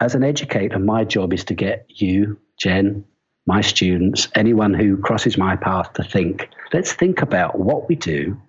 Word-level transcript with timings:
as 0.00 0.14
an 0.14 0.24
educator, 0.24 0.78
my 0.78 1.04
job 1.04 1.32
is 1.32 1.44
to 1.44 1.54
get 1.54 1.86
you, 1.88 2.38
Jen, 2.58 3.04
my 3.46 3.60
students, 3.60 4.28
anyone 4.34 4.74
who 4.74 4.96
crosses 4.98 5.36
my 5.36 5.56
path 5.56 5.92
to 5.94 6.04
think. 6.04 6.48
Let's 6.72 6.92
think 6.92 7.22
about 7.22 7.58
what 7.58 7.88
we 7.88 7.96
do 7.96 8.40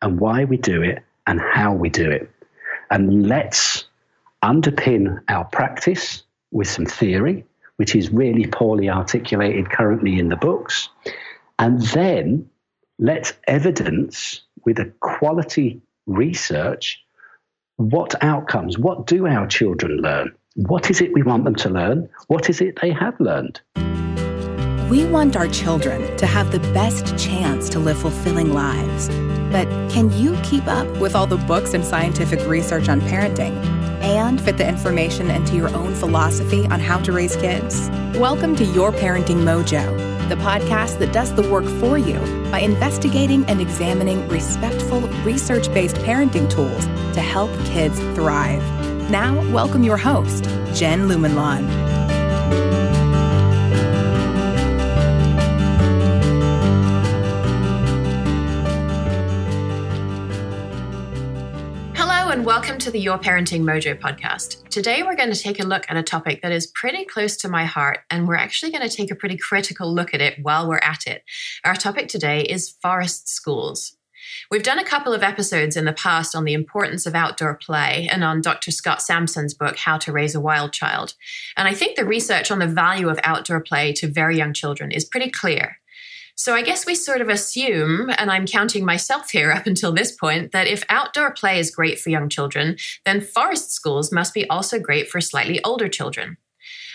and 0.00 0.18
why 0.20 0.44
we 0.44 0.56
do 0.56 0.82
it 0.82 1.02
and 1.26 1.40
how 1.40 1.74
we 1.74 1.90
do 1.90 2.10
it. 2.10 2.30
And 2.90 3.26
let's 3.26 3.84
underpin 4.42 5.20
our 5.28 5.44
practice 5.44 6.22
with 6.52 6.68
some 6.68 6.86
theory, 6.86 7.44
which 7.76 7.96
is 7.96 8.10
really 8.10 8.46
poorly 8.46 8.88
articulated 8.88 9.70
currently 9.70 10.18
in 10.18 10.28
the 10.28 10.36
books. 10.36 10.88
And 11.58 11.82
then 11.82 12.48
let's 12.98 13.32
evidence 13.46 14.42
with 14.64 14.78
a 14.78 14.92
quality 15.00 15.82
research 16.06 17.00
what 17.76 18.14
outcomes, 18.22 18.78
what 18.78 19.06
do 19.06 19.26
our 19.26 19.48
children 19.48 19.96
learn? 19.96 20.32
What 20.56 20.88
is 20.88 21.00
it 21.00 21.12
we 21.12 21.24
want 21.24 21.42
them 21.42 21.56
to 21.56 21.68
learn? 21.68 22.08
What 22.28 22.48
is 22.48 22.60
it 22.60 22.78
they 22.80 22.92
have 22.92 23.18
learned? 23.18 23.60
We 24.88 25.04
want 25.04 25.34
our 25.34 25.48
children 25.48 26.16
to 26.16 26.26
have 26.26 26.52
the 26.52 26.60
best 26.72 27.18
chance 27.18 27.68
to 27.70 27.80
live 27.80 27.98
fulfilling 27.98 28.54
lives. 28.54 29.08
But 29.50 29.66
can 29.90 30.12
you 30.12 30.38
keep 30.44 30.68
up 30.68 30.86
with 30.98 31.16
all 31.16 31.26
the 31.26 31.38
books 31.38 31.74
and 31.74 31.84
scientific 31.84 32.46
research 32.46 32.88
on 32.88 33.00
parenting 33.00 33.56
and 34.00 34.40
fit 34.40 34.56
the 34.56 34.68
information 34.68 35.28
into 35.28 35.56
your 35.56 35.74
own 35.74 35.92
philosophy 35.92 36.66
on 36.66 36.78
how 36.78 37.00
to 37.00 37.10
raise 37.10 37.34
kids? 37.34 37.88
Welcome 38.16 38.54
to 38.54 38.64
Your 38.64 38.92
Parenting 38.92 39.42
Mojo, 39.42 40.28
the 40.28 40.36
podcast 40.36 41.00
that 41.00 41.12
does 41.12 41.34
the 41.34 41.50
work 41.50 41.64
for 41.80 41.98
you 41.98 42.20
by 42.52 42.60
investigating 42.60 43.44
and 43.46 43.60
examining 43.60 44.28
respectful, 44.28 45.00
research 45.24 45.66
based 45.74 45.96
parenting 45.96 46.48
tools 46.48 46.84
to 47.12 47.20
help 47.20 47.50
kids 47.64 47.98
thrive. 48.14 48.62
Now, 49.10 49.34
welcome 49.52 49.84
your 49.84 49.98
host, 49.98 50.44
Jen 50.72 51.08
Lumanlan. 51.08 51.68
Hello, 61.94 62.30
and 62.30 62.46
welcome 62.46 62.78
to 62.78 62.90
the 62.90 62.98
Your 62.98 63.18
Parenting 63.18 63.60
Mojo 63.60 63.94
podcast. 64.00 64.66
Today, 64.70 65.02
we're 65.02 65.16
going 65.16 65.30
to 65.30 65.38
take 65.38 65.60
a 65.60 65.66
look 65.66 65.84
at 65.90 65.98
a 65.98 66.02
topic 66.02 66.40
that 66.40 66.50
is 66.50 66.66
pretty 66.68 67.04
close 67.04 67.36
to 67.36 67.48
my 67.50 67.66
heart, 67.66 67.98
and 68.08 68.26
we're 68.26 68.36
actually 68.36 68.72
going 68.72 68.88
to 68.88 68.96
take 68.96 69.10
a 69.10 69.14
pretty 69.14 69.36
critical 69.36 69.92
look 69.94 70.14
at 70.14 70.22
it 70.22 70.38
while 70.40 70.66
we're 70.66 70.78
at 70.78 71.06
it. 71.06 71.24
Our 71.62 71.74
topic 71.74 72.08
today 72.08 72.40
is 72.40 72.74
forest 72.80 73.28
schools. 73.28 73.98
We've 74.50 74.62
done 74.62 74.78
a 74.78 74.84
couple 74.84 75.12
of 75.12 75.22
episodes 75.22 75.76
in 75.76 75.84
the 75.84 75.92
past 75.92 76.34
on 76.34 76.44
the 76.44 76.54
importance 76.54 77.06
of 77.06 77.14
outdoor 77.14 77.54
play 77.54 78.08
and 78.10 78.24
on 78.24 78.40
Dr. 78.40 78.70
Scott 78.70 79.02
Sampson's 79.02 79.54
book, 79.54 79.76
How 79.76 79.98
to 79.98 80.12
Raise 80.12 80.34
a 80.34 80.40
Wild 80.40 80.72
Child. 80.72 81.14
And 81.56 81.68
I 81.68 81.74
think 81.74 81.96
the 81.96 82.04
research 82.04 82.50
on 82.50 82.58
the 82.58 82.66
value 82.66 83.08
of 83.08 83.18
outdoor 83.24 83.60
play 83.60 83.92
to 83.94 84.08
very 84.08 84.36
young 84.36 84.52
children 84.52 84.90
is 84.90 85.04
pretty 85.04 85.30
clear. 85.30 85.78
So 86.36 86.54
I 86.54 86.62
guess 86.62 86.84
we 86.84 86.96
sort 86.96 87.20
of 87.20 87.28
assume, 87.28 88.10
and 88.18 88.30
I'm 88.30 88.46
counting 88.46 88.84
myself 88.84 89.30
here 89.30 89.52
up 89.56 89.66
until 89.66 89.92
this 89.92 90.12
point, 90.12 90.52
that 90.52 90.66
if 90.66 90.84
outdoor 90.88 91.32
play 91.32 91.58
is 91.58 91.70
great 91.70 91.98
for 91.98 92.10
young 92.10 92.28
children, 92.28 92.76
then 93.04 93.20
forest 93.20 93.72
schools 93.72 94.12
must 94.12 94.34
be 94.34 94.48
also 94.48 94.78
great 94.78 95.08
for 95.08 95.20
slightly 95.20 95.62
older 95.64 95.88
children. 95.88 96.36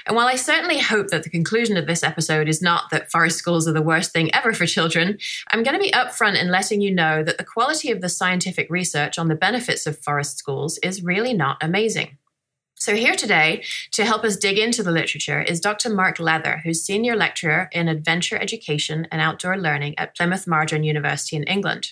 And 0.06 0.16
while 0.16 0.28
I 0.28 0.36
certainly 0.36 0.80
hope 0.80 1.08
that 1.08 1.24
the 1.24 1.30
conclusion 1.30 1.78
of 1.78 1.88
this 1.88 2.04
episode 2.04 2.48
is 2.48 2.62
not 2.62 2.90
that 2.92 3.12
forest 3.12 3.38
schools 3.38 3.68
are 3.68 3.74
the 3.74 3.82
worst 3.82 4.12
thing 4.12 4.34
ever 4.34 4.54
for 4.54 4.66
children, 4.66 5.18
I'm 5.52 5.64
going 5.64 5.78
to 5.78 5.84
be 5.84 5.92
upfront 5.92 6.42
in 6.42 6.52
letting 6.52 6.82
you 6.82 6.94
know 6.94 7.24
that 7.24 7.38
the 7.38 7.44
quality 7.44 7.92
of 7.92 8.02
the 8.02 8.10
scientific 8.10 8.70
research 8.70 9.18
on 9.18 9.28
the 9.28 9.36
benefits 9.36 9.86
of 9.86 10.00
forest 10.00 10.38
schools 10.38 10.78
is 10.80 11.04
really 11.04 11.34
not 11.34 11.58
amazing. 11.62 12.18
So, 12.76 12.96
here 12.96 13.16
today 13.16 13.66
to 13.92 14.06
help 14.06 14.24
us 14.24 14.38
dig 14.38 14.58
into 14.58 14.84
the 14.84 14.92
literature 14.92 15.42
is 15.42 15.60
Dr. 15.60 15.90
Mark 15.90 16.18
Leather, 16.18 16.62
who's 16.64 16.82
Senior 16.82 17.18
Lecturer 17.18 17.68
in 17.74 17.90
Adventure 17.90 18.38
Education 18.38 19.06
and 19.12 19.22
Outdoor 19.22 19.58
Learning 19.58 20.00
at 20.00 20.16
Plymouth 20.16 20.48
Marjon 20.48 20.86
University 20.86 21.36
in 21.36 21.44
England. 21.44 21.92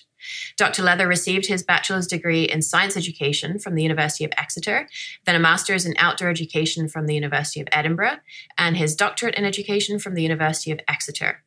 Dr. 0.56 0.82
Leather 0.82 1.06
received 1.06 1.46
his 1.46 1.62
bachelor's 1.62 2.06
degree 2.06 2.44
in 2.44 2.62
science 2.62 2.96
education 2.96 3.58
from 3.58 3.74
the 3.74 3.82
University 3.82 4.24
of 4.24 4.32
Exeter, 4.36 4.88
then 5.24 5.34
a 5.34 5.40
master's 5.40 5.86
in 5.86 5.94
outdoor 5.98 6.28
education 6.28 6.88
from 6.88 7.06
the 7.06 7.14
University 7.14 7.60
of 7.60 7.68
Edinburgh, 7.72 8.18
and 8.56 8.76
his 8.76 8.94
doctorate 8.94 9.34
in 9.34 9.44
education 9.44 9.98
from 9.98 10.14
the 10.14 10.22
University 10.22 10.70
of 10.70 10.80
Exeter. 10.88 11.42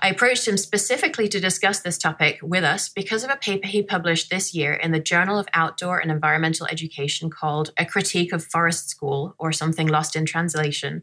I 0.00 0.08
approached 0.08 0.48
him 0.48 0.56
specifically 0.56 1.28
to 1.28 1.40
discuss 1.40 1.80
this 1.80 1.98
topic 1.98 2.40
with 2.42 2.64
us 2.64 2.88
because 2.88 3.24
of 3.24 3.30
a 3.30 3.36
paper 3.36 3.66
he 3.66 3.82
published 3.82 4.30
this 4.30 4.54
year 4.54 4.72
in 4.72 4.92
the 4.92 5.00
Journal 5.00 5.38
of 5.38 5.48
Outdoor 5.54 5.98
and 5.98 6.10
Environmental 6.10 6.66
Education 6.66 7.30
called 7.30 7.72
A 7.76 7.84
Critique 7.84 8.32
of 8.32 8.44
Forest 8.44 8.88
School, 8.88 9.34
or 9.38 9.52
something 9.52 9.86
lost 9.86 10.16
in 10.16 10.24
translation. 10.24 11.02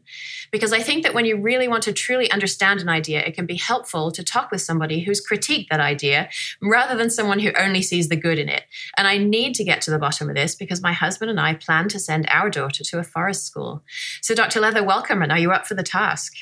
Because 0.50 0.72
I 0.72 0.80
think 0.80 1.02
that 1.02 1.14
when 1.14 1.24
you 1.24 1.40
really 1.40 1.68
want 1.68 1.82
to 1.84 1.92
truly 1.92 2.30
understand 2.30 2.80
an 2.80 2.88
idea, 2.88 3.20
it 3.20 3.34
can 3.34 3.46
be 3.46 3.56
helpful 3.56 4.10
to 4.12 4.24
talk 4.24 4.50
with 4.50 4.62
somebody 4.62 5.00
who's 5.00 5.24
critiqued 5.24 5.68
that 5.70 5.80
idea 5.80 6.28
rather 6.62 6.96
than 6.96 7.10
someone 7.10 7.38
who 7.38 7.52
only 7.58 7.82
sees 7.82 8.08
the 8.08 8.16
good 8.16 8.38
in 8.38 8.48
it. 8.48 8.64
And 8.96 9.06
I 9.06 9.18
need 9.18 9.54
to 9.54 9.64
get 9.64 9.80
to 9.82 9.90
the 9.90 9.98
bottom 9.98 10.28
of 10.28 10.36
this 10.36 10.54
because 10.54 10.82
my 10.82 10.92
husband 10.92 11.30
and 11.30 11.40
I 11.40 11.54
plan 11.54 11.88
to 11.88 11.98
send 11.98 12.26
our 12.28 12.50
daughter 12.50 12.84
to 12.84 12.98
a 12.98 13.04
forest 13.04 13.46
school. 13.46 13.82
So, 14.20 14.34
Dr. 14.34 14.60
Leather, 14.60 14.82
welcome, 14.82 15.22
and 15.22 15.32
are 15.32 15.38
you 15.38 15.52
up 15.52 15.66
for 15.66 15.74
the 15.74 15.82
task? 15.82 16.34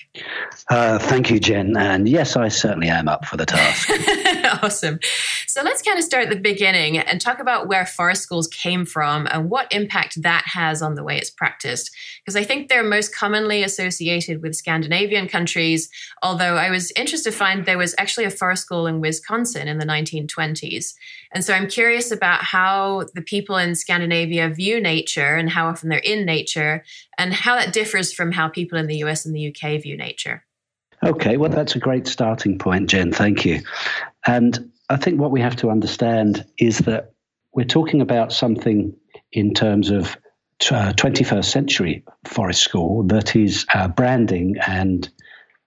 Uh, 0.68 0.98
thank 0.98 1.30
you, 1.30 1.38
Jen. 1.38 1.76
And 1.76 2.08
yes, 2.08 2.36
I 2.42 2.48
certainly 2.48 2.88
am 2.88 3.08
up 3.08 3.24
for 3.24 3.36
the 3.36 3.46
task. 3.46 3.90
awesome. 4.62 4.98
So 5.46 5.62
let's 5.62 5.82
kind 5.82 5.98
of 5.98 6.04
start 6.04 6.24
at 6.24 6.30
the 6.30 6.40
beginning 6.40 6.98
and 6.98 7.20
talk 7.20 7.40
about 7.40 7.68
where 7.68 7.86
forest 7.86 8.22
schools 8.22 8.48
came 8.48 8.84
from 8.84 9.26
and 9.30 9.50
what 9.50 9.72
impact 9.72 10.22
that 10.22 10.44
has 10.46 10.82
on 10.82 10.94
the 10.94 11.02
way 11.02 11.16
it's 11.16 11.30
practiced. 11.30 11.90
Because 12.20 12.36
I 12.36 12.44
think 12.44 12.68
they're 12.68 12.82
most 12.82 13.14
commonly 13.14 13.62
associated 13.62 14.42
with 14.42 14.56
Scandinavian 14.56 15.28
countries, 15.28 15.88
although 16.22 16.56
I 16.56 16.70
was 16.70 16.90
interested 16.92 17.30
to 17.32 17.36
find 17.36 17.64
there 17.64 17.78
was 17.78 17.94
actually 17.98 18.24
a 18.24 18.30
forest 18.30 18.62
school 18.62 18.86
in 18.86 19.00
Wisconsin 19.00 19.68
in 19.68 19.78
the 19.78 19.86
1920s. 19.86 20.94
And 21.32 21.44
so 21.44 21.54
I'm 21.54 21.68
curious 21.68 22.10
about 22.10 22.42
how 22.42 23.04
the 23.14 23.22
people 23.22 23.56
in 23.56 23.74
Scandinavia 23.74 24.48
view 24.48 24.80
nature 24.80 25.36
and 25.36 25.50
how 25.50 25.68
often 25.68 25.88
they're 25.88 25.98
in 25.98 26.24
nature 26.24 26.84
and 27.18 27.34
how 27.34 27.56
that 27.56 27.72
differs 27.72 28.12
from 28.12 28.32
how 28.32 28.48
people 28.48 28.78
in 28.78 28.86
the 28.86 28.98
US 29.04 29.26
and 29.26 29.34
the 29.34 29.48
UK 29.48 29.82
view 29.82 29.96
nature. 29.96 30.44
Okay, 31.04 31.36
well, 31.36 31.50
that's 31.50 31.76
a 31.76 31.78
great 31.78 32.06
starting 32.06 32.58
point, 32.58 32.90
Jen. 32.90 33.12
Thank 33.12 33.44
you. 33.44 33.60
And 34.26 34.70
I 34.90 34.96
think 34.96 35.20
what 35.20 35.30
we 35.30 35.40
have 35.40 35.56
to 35.56 35.70
understand 35.70 36.44
is 36.58 36.78
that 36.80 37.12
we're 37.52 37.64
talking 37.64 38.00
about 38.00 38.32
something 38.32 38.94
in 39.32 39.54
terms 39.54 39.90
of 39.90 40.16
uh, 40.70 40.92
21st 40.94 41.44
century 41.44 42.04
forest 42.24 42.62
school 42.62 43.04
that 43.04 43.36
is 43.36 43.64
uh, 43.74 43.88
branding 43.88 44.56
and 44.66 45.08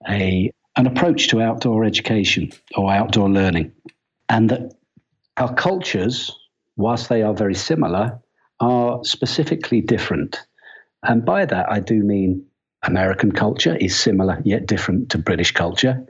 a 0.08 0.50
an 0.76 0.86
approach 0.86 1.28
to 1.28 1.40
outdoor 1.42 1.84
education 1.84 2.50
or 2.76 2.90
outdoor 2.90 3.28
learning, 3.28 3.70
and 4.30 4.48
that 4.48 4.72
our 5.36 5.52
cultures, 5.54 6.34
whilst 6.76 7.10
they 7.10 7.22
are 7.22 7.34
very 7.34 7.54
similar, 7.54 8.18
are 8.60 9.04
specifically 9.04 9.82
different. 9.82 10.40
And 11.02 11.24
by 11.24 11.44
that, 11.44 11.70
I 11.70 11.80
do 11.80 12.02
mean 12.02 12.46
American 12.84 13.32
culture 13.32 13.76
is 13.76 13.98
similar 13.98 14.40
yet 14.44 14.66
different 14.66 15.10
to 15.10 15.18
British 15.18 15.52
culture. 15.52 16.04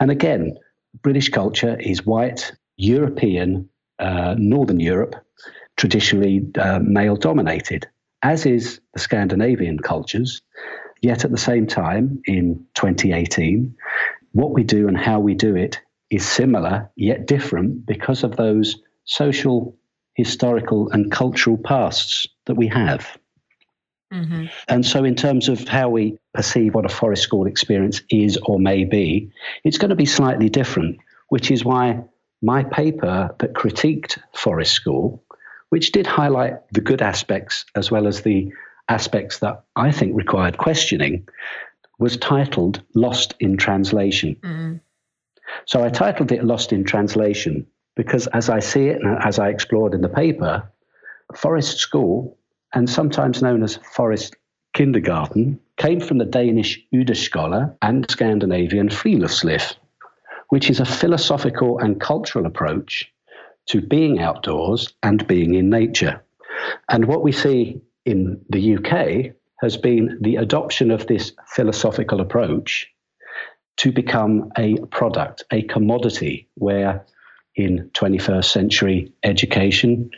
And 0.00 0.10
again, 0.10 0.58
British 1.02 1.28
culture 1.30 1.76
is 1.80 2.04
white, 2.04 2.52
European, 2.76 3.68
uh, 3.98 4.34
Northern 4.38 4.80
Europe, 4.80 5.16
traditionally 5.76 6.46
uh, 6.58 6.80
male 6.82 7.16
dominated, 7.16 7.86
as 8.22 8.46
is 8.46 8.80
the 8.94 9.00
Scandinavian 9.00 9.78
cultures. 9.78 10.42
Yet 11.00 11.24
at 11.24 11.30
the 11.30 11.38
same 11.38 11.66
time, 11.66 12.20
in 12.26 12.66
2018, 12.74 13.74
what 14.32 14.52
we 14.52 14.64
do 14.64 14.88
and 14.88 14.98
how 14.98 15.20
we 15.20 15.34
do 15.34 15.54
it 15.56 15.80
is 16.10 16.26
similar 16.26 16.90
yet 16.96 17.26
different 17.26 17.86
because 17.86 18.24
of 18.24 18.36
those 18.36 18.80
social, 19.04 19.76
historical, 20.14 20.90
and 20.90 21.12
cultural 21.12 21.56
pasts 21.56 22.26
that 22.46 22.56
we 22.56 22.66
have. 22.66 23.16
Mm-hmm. 24.12 24.46
And 24.68 24.86
so, 24.86 25.04
in 25.04 25.14
terms 25.14 25.48
of 25.48 25.68
how 25.68 25.90
we 25.90 26.18
perceive 26.32 26.74
what 26.74 26.86
a 26.86 26.88
forest 26.88 27.22
school 27.22 27.46
experience 27.46 28.00
is 28.10 28.38
or 28.44 28.58
may 28.58 28.84
be, 28.84 29.30
it's 29.64 29.76
going 29.76 29.90
to 29.90 29.96
be 29.96 30.06
slightly 30.06 30.48
different, 30.48 30.98
which 31.28 31.50
is 31.50 31.64
why 31.64 32.02
my 32.40 32.64
paper 32.64 33.34
that 33.38 33.52
critiqued 33.52 34.18
forest 34.34 34.72
school, 34.72 35.22
which 35.68 35.92
did 35.92 36.06
highlight 36.06 36.54
the 36.72 36.80
good 36.80 37.02
aspects 37.02 37.66
as 37.74 37.90
well 37.90 38.06
as 38.06 38.22
the 38.22 38.50
aspects 38.88 39.40
that 39.40 39.62
I 39.76 39.92
think 39.92 40.16
required 40.16 40.56
questioning, 40.56 41.28
was 41.98 42.16
titled 42.16 42.80
Lost 42.94 43.34
in 43.40 43.58
Translation. 43.58 44.36
Mm-hmm. 44.36 44.76
So, 45.66 45.84
I 45.84 45.90
titled 45.90 46.32
it 46.32 46.44
Lost 46.44 46.72
in 46.72 46.82
Translation 46.84 47.66
because, 47.94 48.26
as 48.28 48.48
I 48.48 48.60
see 48.60 48.86
it 48.86 49.02
and 49.02 49.22
as 49.22 49.38
I 49.38 49.50
explored 49.50 49.92
in 49.92 50.00
the 50.00 50.08
paper, 50.08 50.66
forest 51.34 51.76
school 51.76 52.37
and 52.74 52.88
sometimes 52.88 53.42
known 53.42 53.62
as 53.62 53.78
forest 53.94 54.36
kindergarten, 54.74 55.58
came 55.76 56.00
from 56.00 56.18
the 56.18 56.24
Danish 56.24 56.80
Udeskole 56.92 57.74
and 57.82 58.10
Scandinavian 58.10 58.88
Friluftsliv, 58.88 59.74
which 60.48 60.70
is 60.70 60.80
a 60.80 60.84
philosophical 60.84 61.78
and 61.78 62.00
cultural 62.00 62.46
approach 62.46 63.10
to 63.66 63.80
being 63.80 64.20
outdoors 64.20 64.94
and 65.02 65.26
being 65.26 65.54
in 65.54 65.70
nature. 65.70 66.22
And 66.88 67.06
what 67.06 67.22
we 67.22 67.32
see 67.32 67.80
in 68.04 68.40
the 68.48 68.76
UK 68.76 69.34
has 69.60 69.76
been 69.76 70.18
the 70.20 70.36
adoption 70.36 70.90
of 70.90 71.06
this 71.06 71.32
philosophical 71.46 72.20
approach 72.20 72.88
to 73.78 73.92
become 73.92 74.50
a 74.56 74.76
product, 74.86 75.44
a 75.52 75.62
commodity, 75.62 76.48
where 76.54 77.04
in 77.54 77.90
21st 77.94 78.44
century 78.44 79.12
education, 79.22 80.10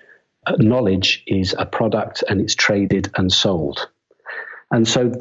knowledge 0.58 1.22
is 1.26 1.54
a 1.58 1.66
product 1.66 2.24
and 2.28 2.40
it's 2.40 2.54
traded 2.54 3.10
and 3.16 3.32
sold. 3.32 3.88
And 4.70 4.86
so, 4.86 5.12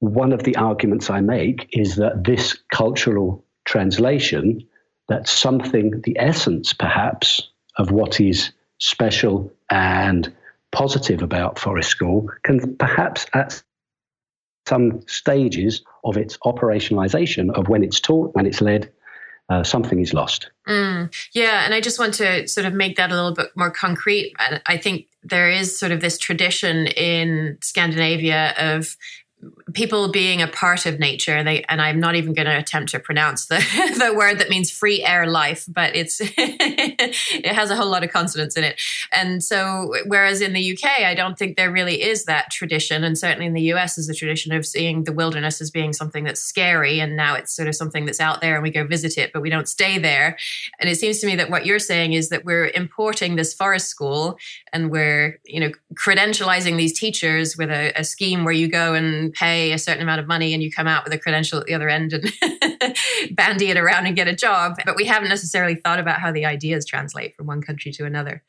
one 0.00 0.32
of 0.32 0.44
the 0.44 0.56
arguments 0.56 1.10
I 1.10 1.20
make 1.20 1.68
is 1.72 1.96
that 1.96 2.24
this 2.24 2.56
cultural 2.72 3.44
translation, 3.64 4.66
that 5.08 5.28
something, 5.28 6.00
the 6.04 6.16
essence 6.18 6.72
perhaps 6.72 7.50
of 7.76 7.90
what 7.90 8.20
is 8.20 8.52
special 8.78 9.52
and 9.70 10.32
positive 10.70 11.22
about 11.22 11.58
Forest 11.58 11.90
School, 11.90 12.28
can 12.44 12.76
perhaps 12.76 13.26
at 13.34 13.62
some 14.66 15.00
stages 15.08 15.82
of 16.04 16.16
its 16.16 16.36
operationalization 16.38 17.50
of 17.54 17.68
when 17.68 17.82
it's 17.82 18.00
taught, 18.00 18.34
when 18.34 18.46
it's 18.46 18.60
led, 18.60 18.92
uh, 19.48 19.62
something 19.62 20.00
is 20.00 20.12
lost. 20.12 20.50
Mm, 20.66 21.12
yeah, 21.32 21.64
and 21.64 21.72
I 21.72 21.80
just 21.80 21.98
want 21.98 22.14
to 22.14 22.46
sort 22.46 22.66
of 22.66 22.74
make 22.74 22.96
that 22.96 23.10
a 23.10 23.14
little 23.14 23.34
bit 23.34 23.48
more 23.56 23.70
concrete. 23.70 24.34
I 24.66 24.76
think 24.76 25.06
there 25.22 25.50
is 25.50 25.78
sort 25.78 25.92
of 25.92 26.00
this 26.00 26.18
tradition 26.18 26.86
in 26.88 27.58
Scandinavia 27.62 28.54
of 28.58 28.96
people 29.72 30.10
being 30.10 30.42
a 30.42 30.48
part 30.48 30.86
of 30.86 30.98
nature 30.98 31.44
they 31.44 31.62
and 31.64 31.80
i'm 31.80 32.00
not 32.00 32.16
even 32.16 32.32
going 32.32 32.46
to 32.46 32.58
attempt 32.58 32.90
to 32.90 32.98
pronounce 32.98 33.46
the, 33.46 33.56
the 33.98 34.14
word 34.14 34.38
that 34.38 34.48
means 34.48 34.70
free 34.70 35.02
air 35.04 35.26
life 35.26 35.64
but 35.68 35.94
it's 35.94 36.20
it 36.20 37.46
has 37.46 37.70
a 37.70 37.76
whole 37.76 37.88
lot 37.88 38.02
of 38.02 38.10
consonants 38.10 38.56
in 38.56 38.64
it. 38.64 38.80
And 39.12 39.42
so 39.42 39.94
whereas 40.06 40.40
in 40.40 40.52
the 40.52 40.72
uk 40.72 40.84
i 40.84 41.14
don't 41.14 41.38
think 41.38 41.56
there 41.56 41.70
really 41.70 42.02
is 42.02 42.24
that 42.24 42.50
tradition 42.50 43.04
and 43.04 43.16
certainly 43.16 43.46
in 43.46 43.52
the 43.52 43.62
us 43.62 43.98
is 43.98 44.08
a 44.08 44.14
tradition 44.14 44.52
of 44.52 44.66
seeing 44.66 45.04
the 45.04 45.12
wilderness 45.12 45.60
as 45.60 45.70
being 45.70 45.92
something 45.92 46.24
that's 46.24 46.42
scary 46.42 47.00
and 47.00 47.16
now 47.16 47.34
it's 47.34 47.54
sort 47.54 47.68
of 47.68 47.74
something 47.74 48.06
that's 48.06 48.20
out 48.20 48.40
there 48.40 48.54
and 48.54 48.62
we 48.62 48.70
go 48.70 48.84
visit 48.84 49.16
it 49.16 49.32
but 49.32 49.42
we 49.42 49.50
don't 49.50 49.68
stay 49.68 49.98
there. 49.98 50.36
And 50.80 50.88
it 50.88 50.96
seems 50.96 51.18
to 51.20 51.26
me 51.26 51.36
that 51.36 51.50
what 51.50 51.66
you're 51.66 51.78
saying 51.78 52.12
is 52.12 52.28
that 52.30 52.44
we're 52.44 52.68
importing 52.68 53.36
this 53.36 53.54
forest 53.54 53.88
school 53.88 54.38
and 54.72 54.90
we're 54.90 55.38
you 55.44 55.60
know 55.60 55.70
credentializing 55.94 56.76
these 56.76 56.98
teachers 56.98 57.56
with 57.56 57.70
a, 57.70 57.92
a 57.96 58.04
scheme 58.04 58.44
where 58.44 58.54
you 58.54 58.68
go 58.68 58.94
and 58.94 59.27
pay 59.30 59.72
a 59.72 59.78
certain 59.78 60.02
amount 60.02 60.20
of 60.20 60.26
money 60.26 60.54
and 60.54 60.62
you 60.62 60.70
come 60.70 60.86
out 60.86 61.04
with 61.04 61.12
a 61.12 61.18
credential 61.18 61.58
at 61.58 61.66
the 61.66 61.74
other 61.74 61.88
end 61.88 62.12
and 62.12 62.32
bandy 63.30 63.70
it 63.70 63.76
around 63.76 64.06
and 64.06 64.16
get 64.16 64.28
a 64.28 64.34
job. 64.34 64.76
But 64.84 64.96
we 64.96 65.04
haven't 65.04 65.28
necessarily 65.28 65.74
thought 65.74 65.98
about 65.98 66.20
how 66.20 66.32
the 66.32 66.46
ideas 66.46 66.84
translate 66.86 67.36
from 67.36 67.46
one 67.46 67.62
country 67.62 67.92
to 67.92 68.04
another. 68.04 68.42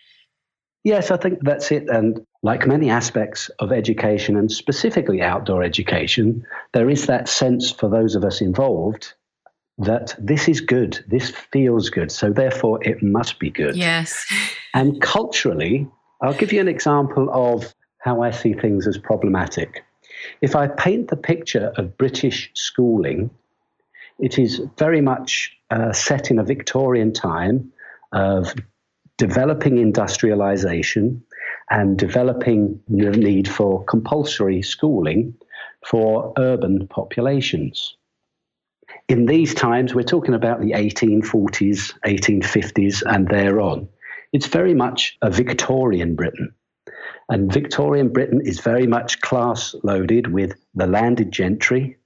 Yes, 0.84 1.12
I 1.12 1.18
think 1.18 1.40
that's 1.42 1.72
it. 1.72 1.90
And 1.90 2.26
like 2.42 2.66
many 2.66 2.90
aspects 2.90 3.50
of 3.60 3.72
education, 3.72 4.38
and 4.38 4.52
specifically 4.52 5.22
outdoor 5.22 5.62
education, 5.62 6.46
there 6.74 6.90
is 6.90 7.06
that 7.08 7.28
sense 7.28 7.70
for 7.70 7.90
those 7.90 8.16
of 8.16 8.24
us 8.24 8.40
involved 8.40 9.14
that 9.78 10.16
this 10.20 10.48
is 10.48 10.62
good, 10.62 11.04
this 11.08 11.30
feels 11.30 11.90
good, 11.90 12.12
so 12.12 12.31
therefore 12.31 12.84
it 12.84 13.02
must 13.02 13.40
be 13.40 13.50
good. 13.50 13.76
Yes. 13.76 14.26
and 14.74 15.02
culturally, 15.02 15.88
I'll 16.22 16.34
give 16.34 16.52
you 16.52 16.60
an 16.60 16.68
example 16.68 17.30
of 17.31 17.74
how 18.00 18.22
I 18.22 18.31
see 18.31 18.54
things 18.54 18.88
as 18.88 18.98
problematic. 18.98 19.84
If 20.42 20.56
I 20.56 20.68
paint 20.68 21.10
the 21.10 21.18
picture 21.18 21.71
of 21.77 21.98
British 21.98 22.51
schooling, 22.54 23.30
it 24.19 24.38
is 24.38 24.62
very 24.77 25.01
much 25.01 25.57
uh, 25.69 25.94
set 25.94 26.31
in 26.31 26.39
a 26.39 26.44
Victorian 26.44 27.13
time 27.13 27.71
of 28.12 28.54
developing 29.18 29.77
industrialization 29.77 31.24
and 31.69 31.98
developing 31.98 32.81
the 32.88 33.12
need 33.12 33.48
for 33.48 33.83
compulsory 33.86 34.62
schooling 34.62 35.36
for 35.86 36.33
urban 36.38 36.88
populations. 36.88 37.95
In 39.07 39.25
these 39.25 39.54
times, 39.54 39.94
we're 39.94 40.04
talking 40.04 40.33
about 40.33 40.62
the 40.62 40.71
1840s, 40.71 41.94
1850s, 42.06 43.04
and 43.06 43.27
thereon. 43.27 43.88
It's 44.33 44.48
very 44.48 44.74
much 44.74 45.18
a 45.21 45.30
Victorian 45.30 46.16
Britain. 46.16 46.54
And 47.30 47.54
Victorian 47.54 48.10
Britain 48.10 48.42
is 48.44 48.60
very 48.60 48.88
much 48.88 49.22
class 49.22 49.76
loaded 49.84 50.28
with 50.28 50.54
the 50.74 50.88
landed 50.88 51.31
gentry 51.31 51.98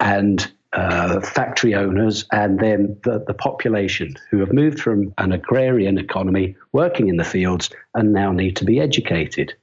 and 0.00 0.50
uh, 0.72 1.20
factory 1.20 1.74
owners 1.74 2.26
and 2.30 2.60
then 2.60 2.96
the, 3.02 3.24
the 3.26 3.34
population 3.34 4.14
who 4.30 4.38
have 4.38 4.52
moved 4.52 4.78
from 4.78 5.12
an 5.18 5.32
agrarian 5.32 5.98
economy 5.98 6.54
working 6.72 7.08
in 7.08 7.16
the 7.16 7.24
fields 7.24 7.70
and 7.94 8.12
now 8.12 8.30
need 8.30 8.54
to 8.56 8.64
be 8.64 8.80
educated. 8.80 9.54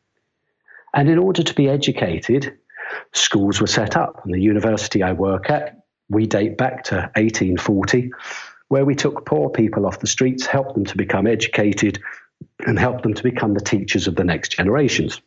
And 0.94 1.10
in 1.10 1.18
order 1.18 1.44
to 1.44 1.54
be 1.54 1.70
educated, 1.70 2.58
schools 3.14 3.62
were 3.62 3.68
set 3.68 3.96
up. 3.96 4.22
And 4.26 4.34
the 4.34 4.42
university 4.42 5.04
I 5.04 5.14
work 5.14 5.50
at, 5.50 5.86
we 6.10 6.26
date 6.26 6.58
back 6.58 6.84
to 6.86 6.96
1840, 7.16 8.12
where 8.70 8.86
we 8.86 8.96
took 8.96 9.26
poor 9.26 9.50
people 9.50 9.86
off 9.86 10.00
the 10.00 10.08
streets, 10.08 10.46
helped 10.46 10.74
them 10.74 10.86
to 10.86 10.98
become 10.98 11.28
educated, 11.28 12.02
and 12.66 12.78
help 12.78 13.04
them 13.04 13.14
to 13.14 13.24
become 13.24 13.54
the 13.54 13.62
teachers 13.62 14.08
of 14.08 14.16
the 14.16 14.24
next 14.24 14.54
generations. 14.54 15.22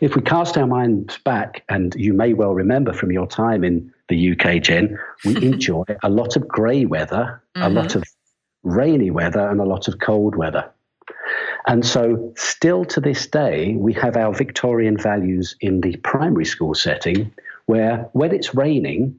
If 0.00 0.16
we 0.16 0.22
cast 0.22 0.56
our 0.56 0.66
minds 0.66 1.18
back, 1.18 1.64
and 1.68 1.94
you 1.96 2.12
may 2.12 2.32
well 2.32 2.54
remember 2.54 2.92
from 2.92 3.12
your 3.12 3.26
time 3.26 3.64
in 3.64 3.92
the 4.08 4.32
UK, 4.32 4.62
Jen, 4.62 4.98
we 5.24 5.36
enjoy 5.42 5.84
a 6.02 6.08
lot 6.08 6.36
of 6.36 6.48
grey 6.48 6.84
weather, 6.84 7.42
mm-hmm. 7.54 7.62
a 7.62 7.68
lot 7.68 7.94
of 7.94 8.04
rainy 8.62 9.10
weather, 9.10 9.48
and 9.48 9.60
a 9.60 9.64
lot 9.64 9.88
of 9.88 9.98
cold 9.98 10.36
weather. 10.36 10.70
And 11.66 11.84
so, 11.84 12.32
still 12.36 12.84
to 12.86 13.00
this 13.00 13.26
day, 13.26 13.74
we 13.74 13.92
have 13.94 14.16
our 14.16 14.32
Victorian 14.32 14.96
values 14.96 15.56
in 15.60 15.80
the 15.80 15.96
primary 15.96 16.44
school 16.44 16.74
setting, 16.74 17.32
where 17.66 18.08
when 18.12 18.32
it's 18.32 18.54
raining, 18.54 19.18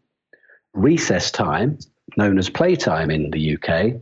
recess 0.73 1.29
time, 1.29 1.77
known 2.15 2.37
as 2.37 2.49
playtime 2.49 3.11
in 3.11 3.31
the 3.31 3.57
UK, 3.57 4.01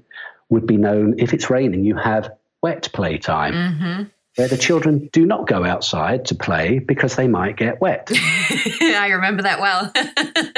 would 0.50 0.68
be 0.68 0.77
known 0.77 1.16
if 1.18 1.33
it's 1.33 1.50
raining, 1.50 1.83
you 1.83 1.95
have 1.95 2.31
wet 2.66 2.90
playtime, 2.94 3.54
mm-hmm. 3.54 4.04
where 4.38 4.48
the 4.48 4.58
children 4.58 5.08
do 5.14 5.24
not 5.24 5.46
go 5.46 5.64
outside 5.64 6.26
to 6.26 6.34
play 6.34 6.80
because 6.80 7.16
they 7.16 7.28
might 7.28 7.58
get 7.58 7.80
wet. 7.80 8.10
I 8.82 9.10
remember 9.12 9.44
that 9.44 9.62
well. 9.62 9.94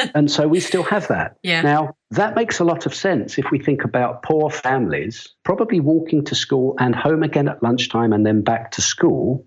and 0.15 0.31
so 0.31 0.47
we 0.47 0.61
still 0.61 0.83
have 0.83 1.09
that. 1.09 1.35
Yeah. 1.43 1.63
Now, 1.63 1.97
that 2.11 2.33
makes 2.33 2.59
a 2.59 2.63
lot 2.63 2.85
of 2.85 2.95
sense 2.95 3.37
if 3.37 3.51
we 3.51 3.59
think 3.59 3.83
about 3.83 4.23
poor 4.23 4.49
families 4.49 5.27
probably 5.43 5.81
walking 5.81 6.23
to 6.23 6.33
school 6.33 6.75
and 6.79 6.95
home 6.95 7.23
again 7.23 7.49
at 7.49 7.61
lunchtime 7.61 8.13
and 8.13 8.25
then 8.25 8.41
back 8.41 8.71
to 8.71 8.81
school. 8.81 9.45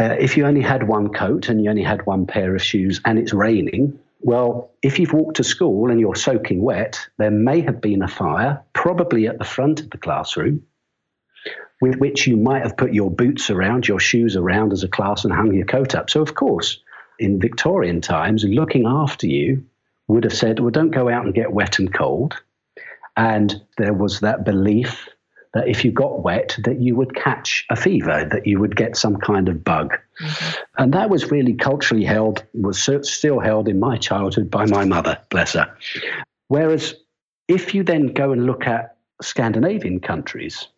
Uh, 0.00 0.16
if 0.18 0.38
you 0.38 0.46
only 0.46 0.62
had 0.62 0.88
one 0.88 1.12
coat 1.12 1.50
and 1.50 1.62
you 1.62 1.68
only 1.68 1.82
had 1.82 2.06
one 2.06 2.26
pair 2.26 2.54
of 2.54 2.62
shoes 2.62 2.98
and 3.04 3.18
it's 3.18 3.34
raining, 3.34 3.98
well, 4.20 4.70
if 4.80 4.98
you've 4.98 5.12
walked 5.12 5.36
to 5.36 5.44
school 5.44 5.90
and 5.90 6.00
you're 6.00 6.14
soaking 6.14 6.62
wet, 6.62 6.98
there 7.18 7.30
may 7.30 7.60
have 7.60 7.82
been 7.82 8.00
a 8.00 8.08
fire, 8.08 8.62
probably 8.72 9.26
at 9.26 9.38
the 9.38 9.44
front 9.44 9.80
of 9.80 9.90
the 9.90 9.98
classroom 9.98 10.62
with 11.80 11.96
which 11.96 12.26
you 12.26 12.36
might 12.36 12.62
have 12.62 12.76
put 12.76 12.92
your 12.92 13.10
boots 13.10 13.50
around, 13.50 13.88
your 13.88 14.00
shoes 14.00 14.36
around 14.36 14.72
as 14.72 14.82
a 14.82 14.88
class 14.88 15.24
and 15.24 15.32
hung 15.32 15.54
your 15.54 15.66
coat 15.66 15.94
up. 15.94 16.10
So, 16.10 16.20
of 16.20 16.34
course, 16.34 16.80
in 17.18 17.40
Victorian 17.40 18.00
times, 18.00 18.44
looking 18.44 18.86
after 18.86 19.26
you 19.26 19.64
would 20.08 20.24
have 20.24 20.36
said, 20.36 20.60
well, 20.60 20.70
don't 20.70 20.90
go 20.90 21.08
out 21.08 21.24
and 21.24 21.34
get 21.34 21.52
wet 21.52 21.78
and 21.78 21.92
cold. 21.92 22.34
And 23.16 23.62
there 23.78 23.94
was 23.94 24.20
that 24.20 24.44
belief 24.44 25.08
that 25.52 25.68
if 25.68 25.84
you 25.84 25.90
got 25.90 26.22
wet, 26.22 26.56
that 26.64 26.80
you 26.80 26.94
would 26.94 27.14
catch 27.14 27.66
a 27.70 27.76
fever, 27.76 28.28
that 28.30 28.46
you 28.46 28.60
would 28.60 28.76
get 28.76 28.96
some 28.96 29.16
kind 29.16 29.48
of 29.48 29.64
bug. 29.64 29.96
Mm-hmm. 30.20 30.62
And 30.78 30.94
that 30.94 31.10
was 31.10 31.30
really 31.30 31.54
culturally 31.54 32.04
held, 32.04 32.44
was 32.54 32.78
still 33.02 33.40
held 33.40 33.68
in 33.68 33.80
my 33.80 33.96
childhood 33.96 34.50
by 34.50 34.66
my 34.66 34.84
mother, 34.84 35.18
bless 35.28 35.54
her. 35.54 35.74
Whereas 36.48 36.94
if 37.48 37.74
you 37.74 37.82
then 37.82 38.08
go 38.14 38.32
and 38.32 38.46
look 38.46 38.66
at 38.66 38.96
Scandinavian 39.22 40.00
countries, 40.00 40.68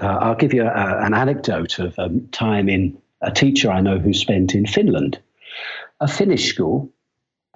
uh, 0.00 0.18
I'll 0.20 0.34
give 0.34 0.52
you 0.52 0.62
a, 0.62 1.04
an 1.04 1.14
anecdote 1.14 1.78
of 1.78 1.94
a 1.98 2.10
time 2.32 2.68
in 2.68 2.96
a 3.22 3.30
teacher 3.30 3.70
I 3.70 3.80
know 3.80 3.98
who 3.98 4.12
spent 4.12 4.54
in 4.54 4.66
Finland, 4.66 5.18
a 6.00 6.08
Finnish 6.08 6.52
school 6.52 6.90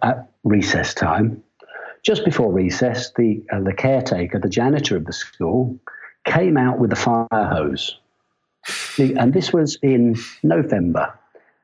at 0.02 0.30
recess 0.44 0.94
time. 0.94 1.42
Just 2.02 2.24
before 2.24 2.50
recess, 2.50 3.12
the 3.16 3.42
uh, 3.52 3.60
the 3.60 3.74
caretaker, 3.74 4.38
the 4.38 4.48
janitor 4.48 4.96
of 4.96 5.04
the 5.04 5.12
school, 5.12 5.78
came 6.24 6.56
out 6.56 6.78
with 6.78 6.92
a 6.92 6.96
fire 6.96 7.26
hose, 7.30 7.98
and 8.98 9.34
this 9.34 9.52
was 9.52 9.78
in 9.82 10.16
November, 10.42 11.12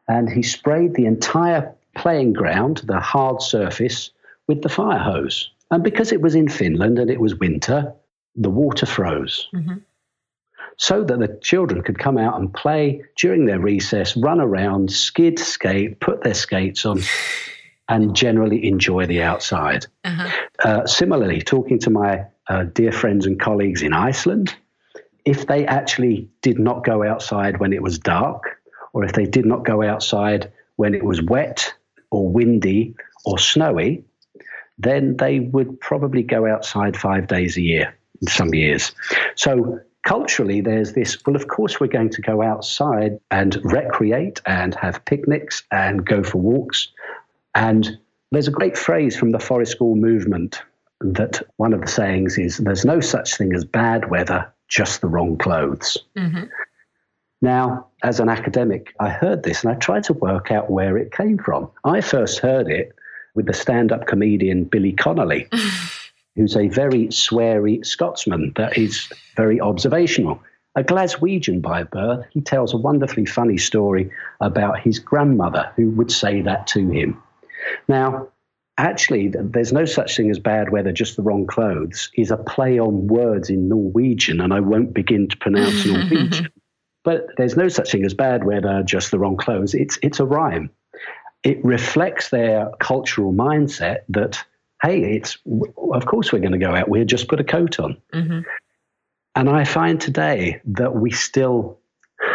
and 0.09 0.29
he 0.29 0.43
sprayed 0.43 0.95
the 0.95 1.07
entire 1.07 1.75
playing 1.97 2.35
ground, 2.35 2.83
the 2.85 3.01
hard 3.01 3.41
surface, 3.41 4.11
with 4.47 4.61
the 4.61 4.69
fire 4.69 4.99
hose. 4.99 5.51
And 5.71 5.83
because 5.83 6.13
it 6.13 6.21
was 6.21 6.35
in 6.35 6.49
Finland 6.49 6.99
and 6.99 7.11
it 7.11 7.19
was 7.19 7.35
winter, 7.35 7.95
the 8.37 8.51
water 8.51 8.85
froze. 8.85 9.49
Mm-hmm 9.55 9.77
so 10.77 11.03
that 11.05 11.19
the 11.19 11.39
children 11.43 11.83
could 11.83 11.99
come 11.99 12.19
out 12.19 12.39
and 12.39 12.53
play 12.53 13.03
during 13.17 13.47
their 13.47 13.61
recess, 13.61 14.17
run 14.17 14.41
around, 14.41 14.93
skid, 14.93 15.39
skate, 15.39 16.01
put 16.01 16.23
their 16.23 16.35
skates 16.35 16.85
on, 16.85 17.01
and 17.89 18.17
generally 18.17 18.67
enjoy 18.67 19.07
the 19.07 19.23
outside. 19.23 19.87
Uh-huh. 20.05 20.29
Uh, 20.65 20.87
similarly, 20.87 21.41
talking 21.41 21.79
to 21.79 21.91
my 21.91 22.27
uh, 22.49 22.65
dear 22.65 22.93
friends 22.93 23.27
and 23.27 23.41
colleagues 23.41 23.83
in 23.83 23.93
Iceland, 23.93 24.55
if 25.25 25.47
they 25.47 25.67
actually 25.67 26.29
did 26.43 26.59
not 26.59 26.85
go 26.85 27.03
outside 27.03 27.59
when 27.59 27.73
it 27.73 27.83
was 27.83 27.99
dark, 27.99 28.61
or 28.93 29.05
if 29.05 29.13
they 29.13 29.27
did 29.27 29.47
not 29.47 29.65
go 29.65 29.83
outside 29.83 30.53
when 30.77 30.95
it 30.95 31.05
was 31.05 31.23
wet 31.23 31.73
or 32.11 32.29
windy 32.29 32.95
or 33.25 33.39
snowy, 33.39 34.05
then 34.79 35.17
they 35.17 35.41
would 35.41 35.81
probably 35.81 36.23
go 36.23 36.47
outside 36.47 36.97
five 36.97 37.27
days 37.27 37.57
a 37.57 37.63
year 37.63 37.97
in 38.21 38.29
some 38.29 38.55
years. 38.55 38.93
So 39.35 39.81
culturally, 40.07 40.61
there's 40.61 40.93
this 40.95 41.19
well, 41.27 41.37
of 41.37 41.49
course, 41.49 41.79
we're 41.79 41.89
going 41.89 42.11
to 42.11 42.23
go 42.23 42.41
outside 42.41 43.19
and 43.31 43.59
recreate 43.65 44.41
and 44.47 44.75
have 44.77 45.05
picnics 45.05 45.63
and 45.71 46.07
go 46.07 46.23
for 46.23 46.39
walks. 46.39 46.89
And 47.55 47.99
there's 48.31 48.49
a 48.49 48.53
great 48.53 48.79
phrase 48.79 49.17
from 49.17 49.33
the 49.33 49.39
forest 49.39 49.73
school 49.73 49.97
movement 49.97 50.63
that 51.01 51.43
one 51.57 51.75
of 51.75 51.81
the 51.81 51.87
sayings 51.87 52.39
is 52.39 52.59
there's 52.59 52.85
no 52.85 53.01
such 53.01 53.37
thing 53.37 53.55
as 53.55 53.65
bad 53.65 54.11
weather, 54.11 54.51
just 54.69 55.01
the 55.01 55.09
wrong 55.09 55.37
clothes. 55.37 55.99
Mm-hmm. 56.17 56.45
Now, 57.43 57.89
as 58.03 58.19
an 58.19 58.29
academic, 58.29 58.95
I 58.99 59.11
heard 59.11 59.43
this 59.43 59.63
and 59.63 59.73
I 59.73 59.77
tried 59.77 60.05
to 60.05 60.15
work 60.15 60.51
out 60.51 60.71
where 60.71 60.97
it 60.97 61.13
came 61.13 61.37
from. 61.37 61.71
I 61.85 62.01
first 62.01 62.39
heard 62.39 62.71
it 62.71 62.93
with 63.35 63.47
the 63.47 63.53
stand 63.53 63.93
up 63.93 64.07
comedian 64.07 64.65
Billy 64.65 64.93
Connolly, 64.93 65.49
who's 66.37 66.57
a 66.57 66.69
very 66.69 67.09
sweary 67.09 67.85
Scotsman 67.85 68.53
that 68.57 68.77
is 68.77 69.09
very 69.37 69.61
observational. 69.61 70.41
A 70.77 70.85
Glaswegian 70.85 71.63
by 71.63 71.85
birth, 71.85 72.27
he 72.31 72.43
tells 72.43 72.75
a 72.75 72.77
wonderfully 72.77 73.25
funny 73.25 73.57
story 73.57 74.11
about 74.41 74.79
his 74.79 74.99
grandmother 74.99 75.73
who 75.75 75.91
would 75.93 76.13
say 76.13 76.43
that 76.43 76.67
to 76.69 76.91
him. 76.91 77.21
Now, 77.89 78.29
actually, 78.77 79.29
there's 79.29 79.73
no 79.73 79.87
such 79.87 80.17
thing 80.17 80.31
as 80.31 80.39
bad 80.39 80.71
weather, 80.71 80.93
just 80.93 81.17
the 81.17 81.23
wrong 81.23 81.47
clothes, 81.47 82.11
is 82.15 82.31
a 82.31 82.37
play 82.37 82.79
on 82.79 83.07
words 83.07 83.49
in 83.49 83.69
Norwegian, 83.69 84.41
and 84.41 84.53
I 84.53 84.61
won't 84.61 84.93
begin 84.93 85.29
to 85.29 85.37
pronounce 85.39 85.87
Norwegian. 85.87 86.53
But 87.05 87.29
there's 87.39 87.57
no 87.57 87.69
such 87.69 87.93
thing 87.93 88.05
as 88.05 88.15
bad 88.15 88.45
weather, 88.45 88.83
just 88.83 89.11
the 89.11 89.19
wrong 89.19 89.37
clothes. 89.39 89.75
It's, 89.75 89.99
it's 90.03 90.21
a 90.21 90.27
rhyme. 90.27 90.71
It 91.43 91.65
reflects 91.65 92.31
their 92.31 92.71
cultural 92.81 93.33
mindset 93.33 94.01
that, 94.11 94.45
hey, 94.83 95.17
it's 95.17 95.39
of 95.93 96.07
course 96.07 96.33
we're 96.33 96.41
going 96.41 96.53
to 96.53 96.59
go 96.59 96.75
out. 96.75 96.89
We'll 96.89 97.05
just 97.05 97.29
put 97.29 97.41
a 97.41 97.45
coat 97.45 97.81
on. 97.81 97.97
Mm-hmm. 98.13 98.41
And 99.35 99.51
I 99.51 99.65
find 99.65 100.01
today 100.01 100.61
that 100.65 100.95
we 100.95 101.11
still 101.11 101.79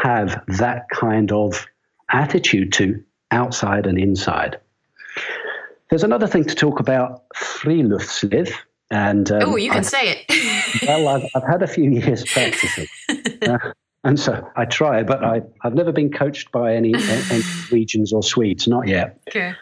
have 0.03 0.43
that 0.47 0.87
kind 0.89 1.31
of 1.31 1.65
attitude 2.11 2.73
to 2.73 3.03
outside 3.31 3.87
and 3.87 3.97
inside. 3.97 4.59
There's 5.89 6.03
another 6.03 6.27
thing 6.27 6.45
to 6.45 6.55
talk 6.55 6.79
about 6.79 7.27
friluftsliv. 7.35 8.53
And 8.91 9.31
um, 9.31 9.41
oh, 9.43 9.55
you 9.55 9.69
can 9.69 9.79
I've, 9.79 9.85
say 9.85 10.25
it. 10.27 10.81
well, 10.87 11.07
I've, 11.07 11.29
I've, 11.35 11.49
had 11.49 11.63
a 11.63 11.67
few 11.67 11.89
years 11.89 12.23
practicing. 12.25 12.87
Uh, 13.41 13.57
and 14.03 14.19
so 14.19 14.47
I 14.55 14.65
try, 14.65 15.01
but 15.01 15.23
I, 15.23 15.41
I've 15.63 15.73
never 15.73 15.91
been 15.91 16.11
coached 16.11 16.51
by 16.51 16.75
any, 16.75 16.93
any 16.93 17.43
Norwegians 17.71 18.13
or 18.13 18.21
Swedes, 18.21 18.67
not 18.67 18.87
yet. 18.87 19.19
Okay. 19.27 19.55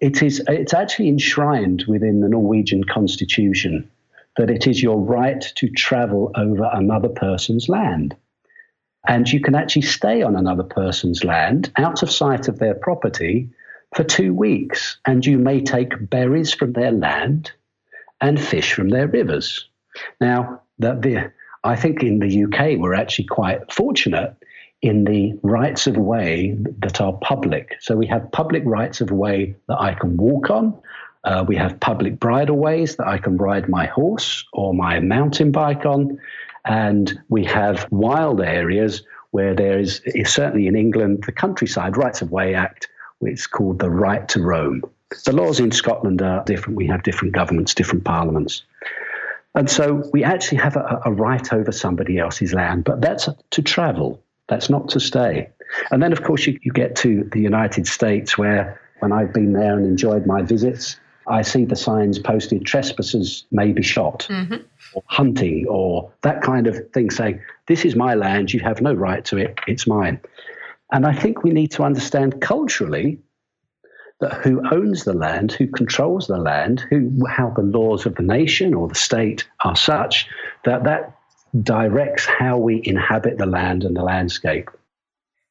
It 0.00 0.22
is, 0.22 0.42
it's 0.48 0.74
actually 0.74 1.08
enshrined 1.08 1.84
within 1.88 2.20
the 2.20 2.28
Norwegian 2.28 2.84
constitution 2.84 3.90
that 4.36 4.50
it 4.50 4.66
is 4.66 4.82
your 4.82 4.98
right 4.98 5.40
to 5.56 5.68
travel 5.70 6.30
over 6.36 6.68
another 6.72 7.08
person's 7.08 7.68
land. 7.68 8.14
And 9.08 9.30
you 9.30 9.40
can 9.40 9.54
actually 9.54 9.82
stay 9.82 10.22
on 10.22 10.36
another 10.36 10.64
person's 10.64 11.24
land 11.24 11.72
out 11.76 12.02
of 12.02 12.10
sight 12.10 12.48
of 12.48 12.58
their 12.58 12.74
property 12.74 13.48
for 13.94 14.04
two 14.04 14.34
weeks. 14.34 14.98
And 15.06 15.24
you 15.24 15.38
may 15.38 15.62
take 15.62 16.10
berries 16.10 16.52
from 16.52 16.72
their 16.72 16.92
land 16.92 17.52
and 18.20 18.40
fish 18.40 18.72
from 18.72 18.88
their 18.88 19.06
rivers. 19.06 19.68
Now, 20.20 20.62
the, 20.78 20.94
the, 20.94 21.32
I 21.64 21.76
think 21.76 22.02
in 22.02 22.18
the 22.18 22.44
UK, 22.44 22.78
we're 22.78 22.94
actually 22.94 23.26
quite 23.26 23.72
fortunate 23.72 24.36
in 24.86 25.04
the 25.04 25.38
rights 25.42 25.86
of 25.86 25.96
way 25.96 26.56
that 26.78 27.00
are 27.00 27.12
public. 27.14 27.76
So 27.80 27.96
we 27.96 28.06
have 28.06 28.30
public 28.30 28.62
rights 28.64 29.00
of 29.00 29.10
way 29.10 29.56
that 29.66 29.80
I 29.80 29.94
can 29.94 30.16
walk 30.16 30.48
on. 30.50 30.80
Uh, 31.24 31.44
we 31.46 31.56
have 31.56 31.80
public 31.80 32.20
bridleways 32.20 32.96
that 32.96 33.08
I 33.08 33.18
can 33.18 33.36
ride 33.36 33.68
my 33.68 33.86
horse 33.86 34.44
or 34.52 34.72
my 34.72 35.00
mountain 35.00 35.50
bike 35.50 35.84
on. 35.84 36.20
And 36.64 37.18
we 37.28 37.44
have 37.46 37.88
wild 37.90 38.40
areas 38.40 39.02
where 39.32 39.54
there 39.54 39.78
is, 39.78 40.00
certainly 40.24 40.68
in 40.68 40.76
England, 40.76 41.24
the 41.26 41.32
Countryside 41.32 41.96
Rights 41.96 42.22
of 42.22 42.30
Way 42.30 42.54
Act, 42.54 42.88
which 43.18 43.34
is 43.34 43.46
called 43.46 43.80
the 43.80 43.90
right 43.90 44.28
to 44.28 44.40
roam. 44.40 44.82
The 45.24 45.32
laws 45.32 45.58
in 45.58 45.72
Scotland 45.72 46.22
are 46.22 46.44
different. 46.44 46.76
We 46.76 46.86
have 46.86 47.02
different 47.02 47.34
governments, 47.34 47.74
different 47.74 48.04
parliaments. 48.04 48.62
And 49.56 49.68
so 49.70 50.08
we 50.12 50.22
actually 50.22 50.58
have 50.58 50.76
a, 50.76 51.00
a 51.06 51.12
right 51.12 51.52
over 51.52 51.72
somebody 51.72 52.18
else's 52.18 52.52
land, 52.52 52.84
but 52.84 53.00
that's 53.00 53.28
to 53.50 53.62
travel, 53.62 54.22
that's 54.48 54.70
not 54.70 54.88
to 54.90 55.00
stay. 55.00 55.48
And 55.90 56.02
then, 56.02 56.12
of 56.12 56.22
course, 56.22 56.46
you, 56.46 56.58
you 56.62 56.72
get 56.72 56.96
to 56.96 57.28
the 57.32 57.40
United 57.40 57.86
States, 57.86 58.38
where 58.38 58.80
when 59.00 59.12
I've 59.12 59.32
been 59.32 59.52
there 59.52 59.76
and 59.76 59.84
enjoyed 59.84 60.26
my 60.26 60.42
visits, 60.42 60.98
I 61.28 61.42
see 61.42 61.64
the 61.64 61.76
signs 61.76 62.18
posted 62.18 62.64
trespassers 62.64 63.44
may 63.50 63.72
be 63.72 63.82
shot, 63.82 64.26
mm-hmm. 64.30 64.56
or 64.94 65.02
hunting, 65.06 65.66
or 65.68 66.10
that 66.22 66.42
kind 66.42 66.66
of 66.66 66.90
thing 66.92 67.10
saying, 67.10 67.40
This 67.66 67.84
is 67.84 67.96
my 67.96 68.14
land, 68.14 68.52
you 68.52 68.60
have 68.60 68.80
no 68.80 68.94
right 68.94 69.24
to 69.26 69.38
it, 69.38 69.58
it's 69.66 69.86
mine. 69.86 70.20
And 70.92 71.04
I 71.04 71.14
think 71.14 71.42
we 71.42 71.50
need 71.50 71.72
to 71.72 71.82
understand 71.82 72.40
culturally 72.40 73.18
that 74.20 74.34
who 74.34 74.62
owns 74.70 75.04
the 75.04 75.12
land, 75.12 75.52
who 75.52 75.66
controls 75.66 76.26
the 76.26 76.38
land, 76.38 76.80
who 76.88 77.26
how 77.28 77.50
the 77.50 77.62
laws 77.62 78.06
of 78.06 78.14
the 78.14 78.22
nation 78.22 78.72
or 78.72 78.88
the 78.88 78.94
state 78.94 79.46
are 79.64 79.76
such 79.76 80.28
that 80.64 80.84
that 80.84 81.15
directs 81.62 82.26
how 82.26 82.58
we 82.58 82.80
inhabit 82.84 83.38
the 83.38 83.46
land 83.46 83.84
and 83.84 83.96
the 83.96 84.02
landscape. 84.02 84.70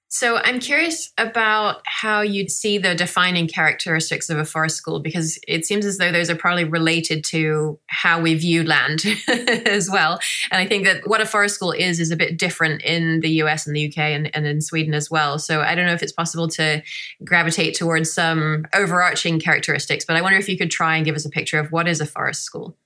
So 0.07 0.37
I'm 0.37 0.59
curious 0.59 1.11
about 1.17 1.81
how 1.85 2.21
you'd 2.21 2.49
see 2.49 2.77
the 2.77 2.95
defining 2.95 3.47
characteristics 3.47 4.29
of 4.29 4.37
a 4.37 4.45
forest 4.45 4.77
school 4.77 5.01
because 5.01 5.37
it 5.45 5.65
seems 5.65 5.85
as 5.85 5.97
though 5.97 6.11
those 6.11 6.29
are 6.29 6.37
probably 6.37 6.63
related 6.63 7.25
to 7.25 7.79
how 7.87 8.21
we 8.21 8.33
view 8.35 8.63
land 8.63 9.03
as 9.27 9.89
well. 9.89 10.19
And 10.51 10.61
I 10.61 10.67
think 10.67 10.85
that 10.85 11.05
what 11.05 11.19
a 11.19 11.25
forest 11.25 11.55
school 11.55 11.71
is 11.73 11.99
is 11.99 12.11
a 12.11 12.15
bit 12.15 12.37
different 12.37 12.81
in 12.83 13.19
the 13.19 13.29
US 13.41 13.67
and 13.67 13.75
the 13.75 13.87
UK 13.87 13.97
and, 13.97 14.33
and 14.33 14.45
in 14.45 14.61
Sweden 14.61 14.93
as 14.93 15.11
well. 15.11 15.37
So 15.37 15.61
I 15.61 15.75
don't 15.75 15.85
know 15.85 15.93
if 15.93 16.03
it's 16.03 16.13
possible 16.13 16.47
to 16.49 16.81
gravitate 17.25 17.75
towards 17.75 18.09
some 18.09 18.67
overarching 18.73 19.39
characteristics, 19.39 20.05
but 20.05 20.15
I 20.15 20.21
wonder 20.21 20.37
if 20.37 20.47
you 20.47 20.57
could 20.57 20.71
try 20.71 20.95
and 20.95 21.03
give 21.03 21.15
us 21.15 21.25
a 21.25 21.29
picture 21.29 21.59
of 21.59 21.73
what 21.73 21.89
is 21.89 21.99
a 21.99 22.05
forest 22.05 22.43
school. 22.43 22.77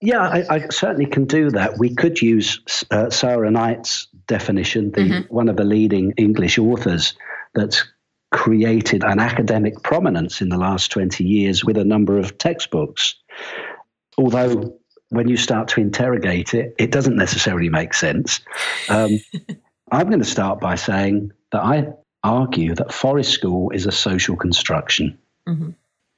Yeah, 0.00 0.22
I, 0.22 0.44
I, 0.48 0.68
certainly 0.68 1.06
can 1.06 1.26
do 1.26 1.50
that. 1.50 1.78
We 1.78 1.94
could 1.94 2.22
use 2.22 2.60
uh, 2.90 3.10
Sara 3.10 3.50
Knight's 3.50 4.08
definition, 4.26 4.92
the, 4.92 5.00
mm-hmm. 5.00 5.34
one 5.34 5.48
of 5.50 5.56
the 5.56 5.64
leading 5.64 6.12
English 6.16 6.58
authors 6.58 7.14
that's 7.54 7.84
created 8.30 9.04
an 9.04 9.18
academic 9.18 9.82
prominence 9.82 10.40
in 10.40 10.48
the 10.48 10.56
last 10.56 10.90
20 10.90 11.24
years 11.24 11.64
with 11.64 11.76
a 11.76 11.84
number 11.84 12.18
of 12.18 12.38
textbooks. 12.38 13.14
Although, 14.16 14.78
when 15.10 15.28
you 15.28 15.36
start 15.36 15.68
to 15.68 15.80
interrogate 15.80 16.54
it, 16.54 16.74
it 16.78 16.92
doesn't 16.92 17.16
necessarily 17.16 17.68
make 17.68 17.92
sense. 17.92 18.40
Um, 18.88 19.20
I'm 19.92 20.06
going 20.06 20.20
to 20.20 20.24
start 20.24 20.60
by 20.60 20.76
saying 20.76 21.32
that 21.50 21.62
I 21.62 21.88
argue 22.22 22.74
that 22.76 22.92
forest 22.92 23.32
school 23.32 23.70
is 23.70 23.86
a 23.86 23.92
social 23.92 24.36
construction. 24.36 25.18
Mm-hmm. 25.46 25.70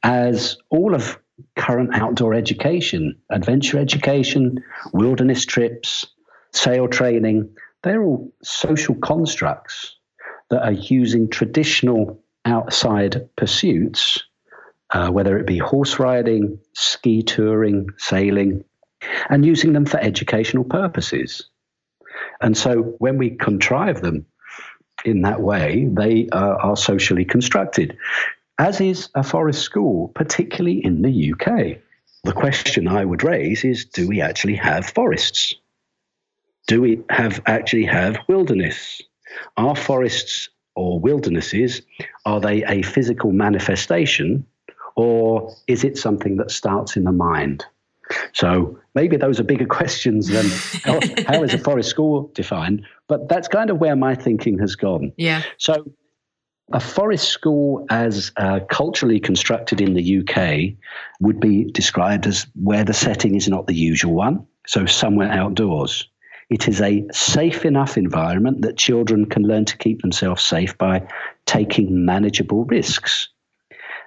As 0.02 0.58
all 0.68 0.94
of 0.94 1.18
current 1.56 1.94
outdoor 1.94 2.34
education, 2.34 3.16
adventure 3.30 3.78
education, 3.78 4.62
wilderness 4.92 5.44
trips, 5.44 6.06
sail 6.52 6.88
training, 6.88 7.54
they're 7.82 8.02
all 8.02 8.32
social 8.42 8.94
constructs 8.96 9.96
that 10.50 10.62
are 10.62 10.72
using 10.72 11.28
traditional 11.28 12.22
outside 12.44 13.28
pursuits, 13.36 14.22
uh, 14.90 15.08
whether 15.10 15.38
it 15.38 15.46
be 15.46 15.58
horse 15.58 15.98
riding, 15.98 16.58
ski 16.74 17.22
touring, 17.22 17.88
sailing, 17.96 18.64
and 19.30 19.44
using 19.44 19.72
them 19.72 19.86
for 19.86 19.98
educational 19.98 20.64
purposes. 20.64 21.48
And 22.40 22.56
so 22.56 22.82
when 22.98 23.18
we 23.18 23.30
contrive 23.30 24.02
them 24.02 24.26
in 25.04 25.22
that 25.22 25.40
way, 25.40 25.88
they 25.90 26.28
uh, 26.30 26.56
are 26.56 26.76
socially 26.76 27.24
constructed 27.24 27.96
as 28.58 28.80
is 28.80 29.08
a 29.14 29.22
forest 29.22 29.62
school, 29.62 30.08
particularly 30.14 30.84
in 30.84 31.02
the 31.02 31.32
UK. 31.32 31.78
The 32.24 32.32
question 32.32 32.86
I 32.86 33.04
would 33.04 33.24
raise 33.24 33.64
is 33.64 33.84
do 33.84 34.06
we 34.06 34.20
actually 34.20 34.54
have 34.56 34.86
forests? 34.86 35.54
Do 36.68 36.80
we 36.80 37.00
have 37.10 37.42
actually 37.46 37.84
have 37.86 38.18
wilderness? 38.28 39.02
Are 39.56 39.74
forests 39.74 40.48
or 40.74 41.00
wildernesses 41.00 41.82
are 42.24 42.40
they 42.40 42.64
a 42.64 42.82
physical 42.82 43.32
manifestation 43.32 44.46
or 44.94 45.54
is 45.66 45.84
it 45.84 45.98
something 45.98 46.36
that 46.36 46.50
starts 46.50 46.96
in 46.96 47.04
the 47.04 47.12
mind? 47.12 47.64
So 48.32 48.78
maybe 48.94 49.16
those 49.16 49.40
are 49.40 49.44
bigger 49.44 49.66
questions 49.80 50.28
than 50.28 50.46
how, 50.84 51.00
how 51.26 51.42
is 51.42 51.54
a 51.54 51.58
forest 51.58 51.88
school 51.88 52.30
defined, 52.34 52.84
but 53.08 53.28
that's 53.28 53.48
kind 53.48 53.70
of 53.70 53.78
where 53.78 53.96
my 53.96 54.14
thinking 54.14 54.58
has 54.58 54.76
gone. 54.76 55.12
Yeah. 55.16 55.42
So 55.58 55.92
a 56.72 56.80
forest 56.80 57.28
school, 57.28 57.86
as 57.90 58.32
uh, 58.36 58.60
culturally 58.70 59.20
constructed 59.20 59.80
in 59.80 59.94
the 59.94 60.18
UK, 60.18 60.74
would 61.20 61.40
be 61.40 61.64
described 61.64 62.26
as 62.26 62.46
where 62.54 62.84
the 62.84 62.94
setting 62.94 63.34
is 63.34 63.48
not 63.48 63.66
the 63.66 63.74
usual 63.74 64.14
one, 64.14 64.46
so 64.66 64.86
somewhere 64.86 65.30
outdoors. 65.30 66.08
It 66.48 66.68
is 66.68 66.80
a 66.80 67.04
safe 67.12 67.64
enough 67.64 67.96
environment 67.96 68.62
that 68.62 68.76
children 68.76 69.26
can 69.26 69.42
learn 69.42 69.64
to 69.66 69.76
keep 69.76 70.02
themselves 70.02 70.42
safe 70.42 70.76
by 70.76 71.06
taking 71.46 72.04
manageable 72.04 72.64
risks. 72.64 73.28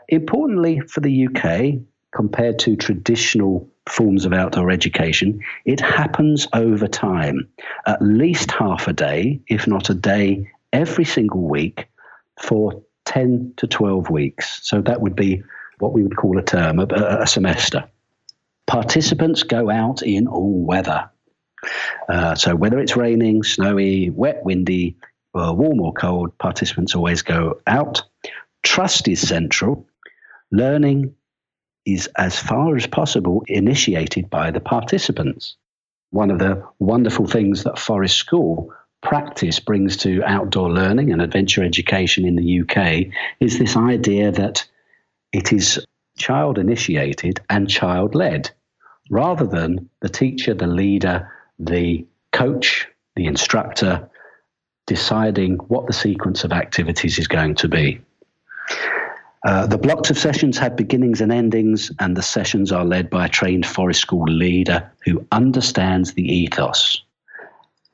Importantly 0.09 0.79
for 0.81 1.01
the 1.01 1.27
UK, 1.27 1.81
compared 2.15 2.59
to 2.59 2.75
traditional 2.75 3.67
forms 3.89 4.25
of 4.25 4.33
outdoor 4.33 4.71
education, 4.71 5.39
it 5.65 5.79
happens 5.79 6.47
over 6.53 6.87
time, 6.87 7.47
at 7.85 8.01
least 8.01 8.51
half 8.51 8.87
a 8.87 8.93
day, 8.93 9.41
if 9.47 9.67
not 9.67 9.89
a 9.89 9.95
day, 9.95 10.49
every 10.71 11.05
single 11.05 11.41
week 11.41 11.87
for 12.39 12.83
10 13.05 13.53
to 13.57 13.67
12 13.67 14.09
weeks. 14.09 14.59
So 14.63 14.81
that 14.81 15.01
would 15.01 15.15
be 15.15 15.43
what 15.79 15.93
we 15.93 16.03
would 16.03 16.15
call 16.15 16.37
a 16.37 16.43
term, 16.43 16.79
a, 16.79 16.85
a 17.21 17.27
semester. 17.27 17.85
Participants 18.67 19.43
go 19.43 19.69
out 19.69 20.01
in 20.01 20.27
all 20.27 20.65
weather. 20.65 21.09
Uh, 22.09 22.35
so 22.35 22.55
whether 22.55 22.79
it's 22.79 22.95
raining, 22.95 23.43
snowy, 23.43 24.09
wet, 24.09 24.43
windy, 24.43 24.97
uh, 25.33 25.53
warm 25.53 25.81
or 25.81 25.93
cold, 25.93 26.37
participants 26.37 26.95
always 26.95 27.21
go 27.21 27.59
out. 27.67 28.01
Trust 28.63 29.07
is 29.07 29.25
central. 29.25 29.87
Learning 30.51 31.13
is 31.85 32.09
as 32.17 32.37
far 32.37 32.75
as 32.75 32.87
possible 32.87 33.43
initiated 33.47 34.29
by 34.29 34.51
the 34.51 34.59
participants. 34.59 35.55
One 36.11 36.31
of 36.31 36.39
the 36.39 36.63
wonderful 36.79 37.27
things 37.27 37.63
that 37.63 37.77
Forest 37.77 38.17
School 38.17 38.73
practice 39.05 39.59
brings 39.59 39.97
to 39.97 40.23
outdoor 40.23 40.71
learning 40.71 41.11
and 41.11 41.21
adventure 41.21 41.63
education 41.63 42.25
in 42.25 42.35
the 42.35 42.61
UK 42.61 43.13
is 43.39 43.59
this 43.59 43.77
idea 43.77 44.31
that 44.31 44.65
it 45.31 45.53
is 45.53 45.85
child 46.17 46.57
initiated 46.57 47.39
and 47.47 47.69
child 47.69 48.15
led 48.15 48.49
rather 49.11 49.45
than 49.45 49.87
the 49.99 50.09
teacher, 50.09 50.55
the 50.55 50.65
leader, 50.65 51.31
the 51.59 52.03
coach, 52.31 52.87
the 53.15 53.27
instructor 53.27 54.09
deciding 54.87 55.57
what 55.67 55.85
the 55.85 55.93
sequence 55.93 56.43
of 56.43 56.51
activities 56.51 57.19
is 57.19 57.27
going 57.27 57.53
to 57.53 57.67
be. 57.67 58.01
Uh, 59.45 59.67
the 59.67 59.77
blocks 59.77 60.09
of 60.09 60.17
sessions 60.17 60.57
have 60.57 60.75
beginnings 60.75 61.21
and 61.21 61.31
endings, 61.31 61.91
and 61.99 62.17
the 62.17 62.23
sessions 62.23 62.71
are 62.71 62.83
led 62.83 63.11
by 63.11 63.27
a 63.27 63.29
trained 63.29 63.67
forest 63.67 64.01
school 64.01 64.25
leader 64.25 64.91
who 65.03 65.23
understands 65.31 66.13
the 66.13 66.23
ethos. 66.23 67.04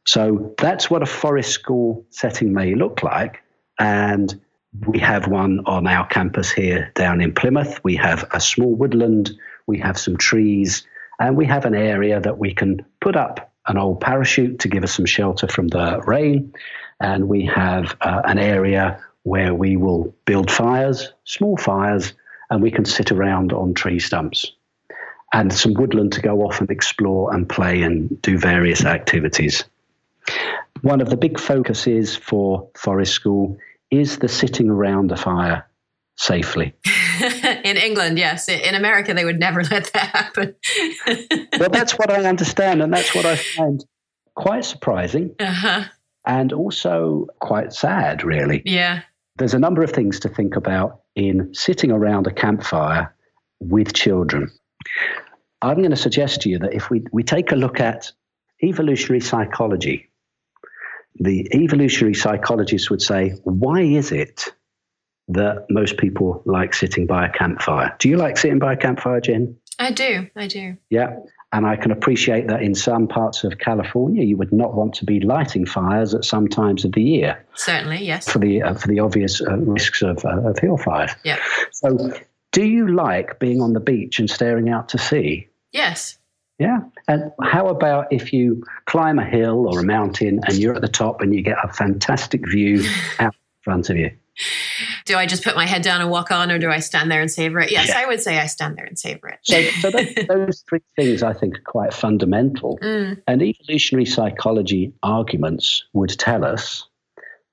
So 0.05 0.53
that's 0.57 0.89
what 0.89 1.03
a 1.03 1.05
forest 1.05 1.51
school 1.51 2.05
setting 2.09 2.53
may 2.53 2.75
look 2.75 3.03
like. 3.03 3.41
And 3.79 4.39
we 4.87 4.99
have 4.99 5.27
one 5.27 5.61
on 5.65 5.87
our 5.87 6.07
campus 6.07 6.51
here 6.51 6.91
down 6.95 7.21
in 7.21 7.33
Plymouth. 7.33 7.79
We 7.83 7.95
have 7.97 8.27
a 8.31 8.39
small 8.39 8.73
woodland, 8.73 9.31
we 9.67 9.77
have 9.79 9.99
some 9.99 10.17
trees, 10.17 10.85
and 11.19 11.35
we 11.35 11.45
have 11.45 11.65
an 11.65 11.75
area 11.75 12.19
that 12.19 12.37
we 12.37 12.53
can 12.53 12.83
put 12.99 13.15
up 13.15 13.51
an 13.67 13.77
old 13.77 14.01
parachute 14.01 14.59
to 14.59 14.67
give 14.67 14.83
us 14.83 14.93
some 14.93 15.05
shelter 15.05 15.47
from 15.47 15.67
the 15.67 16.01
rain. 16.05 16.53
And 16.99 17.27
we 17.27 17.45
have 17.45 17.95
uh, 18.01 18.21
an 18.25 18.39
area 18.39 18.99
where 19.23 19.53
we 19.53 19.77
will 19.77 20.13
build 20.25 20.49
fires, 20.49 21.11
small 21.25 21.57
fires, 21.57 22.13
and 22.49 22.61
we 22.61 22.71
can 22.71 22.85
sit 22.85 23.11
around 23.11 23.53
on 23.53 23.73
tree 23.73 23.99
stumps. 23.99 24.51
And 25.33 25.53
some 25.53 25.73
woodland 25.75 26.11
to 26.13 26.21
go 26.21 26.41
off 26.41 26.59
and 26.59 26.69
explore 26.69 27.33
and 27.33 27.47
play 27.47 27.81
and 27.83 28.21
do 28.21 28.37
various 28.37 28.83
activities. 28.83 29.63
One 30.81 31.01
of 31.01 31.09
the 31.09 31.17
big 31.17 31.39
focuses 31.39 32.15
for 32.15 32.69
Forest 32.75 33.13
School 33.13 33.57
is 33.91 34.17
the 34.17 34.29
sitting 34.29 34.69
around 34.69 35.11
a 35.11 35.17
fire 35.17 35.67
safely. 36.15 36.73
in 37.63 37.77
England, 37.77 38.17
yes. 38.17 38.47
In 38.47 38.75
America, 38.75 39.13
they 39.13 39.25
would 39.25 39.39
never 39.39 39.63
let 39.71 39.91
that 39.93 40.07
happen. 40.07 40.55
well, 41.59 41.69
that's 41.69 41.93
what 41.93 42.11
I 42.11 42.25
understand, 42.25 42.81
and 42.81 42.93
that's 42.93 43.13
what 43.13 43.25
I 43.25 43.35
find 43.35 43.83
quite 44.35 44.65
surprising. 44.65 45.35
Uh-huh. 45.39 45.83
And 46.25 46.53
also 46.53 47.27
quite 47.39 47.73
sad, 47.73 48.23
really. 48.23 48.61
Yeah. 48.65 49.01
There's 49.37 49.55
a 49.55 49.59
number 49.59 49.81
of 49.81 49.91
things 49.91 50.19
to 50.21 50.29
think 50.29 50.55
about 50.55 51.01
in 51.15 51.53
sitting 51.53 51.91
around 51.91 52.27
a 52.27 52.31
campfire 52.31 53.13
with 53.59 53.93
children. 53.93 54.51
I'm 55.63 55.77
going 55.77 55.91
to 55.91 55.97
suggest 55.97 56.41
to 56.41 56.49
you 56.49 56.59
that 56.59 56.73
if 56.73 56.89
we, 56.89 57.03
we 57.11 57.23
take 57.23 57.51
a 57.51 57.55
look 57.55 57.79
at 57.79 58.11
evolutionary 58.63 59.21
psychology, 59.21 60.10
the 61.19 61.47
evolutionary 61.53 62.15
psychologists 62.15 62.89
would 62.89 63.01
say, 63.01 63.31
why 63.43 63.81
is 63.81 64.11
it 64.11 64.45
that 65.27 65.65
most 65.69 65.97
people 65.97 66.41
like 66.45 66.73
sitting 66.73 67.05
by 67.05 67.25
a 67.25 67.29
campfire? 67.31 67.95
Do 67.99 68.09
you 68.09 68.17
like 68.17 68.37
sitting 68.37 68.59
by 68.59 68.73
a 68.73 68.77
campfire, 68.77 69.21
Jen? 69.21 69.57
I 69.79 69.91
do. 69.91 70.27
I 70.35 70.47
do. 70.47 70.77
Yeah. 70.89 71.17
And 71.53 71.65
I 71.65 71.75
can 71.75 71.91
appreciate 71.91 72.47
that 72.47 72.61
in 72.61 72.75
some 72.75 73.07
parts 73.07 73.43
of 73.43 73.57
California, 73.57 74.23
you 74.23 74.37
would 74.37 74.53
not 74.53 74.73
want 74.73 74.93
to 74.95 75.05
be 75.05 75.19
lighting 75.19 75.65
fires 75.65 76.13
at 76.13 76.23
some 76.23 76.47
times 76.47 76.85
of 76.85 76.93
the 76.93 77.01
year. 77.01 77.45
Certainly, 77.55 78.05
yes. 78.05 78.29
For 78.29 78.39
the 78.39 78.61
uh, 78.61 78.73
for 78.75 78.87
the 78.87 78.99
obvious 78.99 79.41
uh, 79.41 79.57
risks 79.57 80.01
of, 80.01 80.23
uh, 80.23 80.49
of 80.49 80.59
hill 80.59 80.77
fires. 80.77 81.11
Yeah. 81.25 81.39
So, 81.71 82.13
do 82.53 82.63
you 82.63 82.87
like 82.87 83.39
being 83.39 83.59
on 83.59 83.73
the 83.73 83.81
beach 83.81 84.17
and 84.17 84.29
staring 84.29 84.69
out 84.69 84.87
to 84.89 84.97
sea? 84.97 85.49
Yes. 85.73 86.17
Yeah. 86.61 86.81
And 87.07 87.31
how 87.41 87.67
about 87.67 88.13
if 88.13 88.31
you 88.31 88.63
climb 88.85 89.17
a 89.17 89.25
hill 89.25 89.67
or 89.67 89.79
a 89.79 89.83
mountain 89.83 90.39
and 90.45 90.57
you're 90.57 90.75
at 90.75 90.81
the 90.81 90.87
top 90.87 91.21
and 91.21 91.33
you 91.33 91.41
get 91.41 91.57
a 91.63 91.73
fantastic 91.73 92.47
view 92.47 92.85
out 93.19 93.33
in 93.33 93.63
front 93.63 93.89
of 93.89 93.97
you? 93.97 94.11
do 95.05 95.17
I 95.17 95.25
just 95.25 95.43
put 95.43 95.55
my 95.55 95.65
head 95.65 95.81
down 95.81 96.01
and 96.01 96.09
walk 96.09 96.31
on, 96.31 96.51
or 96.51 96.59
do 96.59 96.69
I 96.69 96.79
stand 96.79 97.11
there 97.11 97.21
and 97.21 97.29
savor 97.29 97.59
it? 97.59 97.71
Yes, 97.71 97.89
yeah. 97.89 97.99
I 97.99 98.05
would 98.05 98.21
say 98.21 98.39
I 98.39 98.45
stand 98.45 98.77
there 98.77 98.85
and 98.85 98.97
savor 98.97 99.27
it. 99.27 99.39
So, 99.41 99.61
so 99.81 99.91
those, 99.91 100.15
those, 100.27 100.63
three 100.69 100.81
things 100.95 101.23
I 101.23 101.33
think 101.33 101.57
are 101.57 101.63
quite 101.65 101.93
fundamental. 101.93 102.77
Mm. 102.81 103.21
And 103.27 103.41
evolutionary 103.41 104.05
psychology 104.05 104.93
arguments 105.03 105.83
would 105.93 106.11
tell 106.11 106.45
us 106.45 106.87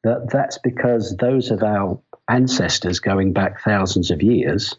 that 0.05 0.31
that's 0.31 0.59
because 0.59 1.17
those 1.17 1.51
of 1.51 1.63
our 1.63 2.01
ancestors 2.29 3.01
going 3.01 3.33
back 3.33 3.63
thousands 3.63 4.11
of 4.11 4.23
years, 4.23 4.77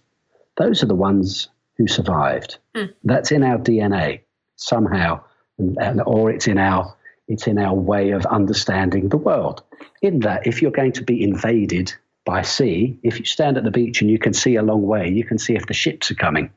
those 0.58 0.84
are 0.84 0.88
the 0.88 0.96
ones 0.96 1.50
who 1.80 1.88
survived. 1.88 2.60
Mm. 2.76 2.94
That's 3.04 3.32
in 3.32 3.42
our 3.42 3.58
DNA 3.58 4.20
somehow, 4.58 5.24
and, 5.58 6.02
or 6.06 6.30
it's 6.30 6.46
in 6.46 6.60
our 6.60 6.96
it's 7.28 7.48
in 7.48 7.58
our 7.58 7.74
way 7.74 8.12
of 8.12 8.26
understanding 8.26 9.10
the 9.10 9.18
world. 9.18 9.64
In 10.02 10.20
that, 10.22 10.46
if 10.46 10.62
you're 10.62 10.72
going 10.72 10.92
to 10.94 11.04
be 11.04 11.24
invaded 11.24 11.94
by 12.26 12.42
sea, 12.42 13.00
if 13.04 13.20
you 13.20 13.26
stand 13.26 13.58
at 13.58 13.64
the 13.64 13.72
beach 13.72 14.02
and 14.02 14.10
you 14.10 14.20
can 14.20 14.34
see 14.34 14.56
a 14.56 14.64
long 14.64 14.82
way, 14.82 15.08
you 15.08 15.24
can 15.24 15.38
see 15.38 15.56
if 15.56 15.68
the 15.68 15.74
ships 15.74 16.10
are 16.12 16.16
coming 16.16 16.52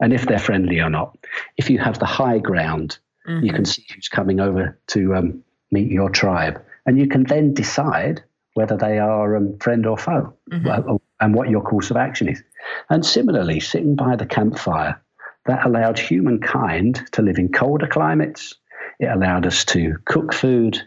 and 0.00 0.12
if 0.12 0.26
they're 0.26 0.38
friendly 0.38 0.80
or 0.80 0.88
not. 0.88 1.16
If 1.58 1.68
you 1.68 1.78
have 1.78 1.98
the 1.98 2.06
high 2.06 2.38
ground, 2.38 2.98
mm-hmm. 3.28 3.44
you 3.44 3.52
can 3.52 3.66
see 3.66 3.84
who's 3.94 4.08
coming 4.08 4.40
over 4.40 4.78
to 4.88 5.14
um, 5.14 5.44
meet 5.70 5.90
your 5.90 6.08
tribe. 6.08 6.62
And 6.86 6.98
you 6.98 7.08
can 7.08 7.24
then 7.24 7.52
decide 7.52 8.22
whether 8.54 8.76
they 8.76 8.98
are 8.98 9.36
um, 9.36 9.58
friend 9.58 9.86
or 9.86 9.98
foe 9.98 10.32
mm-hmm. 10.50 10.96
and 11.20 11.34
what 11.34 11.50
your 11.50 11.60
course 11.60 11.90
of 11.90 11.98
action 11.98 12.28
is. 12.28 12.42
And 12.90 13.04
similarly, 13.04 13.60
sitting 13.60 13.96
by 13.96 14.16
the 14.16 14.26
campfire, 14.26 15.00
that 15.46 15.64
allowed 15.64 15.98
humankind 15.98 17.06
to 17.12 17.22
live 17.22 17.38
in 17.38 17.50
colder 17.50 17.86
climates. 17.86 18.54
It 18.98 19.06
allowed 19.06 19.46
us 19.46 19.64
to 19.66 19.96
cook 20.04 20.32
food 20.32 20.80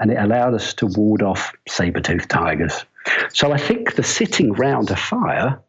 and 0.00 0.10
it 0.10 0.18
allowed 0.18 0.54
us 0.54 0.74
to 0.74 0.86
ward 0.86 1.22
off 1.22 1.52
saber 1.68 2.00
toothed 2.00 2.30
tigers. 2.30 2.84
So 3.32 3.52
I 3.52 3.58
think 3.58 3.94
the 3.94 4.02
sitting 4.02 4.52
round 4.52 4.90
a 4.90 4.96
fire 4.96 5.60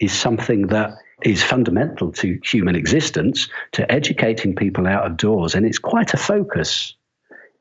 is 0.00 0.12
something 0.12 0.68
that 0.68 0.94
is 1.22 1.42
fundamental 1.42 2.12
to 2.12 2.38
human 2.44 2.76
existence, 2.76 3.48
to 3.72 3.90
educating 3.90 4.54
people 4.54 4.86
out 4.86 5.06
of 5.06 5.16
doors, 5.16 5.54
and 5.54 5.64
it's 5.64 5.78
quite 5.78 6.12
a 6.12 6.18
focus 6.18 6.94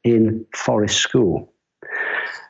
in 0.03 0.45
Forest 0.53 0.97
School. 0.97 1.53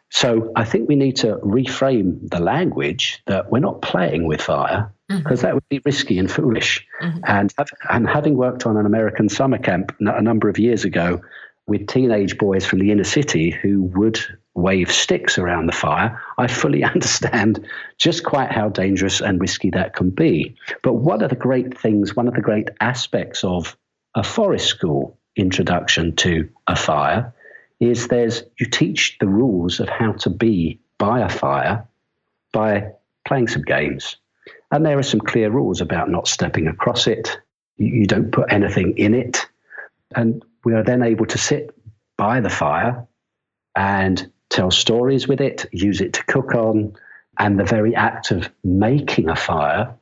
So 0.10 0.52
I 0.56 0.64
think 0.64 0.88
we 0.88 0.96
need 0.96 1.18
to 1.18 1.36
reframe 1.38 2.30
the 2.30 2.40
language 2.40 3.22
that 3.28 3.52
we're 3.52 3.60
not 3.60 3.82
playing 3.82 4.26
with 4.26 4.42
fire 4.42 4.92
because 5.08 5.40
mm-hmm. 5.40 5.48
that 5.48 5.54
would 5.54 5.70
be 5.70 5.82
risky 5.86 6.18
and 6.18 6.32
foolish. 6.32 6.86
Mm-hmm. 7.02 7.20
And, 7.26 7.54
and 7.90 8.08
having 8.08 8.36
worked 8.36 8.66
on 8.66 8.78
an 8.78 8.86
American 8.86 9.30
summer 9.30 9.58
camp 9.58 9.96
a 10.00 10.22
number 10.22 10.50
of 10.50 10.58
years 10.58 10.84
ago 10.84 11.22
with 11.68 11.88
teenage 11.88 12.38
boys 12.38 12.66
from 12.66 12.80
the 12.80 12.92
inner 12.92 13.04
city 13.04 13.50
who 13.50 13.84
would 13.96 14.20
wave 14.54 14.92
sticks 14.92 15.38
around 15.38 15.66
the 15.66 15.74
fire, 15.74 16.22
I 16.38 16.48
fully 16.48 16.84
understand 16.94 17.68
just 17.98 18.24
quite 18.24 18.52
how 18.52 18.70
dangerous 18.70 19.22
and 19.22 19.40
risky 19.40 19.70
that 19.72 19.94
can 19.94 20.10
be. 20.10 20.56
But 20.82 20.94
one 20.94 21.22
of 21.22 21.30
the 21.30 21.36
great 21.36 21.78
things, 21.78 22.16
one 22.16 22.28
of 22.28 22.34
the 22.34 22.42
great 22.42 22.70
aspects 22.82 23.44
of 23.44 23.78
a 24.16 24.24
forest 24.24 24.68
school 24.68 25.18
introduction 25.36 26.16
to 26.16 26.50
a 26.68 26.76
fire 26.76 27.34
is 27.80 28.08
there's 28.08 28.44
you 28.58 28.68
teach 28.68 29.18
the 29.20 29.28
rules 29.28 29.80
of 29.80 29.90
how 29.90 30.14
to 30.14 30.30
be 30.30 30.80
by 30.98 31.20
a 31.20 31.30
fire 31.30 31.86
by 32.54 32.92
playing 33.26 33.50
some 33.50 33.64
games. 33.64 34.16
And 34.72 34.86
there 34.86 34.98
are 34.98 35.04
some 35.04 35.20
clear 35.20 35.50
rules 35.50 35.82
about 35.82 36.10
not 36.10 36.28
stepping 36.28 36.68
across 36.68 37.08
it. 37.08 37.38
You 37.78 38.06
don't 38.08 38.32
put 38.32 38.52
anything 38.52 38.98
in 38.98 39.14
it. 39.14 39.46
And 40.16 40.44
we 40.64 40.74
are 40.74 40.84
then 40.84 41.04
able 41.04 41.26
to 41.28 41.38
sit 41.38 41.76
by 42.18 42.40
the 42.42 42.50
fire 42.50 43.08
and 43.76 44.32
tell 44.50 44.72
stories 44.72 45.28
with 45.28 45.42
it, 45.42 45.66
use 45.72 46.02
it 46.02 46.14
to 46.14 46.24
cook 46.26 46.56
on, 46.56 46.96
and 47.38 47.60
the 47.60 47.66
very 47.66 47.96
act 47.96 48.32
of 48.32 48.50
making 48.64 49.30
a 49.30 49.36
fire 49.36 49.94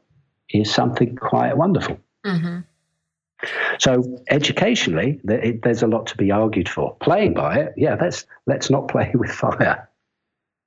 is 0.49 0.71
something 0.71 1.15
quite 1.15 1.57
wonderful. 1.57 1.99
Mm-hmm. 2.25 2.59
So 3.79 4.23
educationally, 4.29 5.19
there's 5.23 5.83
a 5.83 5.87
lot 5.87 6.07
to 6.07 6.17
be 6.17 6.31
argued 6.31 6.69
for. 6.69 6.95
Playing 6.95 7.33
by 7.33 7.59
it, 7.59 7.73
yeah, 7.75 7.97
let's 7.99 8.25
let's 8.45 8.69
not 8.69 8.87
play 8.87 9.11
with 9.15 9.31
fire. 9.31 9.89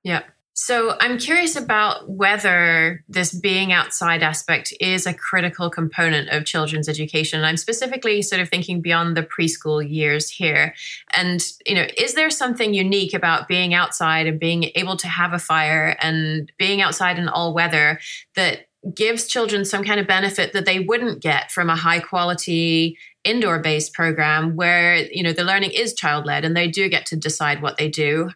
Yeah. 0.03 0.23
So 0.59 0.97
I'm 1.03 1.19
curious 1.19 1.55
about 1.55 2.09
whether 2.09 3.05
this 3.11 3.35
being 3.35 3.73
outside 3.73 4.23
aspect 4.23 4.73
is 4.81 5.07
a 5.07 5.13
critical 5.13 5.69
component 5.69 6.31
of 6.31 6.47
children's 6.47 6.89
education. 6.89 7.45
I'm 7.45 7.59
specifically 7.59 8.23
sort 8.23 8.41
of 8.41 8.49
thinking 8.49 8.81
beyond 8.81 9.19
the 9.19 9.23
preschool 9.23 9.87
years 9.87 10.31
here. 10.31 10.75
And, 11.15 11.45
you 11.67 11.75
know, 11.75 11.87
is 11.99 12.15
there 12.15 12.31
something 12.31 12.73
unique 12.73 13.13
about 13.13 13.49
being 13.49 13.75
outside 13.75 14.27
and 14.27 14.41
being 14.41 14.71
able 14.75 14.97
to 14.97 15.09
have 15.09 15.35
a 15.35 15.39
fire 15.39 15.95
and 16.01 16.51
being 16.59 16.81
outside 16.81 17.19
in 17.19 17.29
all 17.29 17.53
weather 17.53 18.01
that 18.35 18.69
gives 18.95 19.27
children 19.27 19.67
some 19.67 19.85
kind 19.85 20.01
of 20.01 20.07
benefit 20.07 20.55
that 20.55 20.65
they 20.65 20.81
wouldn't 20.81 21.21
get 21.21 21.53
from 21.53 21.69
a 21.69 21.77
high 21.77 22.01
quality 22.01 22.97
indoor 23.25 23.59
based 23.59 23.93
program 23.93 24.57
where, 24.57 24.97
you 24.97 25.23
know, 25.23 25.35
the 25.35 25.45
learning 25.45 25.73
is 25.73 25.93
child 25.93 26.25
led 26.25 26.47
and 26.47 26.57
they 26.57 26.67
do 26.67 26.89
get 26.89 27.05
to 27.05 27.17
decide 27.17 27.61
what 27.61 27.77
they 27.77 27.91
do? 27.91 28.31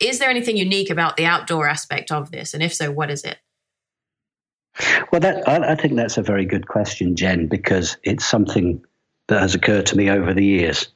Is 0.00 0.18
there 0.18 0.30
anything 0.30 0.56
unique 0.56 0.90
about 0.90 1.16
the 1.16 1.24
outdoor 1.24 1.68
aspect 1.68 2.12
of 2.12 2.30
this? 2.30 2.52
And 2.54 2.62
if 2.62 2.74
so, 2.74 2.90
what 2.90 3.10
is 3.10 3.24
it? 3.24 3.38
Well, 5.10 5.20
that, 5.22 5.48
I, 5.48 5.72
I 5.72 5.74
think 5.74 5.96
that's 5.96 6.18
a 6.18 6.22
very 6.22 6.44
good 6.44 6.68
question, 6.68 7.16
Jen, 7.16 7.46
because 7.46 7.96
it's 8.02 8.26
something 8.26 8.84
that 9.28 9.40
has 9.40 9.54
occurred 9.54 9.86
to 9.86 9.96
me 9.96 10.10
over 10.10 10.34
the 10.34 10.44
years. 10.44 10.88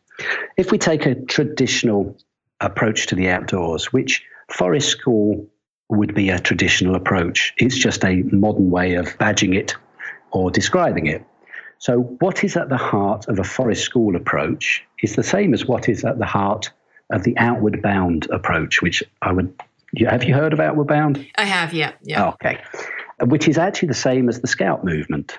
If 0.59 0.71
we 0.71 0.79
take 0.79 1.07
a 1.07 1.15
traditional 1.15 2.17
approach 2.61 3.07
to 3.07 3.15
the 3.15 3.29
outdoors, 3.31 3.93
which 3.93 4.23
forest 4.53 4.89
school 4.89 5.47
would 5.89 6.15
be 6.15 6.29
a 6.29 6.39
traditional 6.39 6.95
approach, 6.95 7.55
it's 7.57 7.77
just 7.77 8.05
a 8.05 8.23
modern 8.25 8.71
way 8.71 8.95
of 8.95 9.17
badging 9.19 9.57
it 9.57 9.75
or 10.31 10.51
describing 10.51 11.07
it. 11.07 11.25
So, 11.79 12.01
what 12.21 12.45
is 12.45 12.59
at 12.59 12.69
the 12.69 12.77
heart 12.77 13.27
of 13.29 13.39
a 13.39 13.45
forest 13.45 13.85
school 13.85 14.15
approach 14.15 14.85
is 15.03 15.17
the 15.17 15.23
same 15.23 15.55
as 15.55 15.65
what 15.65 15.89
is 15.89 16.05
at 16.05 16.19
the 16.19 16.27
heart 16.27 16.71
of 17.13 17.25
the 17.25 17.37
outward 17.39 17.83
bound 17.83 18.29
approach, 18.31 18.83
which 18.83 19.03
I 19.23 19.33
would. 19.33 19.53
Have 20.07 20.25
you 20.25 20.35
heard 20.35 20.53
of 20.53 20.61
outward 20.61 20.87
bound? 20.87 21.27
I 21.37 21.45
have, 21.45 21.75
yeah, 21.75 21.93
yeah. 22.03 22.27
Oh, 22.27 22.29
okay, 22.31 22.61
which 23.23 23.49
is 23.49 23.59
actually 23.59 23.89
the 23.89 23.95
same 23.95 24.29
as 24.29 24.41
the 24.41 24.47
Scout 24.47 24.85
movement. 24.85 25.39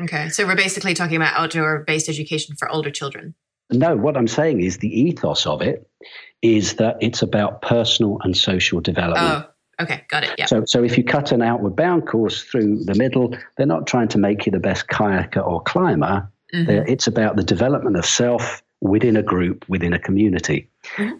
Okay, 0.00 0.28
so 0.30 0.46
we're 0.46 0.56
basically 0.56 0.94
talking 0.94 1.16
about 1.16 1.34
outdoor-based 1.36 2.08
education 2.08 2.56
for 2.56 2.68
older 2.68 2.90
children. 2.90 3.34
No, 3.70 3.96
what 3.96 4.16
I'm 4.16 4.26
saying 4.26 4.60
is 4.60 4.78
the 4.78 4.88
ethos 4.88 5.46
of 5.46 5.62
it 5.62 5.88
is 6.42 6.74
that 6.74 6.96
it's 7.00 7.22
about 7.22 7.62
personal 7.62 8.18
and 8.24 8.36
social 8.36 8.80
development. 8.80 9.46
Oh, 9.78 9.84
okay, 9.84 10.04
got 10.08 10.24
it. 10.24 10.34
Yeah. 10.36 10.46
So, 10.46 10.64
so 10.66 10.82
if 10.82 10.98
you 10.98 11.04
cut 11.04 11.30
an 11.30 11.40
outward 11.40 11.76
bound 11.76 12.06
course 12.06 12.42
through 12.42 12.84
the 12.84 12.94
middle, 12.96 13.36
they're 13.56 13.66
not 13.66 13.86
trying 13.86 14.08
to 14.08 14.18
make 14.18 14.44
you 14.44 14.52
the 14.52 14.58
best 14.58 14.88
kayaker 14.88 15.46
or 15.46 15.62
climber. 15.62 16.28
Mm-hmm. 16.52 16.90
It's 16.90 17.06
about 17.06 17.36
the 17.36 17.44
development 17.44 17.96
of 17.96 18.04
self 18.04 18.62
within 18.80 19.16
a 19.16 19.22
group, 19.22 19.64
within 19.68 19.92
a 19.92 19.98
community. 19.98 20.68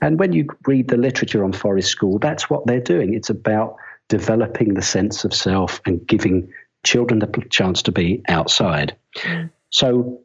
And 0.00 0.18
when 0.18 0.32
you 0.32 0.46
read 0.66 0.88
the 0.88 0.96
literature 0.96 1.44
on 1.44 1.52
Forest 1.52 1.88
School, 1.88 2.18
that's 2.18 2.50
what 2.50 2.66
they're 2.66 2.80
doing. 2.80 3.14
It's 3.14 3.30
about 3.30 3.76
developing 4.08 4.74
the 4.74 4.82
sense 4.82 5.24
of 5.24 5.32
self 5.32 5.80
and 5.86 6.06
giving 6.06 6.52
children 6.84 7.20
the 7.20 7.46
chance 7.50 7.82
to 7.82 7.92
be 7.92 8.22
outside. 8.28 8.96
Mm-hmm. 9.16 9.46
So, 9.70 10.20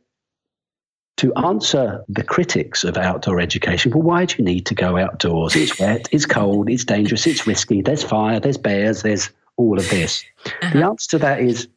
to 1.17 1.33
answer 1.35 2.03
the 2.09 2.23
critics 2.23 2.83
of 2.83 2.97
outdoor 2.97 3.39
education, 3.39 3.91
well, 3.91 4.03
why 4.03 4.25
do 4.25 4.35
you 4.37 4.43
need 4.43 4.65
to 4.67 4.75
go 4.75 4.97
outdoors? 4.97 5.55
It's 5.55 5.79
wet, 5.79 6.07
it's 6.11 6.25
cold, 6.27 6.69
it's 6.69 6.85
dangerous, 6.85 7.25
it's 7.25 7.47
risky, 7.47 7.81
there's 7.81 8.03
fire, 8.03 8.39
there's 8.39 8.57
bears, 8.57 9.01
there's 9.01 9.31
all 9.55 9.79
of 9.79 9.89
this. 9.89 10.23
Uh-huh. 10.45 10.69
The 10.73 10.85
answer 10.85 11.09
to 11.11 11.17
that 11.19 11.41
is 11.41 11.67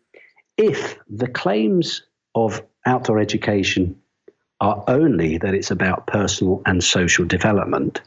if 0.57 0.99
the 1.09 1.29
claims 1.29 2.03
of 2.35 2.63
outdoor 2.87 3.19
education 3.19 4.00
are 4.61 4.85
only 4.89 5.39
that 5.39 5.55
it's 5.55 5.71
about 5.71 6.07
personal 6.07 6.63
and 6.67 6.83
social 6.85 7.25
development, 7.25 8.01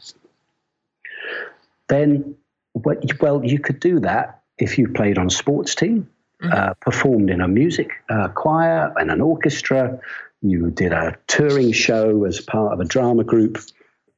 then 1.88 2.36
well, 2.74 3.44
you 3.44 3.58
could 3.58 3.80
do 3.80 4.00
that 4.00 4.42
if 4.58 4.78
you 4.78 4.88
played 4.88 5.18
on 5.18 5.26
a 5.26 5.30
sports 5.30 5.74
team, 5.74 6.08
mm-hmm. 6.42 6.52
uh, 6.52 6.74
performed 6.74 7.30
in 7.30 7.40
a 7.40 7.48
music 7.48 7.90
uh, 8.08 8.28
choir 8.28 8.92
and 8.96 9.10
an 9.10 9.20
orchestra, 9.20 9.98
you 10.42 10.70
did 10.70 10.92
a 10.92 11.16
touring 11.26 11.72
show 11.72 12.24
as 12.24 12.40
part 12.40 12.72
of 12.72 12.80
a 12.80 12.84
drama 12.84 13.24
group. 13.24 13.58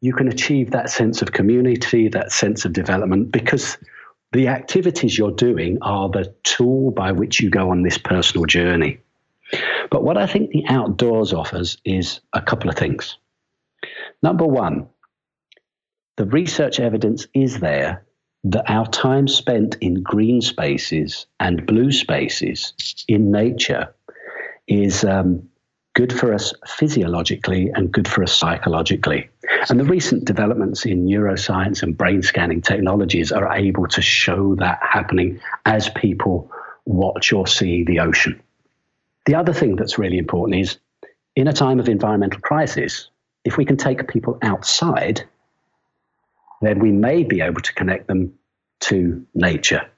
You 0.00 0.12
can 0.12 0.28
achieve 0.28 0.72
that 0.72 0.90
sense 0.90 1.22
of 1.22 1.32
community, 1.32 2.08
that 2.08 2.32
sense 2.32 2.64
of 2.64 2.72
development, 2.72 3.30
because 3.30 3.78
the 4.32 4.48
activities 4.48 5.16
you're 5.16 5.30
doing 5.30 5.78
are 5.82 6.08
the 6.08 6.34
tool 6.42 6.90
by 6.90 7.12
which 7.12 7.40
you 7.40 7.48
go 7.48 7.70
on 7.70 7.82
this 7.82 7.98
personal 7.98 8.44
journey. 8.44 8.98
But 9.90 10.02
what 10.02 10.16
I 10.16 10.26
think 10.26 10.50
the 10.50 10.64
outdoors 10.68 11.32
offers 11.32 11.78
is 11.84 12.20
a 12.32 12.42
couple 12.42 12.68
of 12.68 12.76
things. 12.76 13.16
Number 14.22 14.46
one, 14.46 14.88
the 16.16 16.26
research 16.26 16.80
evidence 16.80 17.26
is 17.34 17.60
there 17.60 18.04
that 18.44 18.70
our 18.70 18.86
time 18.86 19.28
spent 19.28 19.76
in 19.80 20.02
green 20.02 20.40
spaces 20.40 21.26
and 21.40 21.66
blue 21.66 21.92
spaces 21.92 23.04
in 23.08 23.30
nature 23.30 23.94
is 24.68 25.04
um, 25.04 25.48
good 25.94 26.12
for 26.12 26.32
us 26.32 26.52
physiologically 26.66 27.70
and 27.74 27.90
good 27.90 28.06
for 28.06 28.22
us 28.22 28.32
psychologically. 28.32 29.28
And 29.68 29.80
the 29.80 29.84
recent 29.84 30.24
developments 30.24 30.84
in 30.84 31.06
neuroscience 31.06 31.82
and 31.82 31.96
brain 31.96 32.22
scanning 32.22 32.60
technologies 32.60 33.32
are 33.32 33.52
able 33.56 33.86
to 33.88 34.02
show 34.02 34.54
that 34.56 34.78
happening 34.82 35.40
as 35.64 35.88
people 35.88 36.50
watch 36.84 37.32
or 37.32 37.46
see 37.46 37.82
the 37.84 38.00
ocean. 38.00 38.40
The 39.26 39.34
other 39.34 39.52
thing 39.52 39.76
that's 39.76 39.98
really 39.98 40.18
important 40.18 40.60
is 40.60 40.78
in 41.34 41.48
a 41.48 41.52
time 41.52 41.78
of 41.78 41.88
environmental 41.88 42.40
crisis, 42.40 43.10
if 43.44 43.56
we 43.56 43.64
can 43.64 43.76
take 43.76 44.06
people 44.08 44.38
outside, 44.42 45.22
then 46.62 46.78
we 46.78 46.90
may 46.90 47.22
be 47.24 47.40
able 47.40 47.60
to 47.60 47.74
connect 47.74 48.06
them 48.06 48.32
to 48.80 49.26
nature 49.34 49.88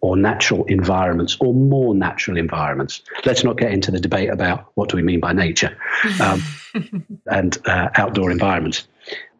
or 0.00 0.16
natural 0.16 0.64
environments 0.66 1.36
or 1.40 1.54
more 1.54 1.94
natural 1.94 2.36
environments. 2.36 3.02
Let's 3.24 3.42
not 3.42 3.56
get 3.56 3.72
into 3.72 3.90
the 3.90 3.98
debate 3.98 4.28
about 4.28 4.70
what 4.74 4.90
do 4.90 4.96
we 4.96 5.02
mean 5.02 5.20
by 5.20 5.32
nature 5.32 5.76
um, 6.20 6.42
and 7.26 7.56
uh, 7.66 7.88
outdoor 7.96 8.30
environments. 8.30 8.86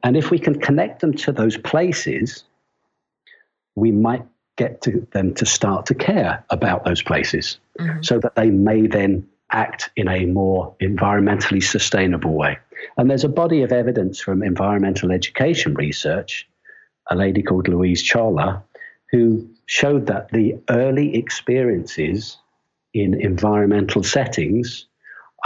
And 0.03 0.17
if 0.17 0.31
we 0.31 0.39
can 0.39 0.59
connect 0.59 1.01
them 1.01 1.13
to 1.15 1.33
those 1.33 1.59
places, 1.59 2.45
we 3.75 3.93
might 3.93 4.25
get 4.57 4.81
to 4.83 5.07
them 5.13 5.35
to 5.35 5.45
start 5.45 5.87
to 5.87 5.95
care 5.95 6.45
about 6.51 6.85
those 6.85 7.03
places 7.03 7.59
mm-hmm. 7.79 8.03
so 8.03 8.19
that 8.21 8.35
they 8.37 8.51
may 8.51 8.87
then 8.87 9.27
act 9.55 9.91
in 9.97 10.09
a 10.09 10.27
more 10.27 10.75
environmentally 10.83 11.63
sustainable 11.63 12.35
way. 12.35 12.59
And 12.97 13.09
there's 13.09 13.25
a 13.25 13.29
body 13.29 13.63
of 13.63 13.73
evidence 13.73 14.21
from 14.21 14.43
environmental 14.43 15.13
education 15.13 15.75
research, 15.75 16.47
a 17.11 17.17
lady 17.17 17.43
called 17.43 17.69
Louise 17.69 18.03
Chawla, 18.03 18.63
who 19.11 19.49
showed 19.67 20.07
that 20.07 20.31
the 20.31 20.59
early 20.69 21.17
experiences 21.17 22.37
in 22.93 23.15
environmental 23.21 24.03
settings 24.03 24.87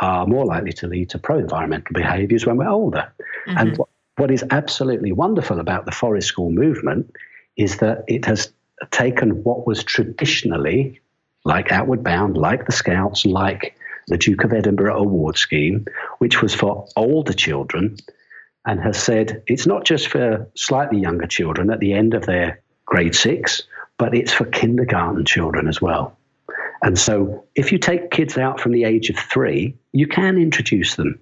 are 0.01 0.27
more 0.27 0.45
likely 0.45 0.73
to 0.73 0.87
lead 0.87 1.11
to 1.11 1.19
pro 1.19 1.39
environmental 1.39 1.93
behaviors 1.93 2.47
when 2.47 2.57
we're 2.57 2.69
older. 2.69 3.13
Mm-hmm. 3.47 3.59
And 3.59 3.77
what, 3.77 3.89
what 4.17 4.31
is 4.31 4.45
absolutely 4.51 5.13
wonderful 5.13 5.61
about 5.61 5.85
the 5.85 5.93
forest 5.93 6.29
school 6.29 6.51
movement 6.51 7.13
is 7.57 7.79
that 7.79 8.05
it 8.07 8.25
has 8.25 8.53
taken 8.91 9.43
what 9.45 9.67
was 9.67 9.85
traditionally 9.85 11.01
like 11.45 11.73
Outward 11.73 12.03
Bound, 12.03 12.37
like 12.37 12.67
the 12.67 12.73
Scouts, 12.73 13.25
like 13.25 13.78
the 14.09 14.19
Duke 14.19 14.45
of 14.45 14.53
Edinburgh 14.53 14.99
Award 14.99 15.37
Scheme, 15.37 15.87
which 16.19 16.43
was 16.43 16.55
for 16.55 16.87
older 16.97 17.33
children, 17.33 17.97
and 18.67 18.81
has 18.81 19.03
said 19.03 19.43
it's 19.47 19.67
not 19.67 19.85
just 19.85 20.09
for 20.09 20.49
slightly 20.55 21.01
younger 21.01 21.27
children 21.27 21.71
at 21.71 21.81
the 21.81 21.93
end 21.93 22.15
of 22.15 22.27
their 22.27 22.61
grade 22.87 23.15
six, 23.15 23.63
but 23.99 24.15
it's 24.15 24.33
for 24.33 24.45
kindergarten 24.45 25.25
children 25.25 25.69
as 25.69 25.81
well. 25.81 26.17
And 26.83 26.99
so 26.99 27.45
if 27.55 27.73
you 27.73 27.79
take 27.79 28.11
kids 28.11 28.39
out 28.39 28.61
from 28.61 28.73
the 28.73 28.85
age 28.85 29.11
of 29.11 29.17
three, 29.17 29.77
you 29.93 30.07
can 30.07 30.39
introduce 30.39 30.97
them 30.97 31.19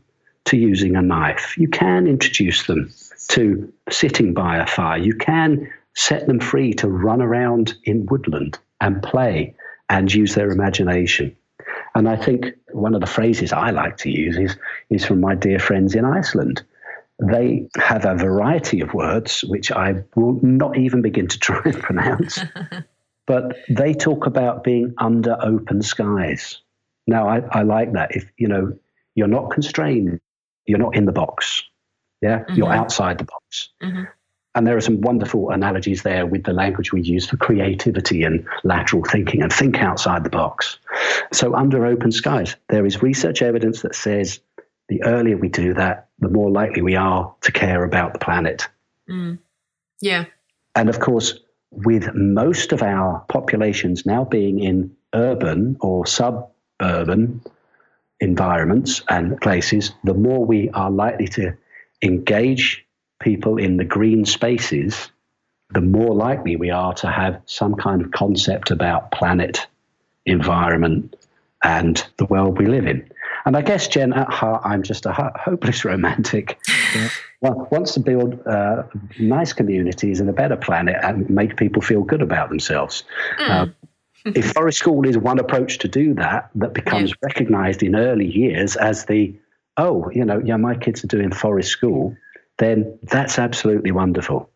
to 0.46 0.56
using 0.56 0.96
a 0.96 1.02
knife. 1.02 1.56
You 1.56 1.68
can 1.68 2.06
introduce 2.06 2.66
them 2.66 2.90
to 3.28 3.72
sitting 3.90 4.34
by 4.34 4.58
a 4.58 4.66
fire. 4.66 4.98
You 4.98 5.14
can 5.14 5.70
set 5.94 6.26
them 6.26 6.40
free 6.40 6.74
to 6.74 6.88
run 6.88 7.22
around 7.22 7.74
in 7.84 8.06
woodland 8.06 8.58
and 8.80 9.02
play 9.02 9.54
and 9.88 10.12
use 10.12 10.34
their 10.34 10.50
imagination. 10.50 11.36
And 11.94 12.08
I 12.08 12.16
think 12.16 12.46
one 12.72 12.94
of 12.94 13.00
the 13.00 13.06
phrases 13.06 13.52
I 13.52 13.70
like 13.70 13.96
to 13.98 14.10
use 14.10 14.36
is, 14.36 14.56
is 14.90 15.04
from 15.04 15.20
my 15.20 15.34
dear 15.34 15.58
friends 15.58 15.94
in 15.94 16.04
Iceland. 16.04 16.62
They 17.18 17.68
have 17.78 18.04
a 18.04 18.14
variety 18.14 18.80
of 18.82 18.92
words 18.92 19.42
which 19.44 19.72
I 19.72 20.04
will 20.14 20.38
not 20.42 20.76
even 20.76 21.00
begin 21.00 21.28
to 21.28 21.38
try 21.46 21.62
and 21.64 21.80
pronounce, 21.80 22.38
but 23.26 23.56
they 23.70 23.94
talk 23.94 24.26
about 24.26 24.64
being 24.64 24.94
under 24.98 25.38
open 25.40 25.82
skies. 25.82 26.58
Now, 27.06 27.28
I, 27.28 27.40
I 27.50 27.62
like 27.62 27.92
that. 27.92 28.14
If 28.14 28.30
you 28.36 28.48
know, 28.48 28.76
you're 29.14 29.28
not 29.28 29.50
constrained, 29.50 30.20
you're 30.66 30.78
not 30.78 30.96
in 30.96 31.06
the 31.06 31.12
box. 31.12 31.62
Yeah, 32.20 32.40
mm-hmm. 32.40 32.54
you're 32.56 32.72
outside 32.72 33.18
the 33.18 33.24
box. 33.24 33.70
Mm-hmm. 33.82 34.04
And 34.56 34.66
there 34.66 34.76
are 34.76 34.80
some 34.80 35.02
wonderful 35.02 35.50
analogies 35.50 36.02
there 36.02 36.24
with 36.24 36.44
the 36.44 36.54
language 36.54 36.90
we 36.90 37.02
use 37.02 37.26
for 37.26 37.36
creativity 37.36 38.22
and 38.22 38.46
lateral 38.64 39.04
thinking 39.04 39.42
and 39.42 39.52
think 39.52 39.82
outside 39.82 40.24
the 40.24 40.30
box. 40.30 40.78
So, 41.30 41.54
under 41.54 41.84
open 41.84 42.10
skies, 42.10 42.56
there 42.70 42.86
is 42.86 43.02
research 43.02 43.42
evidence 43.42 43.82
that 43.82 43.94
says 43.94 44.40
the 44.88 45.02
earlier 45.02 45.36
we 45.36 45.50
do 45.50 45.74
that, 45.74 46.08
the 46.20 46.30
more 46.30 46.50
likely 46.50 46.80
we 46.80 46.96
are 46.96 47.34
to 47.42 47.52
care 47.52 47.84
about 47.84 48.14
the 48.14 48.18
planet. 48.18 48.66
Mm. 49.10 49.38
Yeah. 50.00 50.24
And 50.74 50.88
of 50.88 51.00
course, 51.00 51.38
with 51.70 52.14
most 52.14 52.72
of 52.72 52.82
our 52.82 53.26
populations 53.28 54.06
now 54.06 54.24
being 54.24 54.60
in 54.60 54.96
urban 55.12 55.76
or 55.80 56.06
suburban 56.06 57.42
environments 58.20 59.02
and 59.10 59.38
places, 59.42 59.92
the 60.04 60.14
more 60.14 60.46
we 60.46 60.70
are 60.70 60.90
likely 60.90 61.28
to 61.28 61.52
engage 62.02 62.85
people 63.20 63.58
in 63.58 63.76
the 63.76 63.84
green 63.84 64.24
spaces, 64.24 65.10
the 65.70 65.80
more 65.80 66.14
likely 66.14 66.56
we 66.56 66.70
are 66.70 66.94
to 66.94 67.10
have 67.10 67.40
some 67.46 67.74
kind 67.74 68.02
of 68.02 68.10
concept 68.10 68.70
about 68.70 69.10
planet, 69.10 69.66
environment, 70.24 71.16
and 71.62 72.06
the 72.18 72.26
world 72.26 72.58
we 72.58 72.66
live 72.66 72.86
in. 72.86 73.08
And 73.44 73.56
I 73.56 73.62
guess, 73.62 73.86
Jen, 73.86 74.12
at 74.12 74.28
heart, 74.28 74.62
I'm 74.64 74.82
just 74.82 75.06
a 75.06 75.12
hopeless 75.12 75.84
romantic. 75.84 76.58
well, 77.40 77.68
wants 77.70 77.94
to 77.94 78.00
build 78.00 78.44
uh, 78.46 78.84
nice 79.18 79.52
communities 79.52 80.20
and 80.20 80.28
a 80.28 80.32
better 80.32 80.56
planet 80.56 80.96
and 81.02 81.30
make 81.30 81.56
people 81.56 81.80
feel 81.80 82.02
good 82.02 82.22
about 82.22 82.48
themselves. 82.48 83.04
Mm. 83.38 83.48
Uh, 83.48 83.66
if 84.34 84.52
forest 84.52 84.78
school 84.78 85.06
is 85.06 85.16
one 85.16 85.38
approach 85.38 85.78
to 85.78 85.88
do 85.88 86.14
that, 86.14 86.50
that 86.56 86.74
becomes 86.74 87.10
yeah. 87.10 87.16
recognized 87.22 87.82
in 87.84 87.94
early 87.94 88.26
years 88.26 88.74
as 88.74 89.04
the, 89.04 89.38
oh, 89.76 90.10
you 90.10 90.24
know, 90.24 90.42
yeah, 90.44 90.56
my 90.56 90.74
kids 90.74 91.04
are 91.04 91.08
doing 91.08 91.30
forest 91.30 91.70
school, 91.70 92.16
then 92.58 92.98
that's 93.02 93.38
absolutely 93.38 93.90
wonderful. 93.90 94.50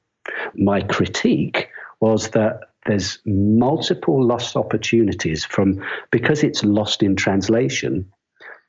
My 0.54 0.80
critique 0.82 1.68
was 2.00 2.30
that 2.30 2.60
there's 2.86 3.18
multiple 3.26 4.24
lost 4.24 4.56
opportunities 4.56 5.44
from 5.44 5.84
because 6.10 6.42
it's 6.42 6.64
lost 6.64 7.02
in 7.02 7.14
translation 7.14 8.10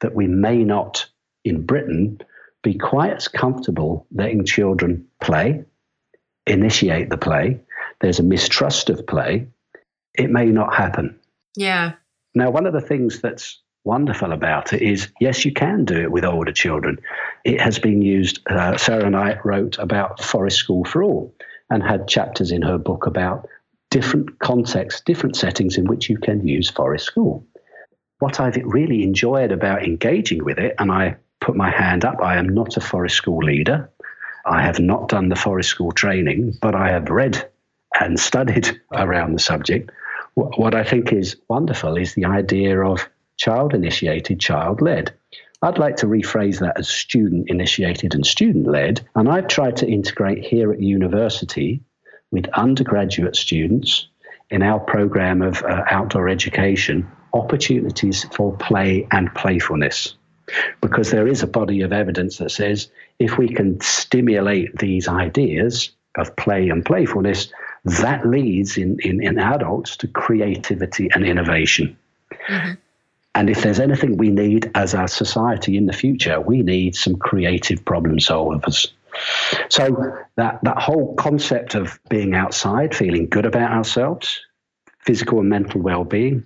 that 0.02 0.16
we 0.16 0.28
may 0.28 0.64
not 0.64 1.06
in 1.46 1.66
Britain 1.66 2.20
be 2.62 2.78
quite 2.78 3.14
as 3.14 3.28
comfortable 3.28 4.06
letting 4.14 4.46
children 4.46 5.08
play, 5.22 5.64
initiate 6.46 7.10
the 7.10 7.18
play. 7.18 7.60
There's 8.02 8.20
a 8.20 8.24
mistrust 8.24 8.90
of 8.90 9.08
play. 9.08 9.48
It 10.14 10.30
may 10.30 10.46
not 10.46 10.76
happen. 10.76 11.18
Yeah. 11.56 11.94
Now, 12.36 12.50
one 12.50 12.66
of 12.66 12.74
the 12.74 12.82
things 12.82 13.22
that's 13.22 13.60
wonderful 13.84 14.32
about 14.32 14.74
it 14.74 14.82
is 14.82 15.12
yes, 15.20 15.44
you 15.46 15.54
can 15.54 15.86
do 15.86 16.00
it 16.00 16.12
with 16.12 16.26
older 16.26 16.52
children. 16.52 17.00
It 17.44 17.60
has 17.60 17.80
been 17.80 18.02
used. 18.02 18.40
Uh, 18.48 18.78
Sara 18.78 19.06
and 19.06 19.16
I 19.16 19.40
wrote 19.44 19.78
about 19.80 20.24
Forest 20.24 20.58
School 20.58 20.86
for 20.86 21.04
All 21.04 21.34
and 21.70 21.82
had 21.82 22.08
chapters 22.08 22.52
in 22.52 22.62
her 22.62 22.78
book 22.78 23.08
about 23.08 23.48
different 23.90 24.40
contexts, 24.40 25.02
different 25.02 25.36
settings 25.36 25.78
in 25.78 25.86
which 25.86 26.10
you 26.10 26.18
can 26.18 26.48
use 26.48 26.70
Forest 26.70 27.06
School. 27.06 27.46
What 28.20 28.40
I've 28.40 28.58
really 28.64 29.04
enjoyed 29.04 29.52
about 29.52 29.84
engaging 29.84 30.44
with 30.44 30.60
it, 30.60 30.76
and 30.78 30.92
I 30.92 31.18
put 31.40 31.56
my 31.56 31.72
hand 31.72 32.06
up, 32.06 32.22
I 32.22 32.38
am 32.38 32.50
not 32.50 32.78
a 32.78 32.82
Forest 32.82 33.16
School 33.16 33.44
leader. 33.44 33.90
I 34.46 34.62
have 34.62 34.80
not 34.80 35.10
done 35.10 35.30
the 35.30 35.36
Forest 35.36 35.70
School 35.70 35.92
training, 35.92 36.58
but 36.62 36.76
I 36.76 36.90
have 36.90 37.10
read 37.10 37.50
and 38.00 38.20
studied 38.20 38.80
around 38.92 39.34
the 39.34 39.40
subject. 39.40 39.92
What 40.36 40.76
I 40.76 40.84
think 40.84 41.12
is 41.12 41.36
wonderful 41.50 41.98
is 41.98 42.14
the 42.14 42.26
idea 42.26 42.82
of 42.82 43.10
child 43.38 43.74
initiated, 43.74 44.40
child 44.40 44.82
led. 44.82 45.14
I'd 45.64 45.78
like 45.78 45.96
to 45.98 46.08
rephrase 46.08 46.60
that 46.60 46.80
as 46.80 46.90
student 46.90 47.50
initiated 47.50 48.16
and 48.16 48.26
student 48.26 48.68
led. 48.68 49.08
And 49.16 49.30
I've 49.30 49.48
tried 49.48 49.78
to 49.78 49.88
integrate 49.88 50.44
here 50.44 50.72
at 50.72 50.82
university 50.82 51.82
with 52.32 52.48
undergraduate 52.54 53.36
students 53.36 54.08
in 54.50 54.64
our 54.64 54.80
program 54.80 55.42
of 55.42 55.62
uh, 55.64 55.84
outdoor 55.90 56.30
education 56.30 57.10
opportunities 57.34 58.24
for 58.36 58.56
play 58.58 59.08
and 59.12 59.34
playfulness. 59.36 60.16
Because 60.82 61.12
there 61.12 61.28
is 61.28 61.44
a 61.44 61.48
body 61.48 61.82
of 61.82 61.94
evidence 61.94 62.38
that 62.40 62.52
says 62.52 62.90
if 63.20 63.38
we 63.38 63.48
can 63.48 63.80
stimulate 63.80 64.78
these 64.80 65.08
ideas 65.08 65.92
of 66.18 66.36
play 66.36 66.70
and 66.70 66.84
playfulness, 66.84 67.54
that 67.86 68.28
leads 68.28 68.78
in, 68.78 69.00
in, 69.02 69.24
in 69.24 69.40
adults 69.40 69.96
to 69.98 70.08
creativity 70.08 71.10
and 71.14 71.24
innovation. 71.24 71.98
Mm-hmm. 72.48 72.74
And 73.34 73.50
if 73.50 73.62
there's 73.62 73.80
anything 73.80 74.18
we 74.18 74.30
need 74.30 74.70
as 74.76 74.94
a 74.94 75.08
society 75.08 75.78
in 75.78 75.86
the 75.86 75.94
future, 75.94 76.42
we 76.42 76.62
need 76.62 76.96
some 76.96 77.16
creative 77.16 77.84
problem 77.86 78.18
solvers. 78.18 78.92
So 79.70 80.18
that 80.36 80.60
that 80.64 80.78
whole 80.78 81.16
concept 81.16 81.76
of 81.76 82.00
being 82.10 82.34
outside, 82.34 82.96
feeling 82.96 83.28
good 83.28 83.46
about 83.46 83.72
ourselves, 83.72 84.42
physical 85.00 85.40
and 85.40 85.50
mental 85.50 85.82
well-being, 85.82 86.46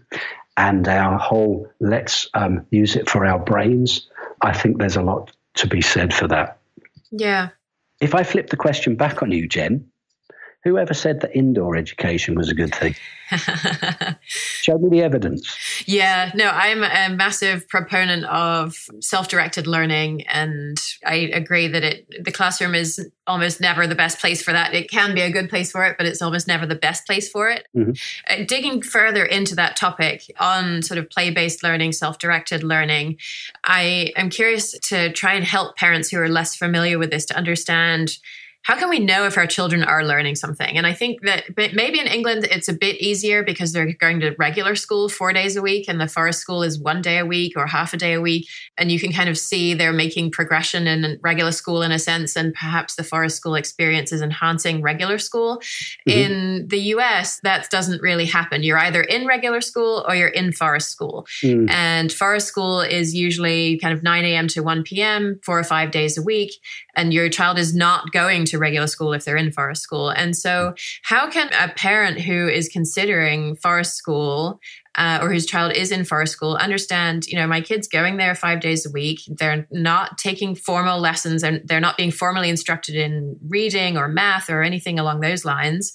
and 0.58 0.88
our 0.88 1.18
whole 1.18 1.68
let's 1.80 2.28
um, 2.34 2.66
use 2.72 2.96
it 2.96 3.10
for 3.10 3.26
our 3.26 3.40
brains. 3.40 4.08
I 4.42 4.54
think 4.54 4.78
there's 4.78 4.96
a 4.96 5.02
lot 5.02 5.32
to 5.56 5.68
be 5.68 5.82
said 5.82 6.14
for 6.14 6.28
that. 6.28 6.60
Yeah. 7.12 7.50
If 8.02 8.14
I 8.14 8.24
flip 8.24 8.50
the 8.50 8.58
question 8.58 8.96
back 8.96 9.24
on 9.24 9.32
you, 9.32 9.48
Jen, 9.48 9.90
Whoever 10.66 10.96
said 10.96 11.22
that 11.22 11.36
indoor 11.36 11.76
education 11.76 12.34
was 12.34 12.50
a 12.50 12.56
good 12.56 12.74
thing? 12.74 12.96
Show 14.26 14.80
me 14.80 14.90
the 14.90 15.04
evidence. 15.04 15.56
Yeah, 15.86 16.32
no, 16.34 16.50
I'm 16.50 16.84
a 16.84 17.16
massive 17.16 17.68
proponent 17.70 18.26
of 18.26 18.76
self-directed 19.00 19.68
learning, 19.68 20.26
and 20.28 20.78
I 21.06 21.30
agree 21.34 21.68
that 21.68 21.84
it 21.84 22.24
the 22.24 22.32
classroom 22.32 22.74
is 22.74 23.00
almost 23.28 23.62
never 23.62 23.86
the 23.86 23.94
best 23.94 24.20
place 24.20 24.42
for 24.42 24.54
that. 24.54 24.74
It 24.74 24.90
can 24.90 25.14
be 25.14 25.22
a 25.22 25.32
good 25.32 25.50
place 25.50 25.72
for 25.72 25.86
it, 25.86 25.98
but 25.98 26.08
it's 26.08 26.22
almost 26.24 26.48
never 26.48 26.66
the 26.66 26.76
best 26.76 27.06
place 27.06 27.30
for 27.30 27.48
it. 27.50 27.68
Mm-hmm. 27.78 27.92
Uh, 28.28 28.46
digging 28.48 28.82
further 28.82 29.24
into 29.24 29.54
that 29.56 29.76
topic 29.76 30.24
on 30.40 30.82
sort 30.82 30.98
of 30.98 31.12
play-based 31.12 31.62
learning, 31.62 31.92
self-directed 31.92 32.64
learning, 32.64 33.18
I 33.64 34.14
am 34.16 34.32
curious 34.32 34.72
to 34.90 35.12
try 35.14 35.34
and 35.36 35.46
help 35.46 35.78
parents 35.78 36.10
who 36.10 36.20
are 36.20 36.30
less 36.30 36.56
familiar 36.56 36.98
with 36.98 37.12
this 37.12 37.26
to 37.28 37.38
understand 37.38 38.18
how 38.66 38.76
can 38.76 38.90
we 38.90 38.98
know 38.98 39.28
if 39.28 39.38
our 39.38 39.46
children 39.46 39.84
are 39.84 40.04
learning 40.04 40.34
something? 40.34 40.76
And 40.76 40.88
I 40.88 40.94
think 40.94 41.22
that 41.22 41.56
maybe 41.56 42.00
in 42.00 42.08
England 42.08 42.48
it's 42.50 42.68
a 42.68 42.74
bit 42.74 43.00
easier 43.00 43.44
because 43.44 43.74
they're 43.74 43.94
going 43.94 44.22
to 44.22 44.36
regular 44.40 44.76
school 44.76 45.08
four 45.08 45.32
days 45.34 45.56
a 45.56 45.62
week 45.62 45.88
and 45.88 46.02
the 46.02 46.08
forest 46.08 46.40
school 46.40 46.64
is 46.64 46.80
one 46.80 47.00
day 47.00 47.20
a 47.20 47.28
week 47.28 47.54
or 47.56 47.68
half 47.68 47.94
a 47.94 47.98
day 47.98 48.14
a 48.14 48.22
week. 48.22 48.48
And 48.76 48.92
you 48.92 49.00
can 49.00 49.12
kind 49.12 49.30
of 49.30 49.38
see 49.38 49.76
they're 49.76 49.94
making 49.94 50.32
progression 50.32 50.88
in 50.88 51.20
regular 51.22 51.52
school 51.52 51.84
in 51.84 51.92
a 51.92 52.00
sense. 52.00 52.36
And 52.36 52.56
perhaps 52.56 52.96
the 52.96 53.04
forest 53.04 53.38
school 53.38 53.54
experience 53.54 54.12
is 54.12 54.24
enhancing 54.24 54.82
regular 54.82 55.20
school. 55.20 55.58
Mm-hmm. 56.08 56.10
In 56.10 56.68
the 56.68 56.80
US, 56.96 57.40
that 57.44 57.70
doesn't 57.70 58.02
really 58.02 58.26
happen. 58.26 58.64
You're 58.64 58.80
either 58.80 59.04
in 59.04 59.28
regular 59.28 59.62
school 59.62 60.04
or 60.08 60.16
you're 60.16 60.28
in 60.30 60.52
forest 60.52 60.90
school. 60.90 61.28
Mm. 61.44 61.70
And 61.70 62.12
forest 62.12 62.48
school 62.48 62.82
is 62.82 63.14
usually 63.14 63.78
kind 63.78 63.94
of 63.94 64.02
9 64.02 64.26
a.m. 64.26 64.48
to 64.48 64.62
1 64.62 64.82
p.m., 64.82 65.40
four 65.44 65.60
or 65.60 65.64
five 65.64 65.92
days 65.92 66.18
a 66.18 66.24
week. 66.24 66.54
And 66.96 67.14
your 67.14 67.30
child 67.30 67.60
is 67.60 67.76
not 67.76 68.12
going 68.12 68.46
to 68.46 68.55
regular 68.60 68.88
school 68.88 69.14
if 69.14 69.26
they're 69.26 69.38
in 69.38 69.52
forest 69.52 69.82
school. 69.82 70.10
And 70.10 70.36
so, 70.36 70.74
how 71.04 71.30
can 71.30 71.50
a 71.60 71.70
parent 71.74 72.22
who 72.22 72.48
is 72.48 72.70
considering 72.70 73.56
forest 73.56 73.96
school 73.96 74.60
uh, 74.98 75.20
or 75.22 75.32
whose 75.32 75.46
child 75.46 75.74
is 75.74 75.92
in 75.92 76.06
forest 76.06 76.34
school 76.34 76.56
understand, 76.56 77.28
you 77.28 77.38
know, 77.38 77.48
my 77.48 77.62
kid's 77.62 77.88
going 77.88 78.18
there 78.18 78.34
five 78.34 78.62
days 78.62 78.86
a 78.86 78.92
week. 78.92 79.20
They're 79.28 79.68
not 79.72 80.18
taking 80.18 80.56
formal 80.56 81.00
lessons 81.00 81.44
and 81.44 81.62
they're 81.66 81.80
not 81.80 81.98
being 81.98 82.12
formally 82.12 82.50
instructed 82.50 82.96
in 82.96 83.38
reading 83.48 83.98
or 83.98 84.08
math 84.08 84.50
or 84.50 84.64
anything 84.64 84.98
along 84.98 85.20
those 85.20 85.44
lines. 85.44 85.92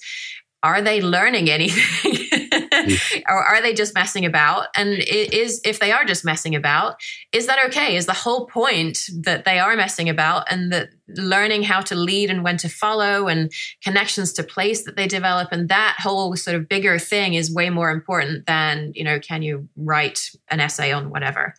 Are 0.63 0.81
they 0.81 1.01
learning 1.01 1.49
anything? 1.49 2.40
or 3.29 3.43
are 3.43 3.61
they 3.61 3.73
just 3.73 3.93
messing 3.93 4.25
about? 4.25 4.67
And 4.75 5.03
is 5.07 5.61
if 5.65 5.79
they 5.79 5.91
are 5.91 6.05
just 6.05 6.25
messing 6.25 6.55
about, 6.55 6.95
is 7.31 7.47
that 7.47 7.65
okay? 7.67 7.95
Is 7.95 8.05
the 8.05 8.13
whole 8.13 8.47
point 8.47 8.99
that 9.21 9.45
they 9.45 9.59
are 9.59 9.75
messing 9.75 10.09
about 10.09 10.51
and 10.51 10.71
that 10.71 10.89
learning 11.17 11.63
how 11.63 11.81
to 11.81 11.95
lead 11.95 12.29
and 12.29 12.43
when 12.43 12.57
to 12.57 12.69
follow 12.69 13.27
and 13.27 13.51
connections 13.83 14.33
to 14.33 14.43
place 14.43 14.83
that 14.83 14.95
they 14.95 15.07
develop 15.07 15.49
and 15.51 15.69
that 15.69 15.95
whole 15.99 16.35
sort 16.35 16.55
of 16.55 16.69
bigger 16.69 16.97
thing 16.99 17.33
is 17.33 17.53
way 17.53 17.69
more 17.69 17.91
important 17.91 18.45
than 18.45 18.91
you 18.95 19.03
know 19.03 19.19
can 19.19 19.41
you 19.41 19.67
write 19.75 20.29
an 20.49 20.59
essay 20.59 20.91
on 20.91 21.09
whatever 21.09 21.53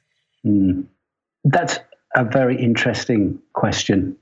mm. 0.47 0.85
that's 1.45 1.79
a 2.15 2.25
very 2.25 2.61
interesting 2.61 3.39
question 3.53 4.17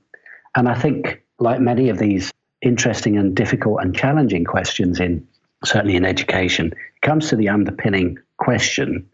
and 0.55 0.67
i 0.67 0.75
think 0.75 1.21
like 1.39 1.59
many 1.59 1.89
of 1.89 1.97
these 1.97 2.31
interesting 2.61 3.17
and 3.17 3.35
difficult 3.35 3.81
and 3.81 3.95
challenging 3.95 4.43
questions 4.43 4.99
in 4.99 5.25
certainly 5.63 5.95
in 5.95 6.05
education 6.05 6.73
comes 7.01 7.29
to 7.29 7.35
the 7.35 7.49
underpinning 7.49 8.17
question 8.37 9.09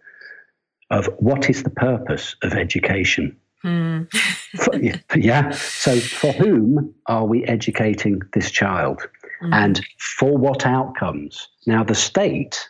of 0.89 1.07
what 1.17 1.49
is 1.49 1.63
the 1.63 1.69
purpose 1.69 2.35
of 2.43 2.53
education? 2.53 3.35
Hmm. 3.61 4.03
for, 4.57 4.75
yeah. 5.15 5.49
So, 5.51 5.99
for 5.99 6.31
whom 6.31 6.93
are 7.07 7.25
we 7.25 7.43
educating 7.45 8.21
this 8.33 8.51
child? 8.51 9.01
Mm. 9.41 9.53
And 9.53 9.85
for 9.99 10.37
what 10.37 10.65
outcomes? 10.65 11.47
Now, 11.65 11.83
the 11.83 11.95
state 11.95 12.69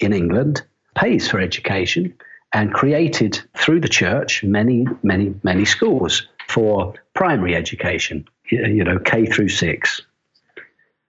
in 0.00 0.12
England 0.12 0.62
pays 0.94 1.28
for 1.28 1.40
education 1.40 2.14
and 2.52 2.72
created 2.72 3.40
through 3.56 3.80
the 3.80 3.88
church 3.88 4.42
many, 4.44 4.86
many, 5.02 5.34
many 5.42 5.64
schools 5.64 6.26
for 6.48 6.94
primary 7.14 7.54
education, 7.54 8.24
you 8.50 8.84
know, 8.84 8.98
K 8.98 9.26
through 9.26 9.48
six. 9.48 10.00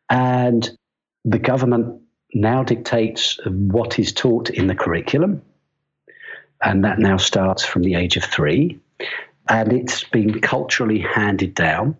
And 0.09 0.69
the 1.25 1.39
government 1.39 2.01
now 2.41 2.63
dictates 2.63 3.39
what 3.45 3.99
is 3.99 4.11
taught 4.13 4.49
in 4.49 4.67
the 4.67 4.75
curriculum, 4.75 5.41
and 6.61 6.83
that 6.83 6.99
now 6.99 7.17
starts 7.17 7.65
from 7.65 7.83
the 7.83 7.95
age 7.95 8.17
of 8.17 8.23
three. 8.23 8.79
and 9.49 9.71
it's 9.71 10.03
been 10.03 10.41
culturally 10.41 10.99
handed 10.99 11.55
down. 11.55 11.95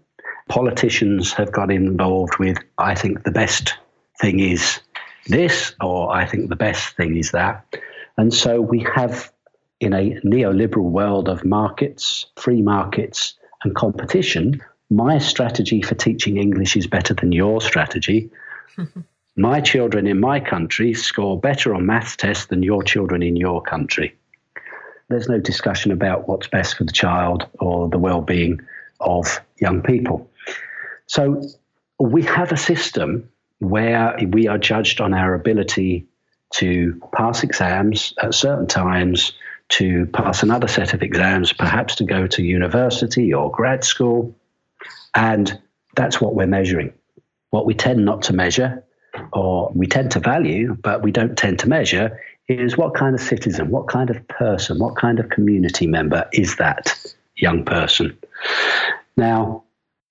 Politicians 0.50 1.34
have 1.34 1.52
got 1.52 1.71
involved 1.71 2.38
with, 2.39 2.58
I 2.78 2.95
think 2.95 3.23
the 3.23 3.32
best 3.32 3.76
thing 4.19 4.39
is 4.39 4.80
this, 5.28 5.73
or 5.82 6.12
I 6.12 6.26
think 6.26 6.50
the 6.50 6.56
best 6.56 6.95
thing 6.95 7.17
is 7.17 7.32
that. 7.32 7.65
And 8.17 8.34
so 8.34 8.62
we 8.62 8.86
have, 8.95 9.32
in 9.80 9.93
a 9.93 10.19
neoliberal 10.26 10.89
world 10.89 11.30
of 11.30 11.45
markets, 11.45 12.26
free 12.36 12.62
markets, 12.62 13.36
and 13.63 13.76
competition, 13.76 14.62
my 14.89 15.17
strategy 15.17 15.82
for 15.82 15.95
teaching 15.95 16.38
English 16.38 16.76
is 16.76 16.88
better 16.88 17.13
than 17.13 17.32
your 17.32 17.62
strategy. 17.62 18.30
my 19.38 19.62
children 19.62 20.08
in 20.08 20.19
my 20.19 20.39
country 20.39 20.95
score 20.95 21.39
better 21.39 21.76
on 21.76 21.86
maths 21.86 22.15
tests 22.15 22.47
than 22.47 22.63
your 22.63 22.82
children 22.82 23.21
in 23.21 23.36
your 23.36 23.62
country. 23.62 24.17
There's 25.10 25.30
no 25.30 25.39
discussion 25.39 25.91
about 25.91 26.28
what's 26.28 26.47
best 26.47 26.76
for 26.76 26.84
the 26.84 26.91
child 26.91 27.47
or 27.60 27.88
the 27.88 28.00
well 28.00 28.21
being 28.21 28.60
of 29.00 29.39
young 29.62 29.84
people. 29.84 30.30
So 31.06 31.43
we 32.00 32.23
have 32.23 32.52
a 32.52 32.58
system 32.58 33.30
where 33.60 34.17
we 34.28 34.47
are 34.47 34.58
judged 34.58 35.00
on 35.00 35.13
our 35.13 35.36
ability 35.36 36.08
to 36.56 37.00
pass 37.15 37.43
exams 37.43 38.13
at 38.21 38.34
certain 38.34 38.67
times, 38.67 39.34
to 39.69 40.08
pass 40.08 40.41
another 40.43 40.67
set 40.67 40.93
of 40.93 41.04
exams, 41.04 41.54
perhaps 41.54 41.95
to 41.95 42.04
go 42.04 42.26
to 42.28 42.43
university 42.43 43.34
or 43.34 43.52
grad 43.52 43.84
school. 43.84 44.36
And 45.13 45.60
that's 45.95 46.19
what 46.19 46.36
we're 46.36 46.47
measuring. 46.47 46.91
What 47.52 47.65
we 47.65 47.73
tend 47.73 48.04
not 48.04 48.23
to 48.23 48.34
measure, 48.34 48.84
or 49.34 49.71
we 49.73 49.88
tend 49.88 50.12
to 50.12 50.19
value, 50.19 50.75
but 50.75 51.01
we 51.01 51.12
don't 51.12 51.38
tend 51.38 51.60
to 51.60 51.69
measure, 51.69 52.19
is 52.47 52.77
what 52.77 52.93
kind 52.93 53.13
of 53.13 53.21
citizen, 53.21 53.69
what 53.69 53.88
kind 53.88 54.10
of 54.10 54.27
person, 54.27 54.80
what 54.80 54.95
kind 54.95 55.19
of 55.19 55.30
community 55.30 55.88
member 55.88 56.27
is 56.32 56.56
that 56.58 57.15
young 57.36 57.65
person. 57.65 58.17
Now, 59.17 59.63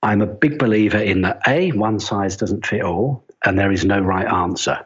I'm 0.02 0.20
a 0.20 0.26
big 0.26 0.58
believer 0.58 0.98
in 0.98 1.22
that 1.22 1.40
A, 1.46 1.72
one 1.72 1.98
size 1.98 2.36
doesn't 2.36 2.66
fit 2.66 2.82
all, 2.82 3.24
and 3.44 3.58
there 3.58 3.72
is 3.72 3.84
no 3.84 3.98
right 3.98 4.26
answer. 4.26 4.84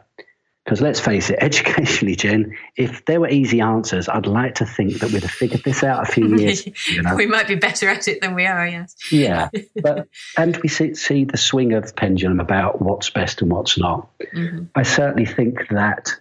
Because 0.63 0.81
let's 0.81 0.99
face 0.99 1.29
it, 1.29 1.37
educationally, 1.41 2.15
Jen, 2.15 2.55
if 2.75 3.05
there 3.05 3.19
were 3.19 3.29
easy 3.29 3.61
answers, 3.61 4.07
I'd 4.07 4.27
like 4.27 4.55
to 4.55 4.65
think 4.65 4.99
that 4.99 5.11
we'd 5.11 5.23
have 5.23 5.31
figured 5.31 5.63
this 5.63 5.83
out 5.83 6.07
a 6.07 6.11
few 6.11 6.35
years. 6.37 6.65
You 6.89 7.01
know? 7.01 7.15
we 7.15 7.25
might 7.25 7.47
be 7.47 7.55
better 7.55 7.89
at 7.89 8.07
it 8.07 8.21
than 8.21 8.35
we 8.35 8.45
are, 8.45 8.67
yes. 8.67 8.95
yeah, 9.11 9.49
but 9.81 10.07
and 10.37 10.57
we 10.57 10.69
see, 10.69 10.93
see 10.93 11.25
the 11.25 11.37
swing 11.37 11.73
of 11.73 11.87
the 11.87 11.93
pendulum 11.93 12.39
about 12.39 12.81
what's 12.81 13.09
best 13.09 13.41
and 13.41 13.51
what's 13.51 13.77
not. 13.77 14.07
Mm-hmm. 14.35 14.65
I 14.75 14.83
certainly 14.83 15.25
think 15.25 15.67
that 15.69 16.15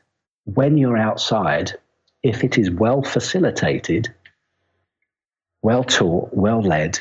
when 0.44 0.78
you're 0.78 0.96
outside, 0.96 1.72
if 2.22 2.42
it 2.42 2.58
is 2.58 2.70
well 2.70 3.02
facilitated, 3.02 4.12
well 5.62 5.84
taught, 5.84 6.30
well 6.32 6.62
led, 6.62 6.98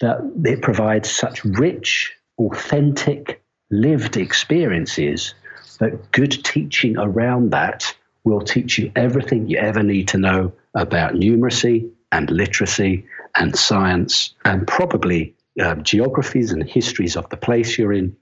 that 0.00 0.18
it 0.44 0.62
provides 0.62 1.10
such 1.10 1.44
rich, 1.44 2.14
authentic, 2.38 3.42
lived 3.70 4.16
experiences 4.16 5.34
that 5.80 6.12
good 6.12 6.44
teaching 6.44 6.96
around 6.96 7.50
that 7.50 7.94
will 8.24 8.40
teach 8.40 8.78
you 8.78 8.92
everything 8.94 9.48
you 9.48 9.56
ever 9.58 9.82
need 9.82 10.08
to 10.08 10.18
know 10.18 10.52
about 10.74 11.14
numeracy 11.14 11.90
and 12.12 12.30
literacy 12.30 13.04
and 13.36 13.58
science 13.58 14.34
and 14.44 14.66
probably 14.66 15.34
uh, 15.60 15.74
geographies 15.76 16.52
and 16.52 16.62
histories 16.62 17.16
of 17.16 17.28
the 17.30 17.36
place 17.36 17.78
you're 17.78 17.92
in, 17.92 18.16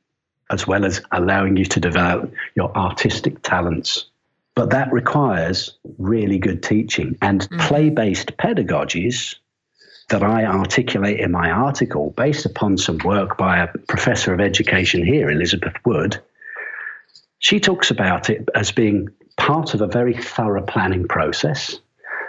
as 0.51 0.67
well 0.67 0.85
as 0.85 1.03
allowing 1.13 1.57
you 1.57 1.65
to 1.65 1.81
develop 1.81 2.33
your 2.55 2.75
artistic 2.77 3.43
talents. 3.43 4.07
But 4.55 4.71
that 4.71 4.93
requires 4.93 5.77
really 5.99 6.39
good 6.39 6.63
teaching 6.63 7.17
and 7.23 7.43
mm-hmm. 7.43 7.61
play 7.67 7.91
based 7.91 8.37
pedagogies 8.39 9.37
that 10.09 10.23
I 10.23 10.47
articulate 10.47 11.21
in 11.21 11.33
my 11.33 11.51
article, 11.51 12.15
based 12.17 12.47
upon 12.47 12.79
some 12.79 12.99
work 13.05 13.37
by 13.37 13.59
a 13.59 13.79
professor 13.89 14.33
of 14.33 14.41
education 14.41 15.05
here, 15.05 15.31
Elizabeth 15.31 15.75
Wood, 15.85 16.19
she 17.39 17.61
talks 17.61 17.91
about 17.91 18.31
it 18.31 18.49
as 18.55 18.73
being 18.73 19.09
part 19.37 19.75
of 19.75 19.81
a 19.81 19.87
very 19.87 20.15
thorough 20.15 20.63
planning 20.63 21.07
process. 21.07 21.79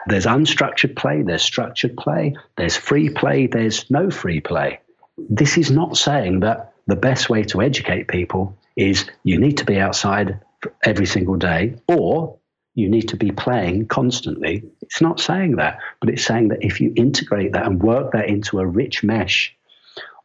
There's 0.08 0.26
unstructured 0.26 0.96
play, 0.96 1.24
there's 1.24 1.44
structured 1.44 1.98
play, 1.98 2.36
there's 2.58 2.78
free 2.78 3.10
play, 3.10 3.48
there's 3.48 3.90
no 3.90 4.10
free 4.10 4.40
play. 4.40 4.80
This 5.18 5.58
is 5.58 5.70
not 5.72 5.98
saying 5.98 6.40
that 6.42 6.74
the 6.88 6.96
best 6.96 7.30
way 7.30 7.44
to 7.44 7.62
educate 7.62 8.08
people 8.08 8.58
is 8.76 9.10
you 9.24 9.38
need 9.38 9.58
to 9.58 9.66
be 9.66 9.80
outside 9.80 10.40
every 10.84 11.06
single 11.06 11.36
day 11.36 11.76
or 11.88 12.38
you 12.76 12.90
need 12.90 13.10
to 13.10 13.18
be 13.18 13.32
playing 13.32 13.88
constantly. 13.88 14.64
It's 14.82 15.02
not 15.02 15.20
saying 15.20 15.58
that, 15.58 15.80
but 16.00 16.10
it's 16.10 16.24
saying 16.24 16.50
that 16.50 16.64
if 16.64 16.80
you 16.80 16.94
integrate 16.96 17.52
that 17.52 17.66
and 17.66 17.82
work 17.82 18.14
that 18.14 18.30
into 18.30 18.60
a 18.60 18.66
rich 18.66 19.04
mesh 19.04 19.56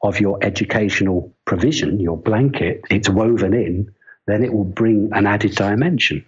of 0.02 0.20
your 0.20 0.38
educational 0.42 1.34
provision, 1.46 1.98
your 1.98 2.16
blanket, 2.16 2.82
it's 2.90 3.08
woven 3.08 3.54
in, 3.54 3.93
then 4.26 4.42
it 4.42 4.52
will 4.52 4.64
bring 4.64 5.10
an 5.12 5.26
added 5.26 5.54
dimension. 5.54 6.24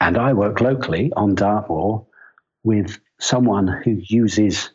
And 0.00 0.16
I 0.16 0.32
work 0.32 0.60
locally 0.60 1.12
on 1.16 1.34
Dartmoor 1.34 2.06
with 2.62 2.98
someone 3.18 3.66
who 3.66 4.00
uses 4.02 4.70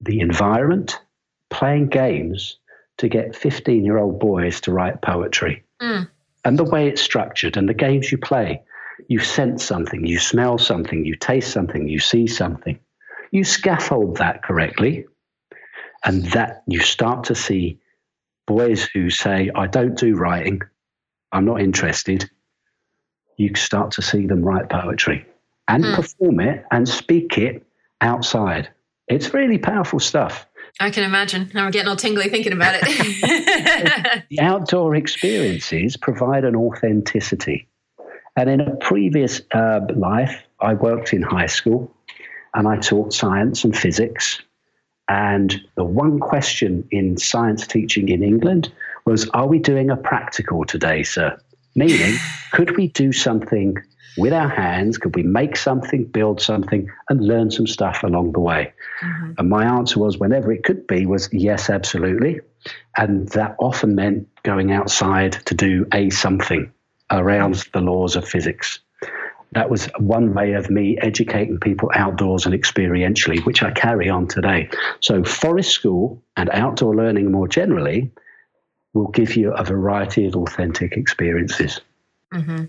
the 0.00 0.20
environment, 0.20 1.00
playing 1.50 1.88
games, 1.88 2.58
to 2.98 3.08
get 3.08 3.36
15 3.36 3.84
year 3.84 3.98
old 3.98 4.18
boys 4.20 4.60
to 4.62 4.72
write 4.72 5.00
poetry. 5.00 5.64
Mm. 5.80 6.08
And 6.44 6.58
the 6.58 6.64
way 6.64 6.88
it's 6.88 7.02
structured 7.02 7.56
and 7.56 7.68
the 7.68 7.74
games 7.74 8.10
you 8.10 8.18
play, 8.18 8.62
you 9.08 9.20
sense 9.20 9.64
something, 9.64 10.04
you 10.04 10.18
smell 10.18 10.58
something, 10.58 11.04
you 11.04 11.14
taste 11.14 11.52
something, 11.52 11.88
you 11.88 12.00
see 12.00 12.26
something. 12.26 12.78
You 13.30 13.44
scaffold 13.44 14.16
that 14.16 14.42
correctly, 14.42 15.06
and 16.04 16.24
that 16.26 16.62
you 16.66 16.80
start 16.80 17.24
to 17.24 17.34
see 17.34 17.78
boys 18.46 18.84
who 18.84 19.10
say, 19.10 19.50
I 19.54 19.66
don't 19.66 19.96
do 19.96 20.16
writing, 20.16 20.62
I'm 21.32 21.44
not 21.44 21.60
interested. 21.60 22.28
You 23.36 23.54
start 23.54 23.92
to 23.92 24.02
see 24.02 24.26
them 24.26 24.42
write 24.42 24.68
poetry 24.68 25.26
and 25.68 25.84
mm. 25.84 25.94
perform 25.94 26.40
it 26.40 26.64
and 26.70 26.88
speak 26.88 27.38
it 27.38 27.64
outside. 28.00 28.68
It's 29.06 29.32
really 29.32 29.58
powerful 29.58 30.00
stuff. 30.00 30.46
I 30.80 30.90
can 30.90 31.04
imagine. 31.04 31.50
I'm 31.54 31.70
getting 31.70 31.88
all 31.88 31.96
tingly 31.96 32.28
thinking 32.28 32.52
about 32.52 32.76
it. 32.80 34.24
the 34.30 34.40
outdoor 34.40 34.94
experiences 34.94 35.96
provide 35.96 36.44
an 36.44 36.54
authenticity. 36.54 37.68
And 38.36 38.48
in 38.48 38.60
a 38.60 38.76
previous 38.76 39.40
uh, 39.52 39.80
life, 39.96 40.42
I 40.60 40.74
worked 40.74 41.12
in 41.12 41.22
high 41.22 41.46
school 41.46 41.92
and 42.54 42.68
I 42.68 42.76
taught 42.76 43.12
science 43.12 43.64
and 43.64 43.76
physics. 43.76 44.40
And 45.08 45.60
the 45.74 45.84
one 45.84 46.20
question 46.20 46.86
in 46.90 47.16
science 47.16 47.66
teaching 47.66 48.08
in 48.08 48.22
England 48.22 48.72
was 49.08 49.28
Are 49.30 49.46
we 49.46 49.58
doing 49.58 49.90
a 49.90 49.96
practical 49.96 50.64
today, 50.64 51.02
sir? 51.02 51.38
Meaning, 51.74 52.18
could 52.52 52.76
we 52.76 52.88
do 52.88 53.12
something 53.12 53.76
with 54.18 54.32
our 54.32 54.48
hands? 54.48 54.98
Could 54.98 55.16
we 55.16 55.22
make 55.22 55.56
something, 55.56 56.04
build 56.04 56.40
something, 56.40 56.88
and 57.08 57.24
learn 57.24 57.50
some 57.50 57.66
stuff 57.66 58.02
along 58.02 58.32
the 58.32 58.40
way? 58.40 58.72
Mm-hmm. 59.02 59.32
And 59.38 59.48
my 59.48 59.64
answer 59.64 59.98
was, 59.98 60.18
whenever 60.18 60.52
it 60.52 60.64
could 60.64 60.86
be, 60.86 61.06
was 61.06 61.28
yes, 61.32 61.70
absolutely. 61.70 62.40
And 62.96 63.28
that 63.30 63.56
often 63.58 63.94
meant 63.94 64.28
going 64.42 64.72
outside 64.72 65.32
to 65.46 65.54
do 65.54 65.86
a 65.94 66.10
something 66.10 66.70
around 67.10 67.66
the 67.72 67.80
laws 67.80 68.14
of 68.14 68.28
physics. 68.28 68.80
That 69.52 69.70
was 69.70 69.88
one 69.98 70.34
way 70.34 70.52
of 70.52 70.68
me 70.68 70.98
educating 71.00 71.58
people 71.58 71.90
outdoors 71.94 72.44
and 72.44 72.54
experientially, 72.54 73.46
which 73.46 73.62
I 73.62 73.70
carry 73.70 74.10
on 74.10 74.26
today. 74.28 74.68
So, 75.00 75.24
forest 75.24 75.70
school 75.70 76.22
and 76.36 76.50
outdoor 76.50 76.94
learning 76.94 77.32
more 77.32 77.48
generally 77.48 78.10
will 78.98 79.10
give 79.10 79.36
you 79.36 79.52
a 79.52 79.64
variety 79.64 80.26
of 80.26 80.34
authentic 80.34 80.92
experiences. 80.92 81.80
Mm-hmm. 82.34 82.64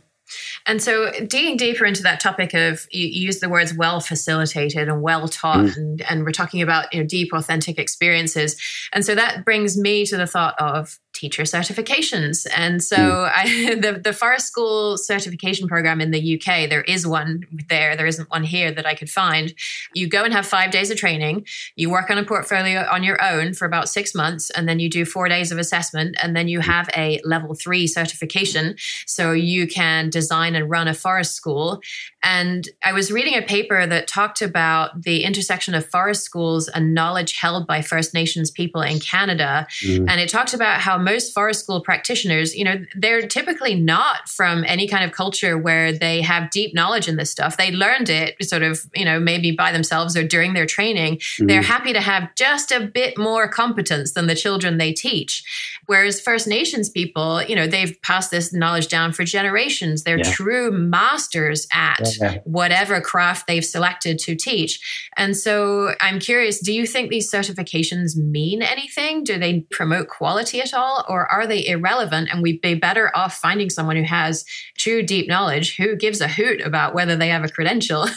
And 0.68 0.82
so, 0.82 1.12
digging 1.26 1.58
deeper 1.58 1.86
into 1.86 2.04
that 2.04 2.20
topic 2.20 2.54
of 2.54 2.86
you 2.92 3.08
use 3.08 3.40
the 3.40 3.50
words 3.50 3.74
well 3.74 4.00
facilitated 4.00 4.88
and 4.88 5.02
well 5.02 5.28
taught, 5.28 5.66
mm. 5.66 5.78
and, 5.78 6.02
and 6.04 6.24
we're 6.24 6.32
talking 6.32 6.62
about 6.62 6.94
you 6.94 7.00
know 7.00 7.08
deep, 7.08 7.34
authentic 7.34 7.80
experiences. 7.80 8.62
And 8.94 9.04
so 9.04 9.16
that 9.16 9.44
brings 9.44 9.76
me 9.76 10.06
to 10.06 10.18
the 10.18 10.28
thought 10.28 10.54
of 10.62 11.00
teacher 11.20 11.44
certifications. 11.44 12.48
And 12.56 12.82
so 12.82 12.96
mm. 12.96 13.32
I, 13.34 13.76
the, 13.82 14.00
the 14.00 14.14
Forest 14.14 14.48
School 14.48 14.98
certification 14.98 15.68
program 15.68 16.00
in 16.00 16.12
the 16.12 16.36
UK, 16.36 16.70
there 16.70 16.84
is 16.84 17.06
one 17.06 17.46
there. 17.68 17.98
There 17.98 18.06
isn't 18.06 18.30
one 18.30 18.44
here 18.44 18.72
that 18.72 18.86
I 18.86 18.96
could 18.96 19.10
find. 19.10 19.54
You 19.94 20.08
go 20.08 20.24
and 20.24 20.34
have 20.34 20.46
five 20.46 20.72
days 20.72 20.90
of 20.92 20.98
training. 20.98 21.46
You 21.76 21.90
work 21.90 22.10
on 22.10 22.18
a 22.18 22.24
portfolio 22.24 22.88
on 22.90 23.04
your 23.04 23.22
own 23.22 23.54
for 23.54 23.66
about 23.66 23.90
six 23.90 24.16
months, 24.16 24.50
and 24.52 24.68
then 24.68 24.80
you 24.80 24.90
do 24.90 25.04
four 25.04 25.28
days 25.28 25.52
of 25.52 25.58
assessment, 25.58 26.16
and 26.22 26.36
then 26.36 26.48
you 26.48 26.62
have 26.62 26.90
a 26.96 27.20
level 27.26 27.54
three 27.54 27.86
certification. 27.86 28.76
So 29.06 29.34
you 29.34 29.68
can 29.68 30.10
design 30.10 30.56
and 30.56 30.70
run 30.70 30.88
a 30.88 30.94
forest 30.94 31.36
school. 31.36 31.82
And 32.24 32.68
I 32.84 32.94
was 32.94 33.12
reading 33.12 33.36
a 33.36 33.42
paper 33.42 33.86
that 33.86 34.08
talked 34.08 34.42
about 34.42 35.04
the 35.04 35.24
intersection 35.24 35.74
of 35.74 35.86
forest 35.86 36.24
schools 36.24 36.68
and 36.68 36.94
knowledge 36.94 37.38
held 37.38 37.66
by 37.66 37.82
First 37.82 38.14
Nations 38.14 38.52
people 38.52 38.82
in 38.82 39.00
Canada. 39.00 39.68
Mm. 39.84 40.10
And 40.10 40.22
it 40.22 40.30
talked 40.30 40.54
about 40.54 40.82
how 40.82 40.98
most 41.12 41.34
forest 41.34 41.64
school 41.64 41.82
practitioners, 41.82 42.56
you 42.56 42.64
know, 42.64 42.76
they're 42.96 43.26
typically 43.28 43.76
not 43.76 44.30
from 44.30 44.64
any 44.66 44.88
kind 44.88 45.04
of 45.04 45.12
culture 45.12 45.58
where 45.58 45.92
they 45.92 46.22
have 46.22 46.52
deep 46.52 46.74
knowledge 46.74 47.08
in 47.08 47.16
this 47.18 47.32
stuff. 47.32 47.58
They 47.58 47.72
learned 47.72 48.10
it 48.10 48.36
sort 48.44 48.64
of, 48.64 48.86
you 48.94 49.06
know, 49.06 49.20
maybe 49.20 49.52
by 49.52 49.72
themselves 49.72 50.16
or 50.16 50.24
during 50.24 50.54
their 50.54 50.66
training. 50.66 51.18
Mm. 51.18 51.48
They're 51.48 51.62
happy 51.62 51.94
to 51.94 52.02
have 52.02 52.34
just 52.36 52.72
a 52.72 52.80
bit 52.80 53.18
more 53.18 53.48
competence 53.48 54.14
than 54.14 54.28
the 54.28 54.36
children 54.36 54.78
they 54.78 54.94
teach. 54.94 55.44
Whereas 55.88 56.22
First 56.22 56.48
Nations 56.48 56.90
people, 56.90 57.42
you 57.44 57.56
know, 57.56 57.66
they've 57.66 58.00
passed 58.04 58.30
this 58.30 58.54
knowledge 58.54 58.88
down 58.88 59.12
for 59.12 59.24
generations. 59.24 60.04
They're 60.04 60.20
yeah. 60.20 60.32
true 60.32 60.72
masters 60.72 61.68
at 61.74 62.08
yeah. 62.22 62.38
whatever 62.44 63.02
craft 63.02 63.48
they've 63.48 63.66
selected 63.66 64.20
to 64.20 64.36
teach. 64.36 64.80
And 65.18 65.36
so 65.36 65.96
I'm 66.00 66.20
curious, 66.20 66.60
do 66.60 66.72
you 66.74 66.86
think 66.86 67.10
these 67.10 67.32
certifications 67.32 68.16
mean 68.16 68.62
anything? 68.62 69.24
Do 69.24 69.40
they 69.40 69.62
promote 69.72 70.10
quality 70.10 70.62
at 70.62 70.74
all? 70.74 70.99
Or 71.08 71.26
are 71.32 71.48
they 71.48 71.66
irrelevant 71.68 72.30
and 72.32 72.42
we'd 72.42 72.62
be 72.62 72.76
better 72.76 73.12
off 73.16 73.38
finding 73.38 73.70
someone 73.70 73.96
who 73.96 74.04
has 74.04 74.46
true 74.78 75.04
deep 75.04 75.28
knowledge 75.28 75.78
who 75.78 75.96
gives 75.96 76.22
a 76.22 76.28
hoot 76.28 76.62
about 76.62 76.94
whether 76.94 77.16
they 77.16 77.30
have 77.30 77.44
a 77.44 77.50
credential 77.50 78.08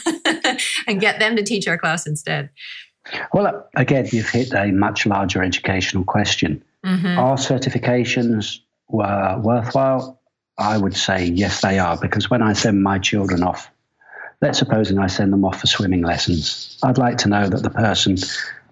and 0.87 0.99
get 0.99 1.19
them 1.19 1.35
to 1.35 1.43
teach 1.43 1.67
our 1.67 1.77
class 1.77 2.05
instead? 2.05 2.49
Well, 3.33 3.67
again, 3.75 4.07
you've 4.11 4.29
hit 4.29 4.53
a 4.53 4.71
much 4.71 5.05
larger 5.05 5.43
educational 5.43 6.03
question. 6.03 6.63
Mm-hmm. 6.85 7.19
Are 7.19 7.35
certifications 7.35 8.59
were 8.89 9.39
worthwhile? 9.43 10.19
I 10.57 10.77
would 10.77 10.95
say 10.95 11.25
yes, 11.25 11.61
they 11.61 11.79
are, 11.79 11.97
because 11.97 12.29
when 12.29 12.41
I 12.41 12.53
send 12.53 12.83
my 12.83 12.99
children 12.99 13.43
off, 13.43 13.69
let's 14.41 14.59
supposing 14.59 14.99
I 14.99 15.07
send 15.07 15.33
them 15.33 15.45
off 15.45 15.61
for 15.61 15.67
swimming 15.67 16.01
lessons, 16.01 16.77
I'd 16.83 16.97
like 16.97 17.17
to 17.19 17.29
know 17.29 17.47
that 17.47 17.63
the 17.63 17.69
person 17.69 18.17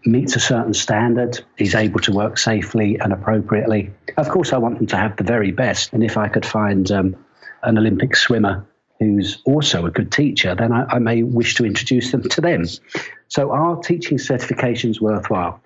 meets 0.06 0.36
a 0.36 0.40
certain 0.40 0.74
standard, 0.74 1.40
is 1.58 1.76
able 1.76 2.00
to 2.02 2.12
work 2.12 2.38
safely 2.38 2.98
and 3.00 3.14
appropriately. 3.14 3.92
Of 4.18 4.30
course, 4.30 4.54
I 4.54 4.58
want 4.58 4.78
them 4.78 4.88
to 4.88 4.98
have 4.98 5.16
the 5.18 5.24
very 5.24 5.52
best. 5.52 5.94
And 5.94 6.04
if 6.04 6.18
I 6.18 6.28
could 6.28 6.46
find 6.46 6.92
um, 6.92 7.16
an 7.64 7.78
Olympic 7.78 8.16
swimmer 8.16 8.66
who's 9.00 9.42
also 9.46 9.86
a 9.86 9.92
good 9.92 10.12
teacher, 10.12 10.56
then 10.56 10.72
I, 10.72 10.86
I, 10.86 11.00
may 11.00 11.24
wish 11.24 11.56
to 11.56 11.66
introduce 11.66 12.12
them 12.12 12.22
to 12.30 12.42
them. 12.42 12.66
So, 13.30 13.52
are 13.52 13.78
teaching 13.78 14.18
certifications 14.18 15.02
worthwhile? 15.02 15.62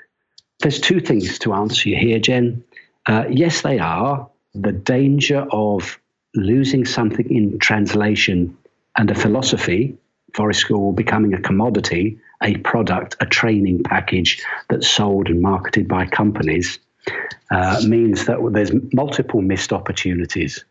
There's 0.59 0.79
two 0.79 1.01
things 1.01 1.37
to 1.39 1.53
answer 1.53 1.89
you 1.89 1.97
here, 1.97 2.19
Jen. 2.19 2.63
Uh, 3.05 3.25
yes, 3.29 3.61
they 3.61 3.79
are. 3.79 4.29
The 4.53 4.71
danger 4.71 5.45
of 5.51 5.99
losing 6.33 6.85
something 6.85 7.29
in 7.29 7.59
translation 7.59 8.57
and 8.97 9.11
a 9.11 9.15
philosophy, 9.15 9.97
forest 10.35 10.59
school 10.59 10.91
becoming 10.91 11.33
a 11.33 11.41
commodity, 11.41 12.19
a 12.43 12.57
product, 12.57 13.15
a 13.21 13.25
training 13.25 13.83
package 13.83 14.43
that's 14.69 14.87
sold 14.87 15.29
and 15.29 15.41
marketed 15.41 15.87
by 15.87 16.05
companies, 16.05 16.79
uh, 17.51 17.81
means 17.87 18.25
that 18.25 18.37
there's 18.51 18.71
multiple 18.93 19.41
missed 19.41 19.71
opportunities. 19.71 20.65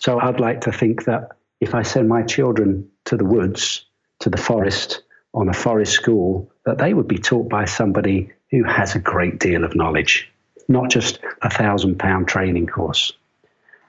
So 0.00 0.18
I'd 0.20 0.40
like 0.40 0.62
to 0.62 0.72
think 0.72 1.04
that 1.04 1.32
if 1.60 1.74
I 1.74 1.82
send 1.82 2.08
my 2.08 2.22
children 2.22 2.88
to 3.06 3.16
the 3.16 3.24
woods, 3.24 3.84
to 4.20 4.30
the 4.30 4.38
forest, 4.38 5.02
on 5.34 5.48
a 5.48 5.52
forest 5.52 5.92
school, 5.92 6.50
that 6.64 6.78
they 6.78 6.94
would 6.94 7.08
be 7.08 7.18
taught 7.18 7.48
by 7.48 7.64
somebody 7.64 8.30
who 8.50 8.64
has 8.64 8.94
a 8.94 9.00
great 9.00 9.38
deal 9.40 9.64
of 9.64 9.74
knowledge, 9.74 10.30
not 10.68 10.90
just 10.90 11.18
a 11.42 11.50
thousand 11.50 11.98
pound 11.98 12.28
training 12.28 12.66
course. 12.66 13.12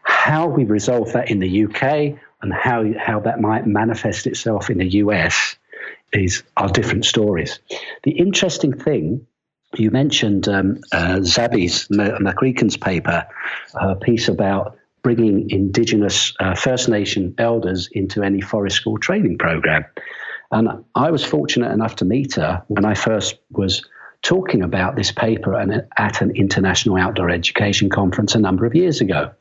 How 0.04 0.48
we 0.48 0.66
resolve 0.66 1.14
that 1.14 1.30
in 1.30 1.40
the 1.40 1.66
UK 1.66 2.20
and 2.42 2.54
how, 2.54 2.84
how 3.00 3.20
that 3.22 3.40
might 3.40 3.66
manifest 3.66 4.28
itself 4.28 4.70
in 4.70 4.78
the 4.78 4.90
US 4.96 5.56
is 6.14 6.44
are 6.58 6.70
different 6.70 7.06
stories. 7.06 7.60
The 8.04 8.12
interesting 8.12 8.74
thing 8.74 9.26
you 9.78 9.92
mentioned 9.92 10.48
um, 10.48 10.80
uh, 10.92 11.20
Zabe's 11.20 11.88
MacEachren's 11.90 12.78
paper, 12.78 13.28
a 13.80 13.96
piece 13.96 14.28
about 14.28 14.78
bringing 15.02 15.50
Indigenous 15.50 16.34
uh, 16.40 16.56
First 16.56 16.90
Nation 16.90 17.36
elders 17.38 17.90
into 17.92 18.24
any 18.24 18.42
forest 18.42 18.78
school 18.78 18.98
training 18.98 19.38
program. 19.38 19.86
And 20.52 20.86
I 20.96 21.12
was 21.12 21.24
fortunate 21.24 21.72
enough 21.72 21.98
to 21.98 22.06
meet 22.06 22.36
her 22.36 22.64
when 22.68 22.86
I 22.86 22.94
first 22.94 23.36
was 23.52 23.84
talking 24.26 24.64
about 24.64 24.96
this 24.96 25.12
paper 25.12 25.56
at 25.98 26.22
an 26.22 26.36
international 26.36 26.98
outdoor 26.98 27.30
education 27.30 27.92
conference 27.92 28.34
a 28.34 28.40
number 28.40 28.66
of 28.66 28.74
years 28.74 29.00
ago. 29.00 29.32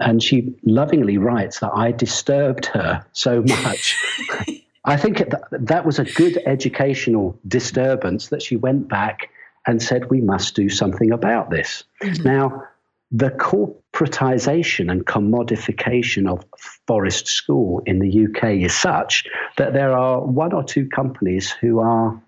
And 0.00 0.20
she 0.20 0.52
lovingly 0.64 1.18
writes 1.18 1.60
that 1.60 1.70
I 1.72 1.92
disturbed 1.92 2.66
her 2.66 3.06
so 3.12 3.42
much. 3.42 3.96
I 4.84 4.96
think 4.96 5.22
that 5.52 5.86
was 5.86 6.00
a 6.00 6.04
good 6.04 6.42
educational 6.46 7.38
disturbance 7.46 8.28
that 8.28 8.42
she 8.42 8.56
went 8.56 8.88
back 8.88 9.30
and 9.68 9.80
said, 9.80 10.10
we 10.10 10.20
must 10.20 10.56
do 10.56 10.68
something 10.68 11.12
about 11.12 11.50
this. 11.50 11.84
Mm-hmm. 12.02 12.22
Now, 12.24 12.64
the 13.12 13.30
corporatization 13.30 14.90
and 14.90 15.06
commodification 15.06 16.28
of 16.28 16.44
forest 16.88 17.28
school 17.28 17.84
in 17.86 18.00
the 18.00 18.26
UK 18.26 18.64
is 18.64 18.74
such 18.74 19.26
that 19.58 19.74
there 19.74 19.96
are 19.96 20.20
one 20.20 20.52
or 20.52 20.64
two 20.64 20.88
companies 20.88 21.52
who 21.52 21.78
are 21.78 22.20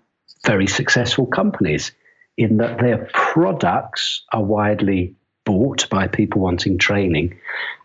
very 0.47 0.65
successful 0.67 1.27
companies 1.27 1.91
in 2.37 2.57
that 2.57 2.79
their 2.79 3.09
products 3.13 4.23
are 4.31 4.43
widely 4.43 5.13
bought 5.45 5.89
by 5.89 6.07
people 6.07 6.41
wanting 6.41 6.77
training 6.77 7.37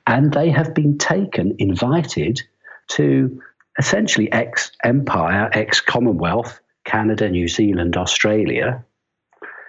and 0.07 0.33
they 0.33 0.51
have 0.51 0.75
been 0.75 0.99
taken, 0.99 1.55
invited 1.59 2.41
to 2.89 3.41
essentially 3.79 4.31
ex 4.33 4.73
empire, 4.85 5.51
ex 5.53 5.81
Commonwealth, 5.81 6.61
Canada, 6.85 7.29
New 7.29 7.49
Zealand, 7.49 7.97
Australia. 7.97 8.85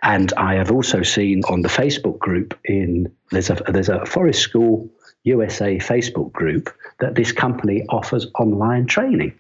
And 0.02 0.34
I 0.34 0.56
have 0.56 0.72
also 0.72 1.02
seen 1.02 1.44
on 1.50 1.62
the 1.62 1.70
Facebook 1.70 2.20
group 2.20 2.60
in 2.66 3.12
there's 3.32 3.50
a 3.50 3.56
there's 3.68 3.90
a 3.90 4.06
Forest 4.06 4.42
School 4.42 4.90
USA 5.24 5.78
Facebook 5.78 6.32
group 6.34 6.70
that 7.00 7.16
this 7.16 7.32
company 7.32 7.86
offers 7.90 8.28
online 8.38 8.86
training. 8.86 9.34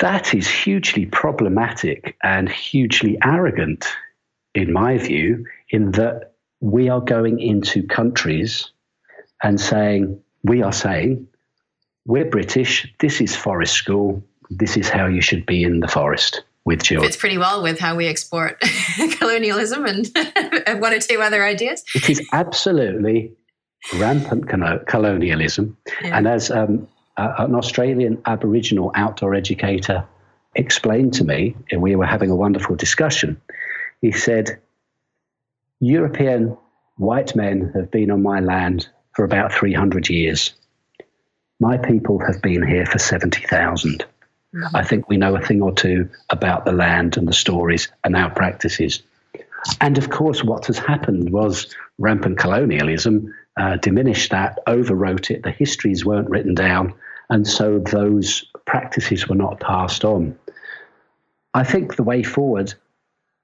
That 0.00 0.34
is 0.34 0.48
hugely 0.48 1.06
problematic 1.06 2.16
and 2.22 2.48
hugely 2.48 3.18
arrogant, 3.24 3.86
in 4.54 4.72
my 4.72 4.98
view, 4.98 5.46
in 5.70 5.92
that 5.92 6.34
we 6.60 6.88
are 6.88 7.00
going 7.00 7.40
into 7.40 7.86
countries 7.86 8.70
and 9.42 9.60
saying, 9.60 10.20
we 10.42 10.62
are 10.62 10.72
saying 10.72 11.26
we're 12.06 12.24
British. 12.24 12.92
This 13.00 13.20
is 13.20 13.36
forest 13.36 13.74
school. 13.74 14.22
This 14.50 14.76
is 14.76 14.88
how 14.88 15.06
you 15.06 15.20
should 15.20 15.46
be 15.46 15.62
in 15.62 15.80
the 15.80 15.88
forest 15.88 16.42
with 16.64 16.82
children. 16.82 17.08
Fits 17.08 17.20
pretty 17.20 17.38
well 17.38 17.62
with 17.62 17.78
how 17.78 17.94
we 17.94 18.06
export 18.06 18.62
colonialism 19.18 19.86
and 19.86 20.10
one 20.80 20.92
or 20.92 20.98
two 20.98 21.20
other 21.20 21.44
ideas. 21.44 21.84
It 21.94 22.10
is 22.10 22.26
absolutely 22.32 23.32
rampant 23.94 24.48
colonialism. 24.86 25.76
Yeah. 26.02 26.16
And 26.16 26.26
as 26.26 26.50
um, 26.50 26.88
an 27.16 27.54
Australian 27.54 28.20
Aboriginal 28.26 28.90
outdoor 28.94 29.34
educator 29.34 30.04
explained 30.54 31.14
to 31.14 31.24
me, 31.24 31.56
and 31.70 31.82
we 31.82 31.96
were 31.96 32.06
having 32.06 32.30
a 32.30 32.36
wonderful 32.36 32.76
discussion, 32.76 33.40
he 34.00 34.12
said, 34.12 34.60
European 35.80 36.56
white 36.96 37.34
men 37.34 37.72
have 37.74 37.90
been 37.90 38.10
on 38.10 38.22
my 38.22 38.40
land 38.40 38.88
for 39.12 39.24
about 39.24 39.52
300 39.52 40.08
years. 40.08 40.54
My 41.60 41.76
people 41.76 42.18
have 42.20 42.42
been 42.42 42.66
here 42.66 42.86
for 42.86 42.98
70,000. 42.98 44.04
Mm-hmm. 44.54 44.76
I 44.76 44.84
think 44.84 45.08
we 45.08 45.16
know 45.16 45.36
a 45.36 45.40
thing 45.40 45.62
or 45.62 45.72
two 45.72 46.08
about 46.30 46.64
the 46.64 46.72
land 46.72 47.16
and 47.16 47.26
the 47.26 47.32
stories 47.32 47.88
and 48.04 48.16
our 48.16 48.30
practices. 48.30 49.02
And 49.80 49.98
of 49.98 50.10
course, 50.10 50.44
what 50.44 50.66
has 50.66 50.78
happened 50.78 51.30
was 51.30 51.74
rampant 51.98 52.38
colonialism 52.38 53.34
uh, 53.56 53.76
diminished 53.76 54.30
that, 54.30 54.58
overwrote 54.66 55.30
it, 55.30 55.42
the 55.42 55.50
histories 55.50 56.04
weren't 56.04 56.28
written 56.28 56.54
down, 56.54 56.94
and 57.30 57.46
so 57.46 57.78
those 57.78 58.44
practices 58.66 59.28
were 59.28 59.34
not 59.34 59.60
passed 59.60 60.04
on. 60.04 60.38
I 61.54 61.64
think 61.64 61.96
the 61.96 62.02
way 62.02 62.22
forward 62.22 62.74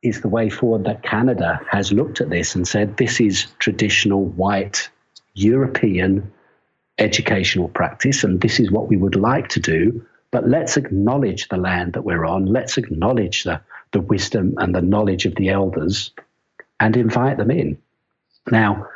is 0.03 0.21
the 0.21 0.29
way 0.29 0.49
forward 0.49 0.85
that 0.85 1.03
Canada 1.03 1.61
has 1.71 1.93
looked 1.93 2.21
at 2.21 2.31
this 2.31 2.55
and 2.55 2.67
said 2.67 2.97
this 2.97 3.21
is 3.21 3.47
traditional 3.59 4.25
white 4.25 4.89
European 5.35 6.31
educational 6.99 7.69
practice, 7.69 8.25
and 8.25 8.41
this 8.41 8.61
is 8.61 8.71
what 8.71 8.89
we 8.89 8.97
would 8.97 9.17
like 9.17 9.49
to 9.49 9.61
do. 9.61 10.05
But 10.31 10.49
let's 10.49 10.77
acknowledge 10.77 11.49
the 11.49 11.57
land 11.57 11.95
that 11.95 12.05
we're 12.05 12.25
on. 12.25 12.47
Let's 12.47 12.79
acknowledge 12.79 13.45
the, 13.45 13.61
the 13.93 14.01
wisdom 14.01 14.55
and 14.59 14.75
the 14.75 14.83
knowledge 14.83 15.27
of 15.27 15.35
the 15.35 15.49
elders 15.49 16.13
and 16.79 16.97
invite 16.97 17.37
them 17.37 17.51
in. 17.51 17.77
Now, 18.51 18.87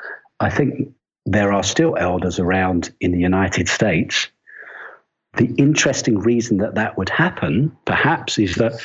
I 0.41 0.51
think 0.51 0.93
there 1.27 1.53
are 1.53 1.63
still 1.63 1.97
elders 1.97 2.39
around 2.39 2.93
in 3.01 3.13
the 3.13 3.19
United 3.19 3.69
States. 3.69 4.29
The 5.37 5.53
interesting 5.57 6.19
reason 6.19 6.59
that 6.59 6.75
that 6.77 6.97
would 6.97 7.09
happen, 7.09 7.77
perhaps, 7.85 8.39
is 8.39 8.55
that 8.57 8.81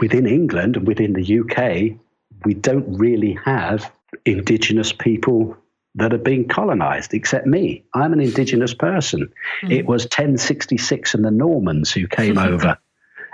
within 0.00 0.26
England 0.26 0.76
and 0.76 0.86
within 0.86 1.14
the 1.14 1.40
UK, 1.40 1.98
we 2.44 2.54
don't 2.54 2.98
really 2.98 3.38
have 3.44 3.90
Indigenous 4.24 4.92
people 4.92 5.56
that 5.94 6.12
are 6.12 6.18
being 6.18 6.46
colonized, 6.46 7.14
except 7.14 7.46
me. 7.46 7.82
I'm 7.94 8.12
an 8.12 8.20
indigenous 8.20 8.74
person. 8.74 9.32
Mm. 9.62 9.72
It 9.72 9.86
was 9.86 10.04
1066 10.04 11.14
and 11.14 11.24
the 11.24 11.30
Normans 11.30 11.90
who 11.90 12.06
came 12.06 12.36
over 12.38 12.78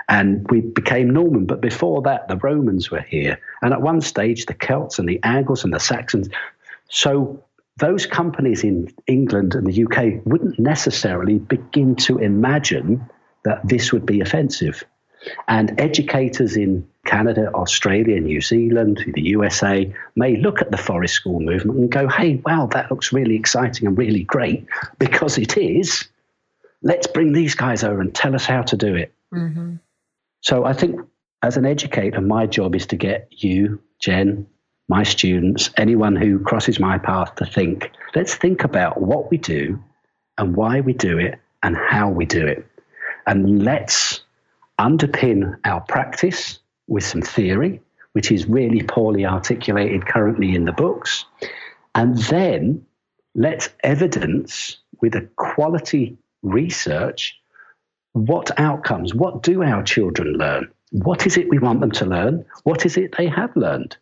and 0.09 0.49
we 0.49 0.61
became 0.61 1.09
Norman. 1.09 1.45
But 1.45 1.61
before 1.61 2.01
that, 2.03 2.27
the 2.27 2.37
Romans 2.37 2.91
were 2.91 3.01
here. 3.01 3.39
And 3.61 3.73
at 3.73 3.81
one 3.81 4.01
stage, 4.01 4.45
the 4.45 4.53
Celts 4.53 4.99
and 4.99 5.07
the 5.07 5.19
Angles 5.23 5.63
and 5.63 5.73
the 5.73 5.79
Saxons. 5.79 6.29
So 6.89 7.43
those 7.77 8.05
companies 8.05 8.63
in 8.63 8.93
England 9.07 9.55
and 9.55 9.65
the 9.65 9.83
UK 9.85 10.25
wouldn't 10.25 10.59
necessarily 10.59 11.39
begin 11.39 11.95
to 11.95 12.19
imagine 12.19 13.09
that 13.43 13.67
this 13.67 13.91
would 13.91 14.05
be 14.05 14.21
offensive. 14.21 14.83
And 15.47 15.79
educators 15.79 16.55
in 16.55 16.87
Canada, 17.05 17.51
Australia, 17.53 18.19
New 18.19 18.41
Zealand, 18.41 19.03
the 19.13 19.21
USA 19.21 19.93
may 20.15 20.35
look 20.35 20.61
at 20.61 20.71
the 20.71 20.77
forest 20.77 21.15
school 21.15 21.39
movement 21.39 21.79
and 21.79 21.91
go, 21.91 22.07
hey, 22.07 22.41
wow, 22.45 22.67
that 22.67 22.91
looks 22.91 23.11
really 23.11 23.35
exciting 23.35 23.87
and 23.87 23.97
really 23.97 24.23
great 24.23 24.65
because 24.99 25.37
it 25.37 25.57
is. 25.57 26.07
Let's 26.81 27.07
bring 27.07 27.31
these 27.31 27.55
guys 27.55 27.83
over 27.83 28.01
and 28.01 28.13
tell 28.13 28.35
us 28.35 28.45
how 28.45 28.61
to 28.63 28.77
do 28.77 28.95
it. 28.95 29.13
Mm-hmm. 29.33 29.75
So 30.41 30.65
I 30.65 30.73
think 30.73 30.99
as 31.41 31.57
an 31.57 31.65
educator, 31.65 32.21
my 32.21 32.45
job 32.45 32.75
is 32.75 32.85
to 32.87 32.97
get 32.97 33.27
you, 33.31 33.81
Jen, 33.99 34.47
my 34.89 35.03
students, 35.03 35.69
anyone 35.77 36.15
who 36.15 36.39
crosses 36.39 36.79
my 36.79 36.97
path 36.97 37.35
to 37.35 37.45
think, 37.45 37.91
let's 38.15 38.35
think 38.35 38.63
about 38.63 39.01
what 39.01 39.31
we 39.31 39.37
do 39.37 39.81
and 40.37 40.55
why 40.55 40.81
we 40.81 40.93
do 40.93 41.17
it 41.17 41.39
and 41.61 41.77
how 41.77 42.09
we 42.09 42.25
do 42.25 42.45
it. 42.45 42.65
And 43.25 43.63
let's 43.63 44.21
underpin 44.79 45.57
our 45.65 45.81
practice 45.81 46.59
with 46.87 47.05
some 47.05 47.21
theory, 47.21 47.81
which 48.11 48.31
is 48.31 48.47
really 48.47 48.83
poorly 48.83 49.25
articulated 49.25 50.05
currently 50.05 50.55
in 50.55 50.65
the 50.65 50.73
books. 50.73 51.25
And 51.95 52.17
then 52.17 52.85
let's 53.35 53.69
evidence 53.83 54.77
with 55.01 55.15
a 55.15 55.27
quality 55.37 56.17
research 56.41 57.39
what 58.13 58.51
outcomes, 58.59 59.15
what 59.15 59.41
do 59.41 59.63
our 59.63 59.81
children 59.81 60.33
learn? 60.33 60.71
What 60.91 61.25
is 61.25 61.35
it 61.35 61.49
we 61.49 61.57
want 61.57 61.81
them 61.81 61.91
to 61.91 62.05
learn? 62.05 62.45
What 62.63 62.85
is 62.85 62.95
it 62.95 63.15
they 63.17 63.27
have 63.27 63.55
learned? 63.55 63.97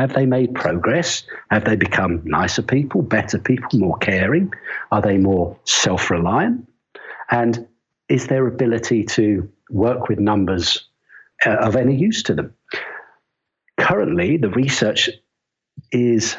Have 0.00 0.14
they 0.14 0.24
made 0.24 0.54
progress? 0.54 1.24
Have 1.50 1.66
they 1.66 1.76
become 1.76 2.22
nicer 2.24 2.62
people, 2.62 3.02
better 3.02 3.38
people, 3.38 3.78
more 3.78 3.98
caring? 3.98 4.50
Are 4.90 5.02
they 5.02 5.18
more 5.18 5.58
self 5.64 6.10
reliant? 6.10 6.66
And 7.30 7.68
is 8.08 8.26
their 8.26 8.46
ability 8.46 9.04
to 9.04 9.46
work 9.68 10.08
with 10.08 10.18
numbers 10.18 10.88
uh, 11.44 11.50
of 11.50 11.76
any 11.76 11.94
use 11.96 12.22
to 12.24 12.34
them? 12.34 12.54
Currently, 13.78 14.38
the 14.38 14.48
research 14.48 15.10
is 15.92 16.34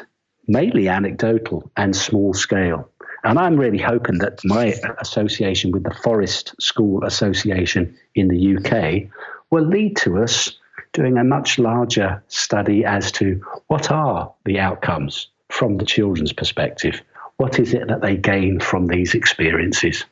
mainly 0.48 0.88
anecdotal 0.88 1.70
and 1.76 1.94
small 1.94 2.34
scale. 2.34 2.90
And 3.22 3.38
I'm 3.38 3.56
really 3.56 3.78
hoping 3.78 4.18
that 4.18 4.40
my 4.44 4.74
association 4.98 5.70
with 5.70 5.84
the 5.84 5.94
Forest 6.02 6.56
School 6.60 7.04
Association 7.04 7.96
in 8.16 8.26
the 8.26 8.56
UK 8.56 9.08
will 9.50 9.64
lead 9.64 9.96
to 9.98 10.20
us 10.20 10.58
doing 10.92 11.16
a 11.18 11.24
much 11.24 11.58
larger 11.58 12.22
study 12.28 12.84
as 12.84 13.10
to 13.12 13.42
what 13.68 13.90
are 13.90 14.32
the 14.44 14.58
outcomes 14.58 15.28
from 15.48 15.76
the 15.76 15.84
children's 15.84 16.32
perspective. 16.32 17.00
What 17.36 17.58
is 17.58 17.74
it 17.74 17.88
that 17.88 18.00
they 18.00 18.16
gain 18.16 18.60
from 18.60 18.86
these 18.86 19.14
experiences? 19.14 20.04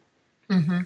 Mm-hmm. 0.50 0.80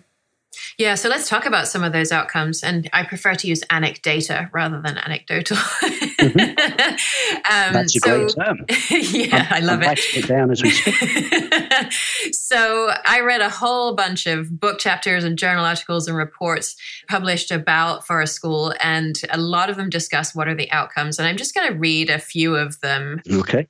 Yeah, 0.79 0.95
so 0.95 1.09
let's 1.09 1.29
talk 1.29 1.47
about 1.47 1.69
some 1.69 1.85
of 1.85 1.93
those 1.93 2.13
outcomes. 2.13 2.63
And 2.63 2.89
I 2.93 3.05
prefer 3.05 3.35
to 3.35 3.47
use 3.47 3.63
anecdata 3.71 4.51
rather 4.53 4.81
than 4.81 4.99
anecdotal. 4.99 5.57
Mm-hmm. 5.57 6.39
um, 6.49 7.73
That's 7.73 7.97
a 7.97 8.01
so, 8.01 8.19
great 8.19 8.35
term. 8.35 8.65
yeah, 8.91 9.49
I'm, 9.51 9.63
i 9.63 9.67
love 9.67 9.83
I'm 9.83 9.93
it. 9.93 10.01
it 10.17 10.27
down 10.27 10.51
as 10.51 10.63
we 10.63 10.71
speak. 10.71 11.93
so 12.33 12.91
I 13.05 13.21
read 13.21 13.41
a 13.41 13.51
whole 13.51 13.95
bunch 13.95 14.27
of 14.27 14.59
book 14.59 14.79
chapters 14.79 15.25
and 15.25 15.39
journal 15.39 15.65
articles 15.65 16.09
and 16.09 16.17
reports 16.17 16.77
published 17.09 17.51
about 17.51 18.07
Forest 18.07 18.35
School, 18.35 18.75
and 18.81 19.21
a 19.31 19.39
lot 19.39 19.71
of 19.71 19.77
them 19.77 19.91
discuss 19.91 20.35
what 20.35 20.49
are 20.49 20.55
the 20.55 20.71
outcomes. 20.71 21.19
And 21.19 21.29
I'm 21.29 21.37
just 21.37 21.55
going 21.55 21.73
to 21.73 21.79
read 21.79 22.11
a 22.11 22.19
few 22.19 22.57
of 22.57 22.81
them. 22.81 23.23
Okay. 23.31 23.69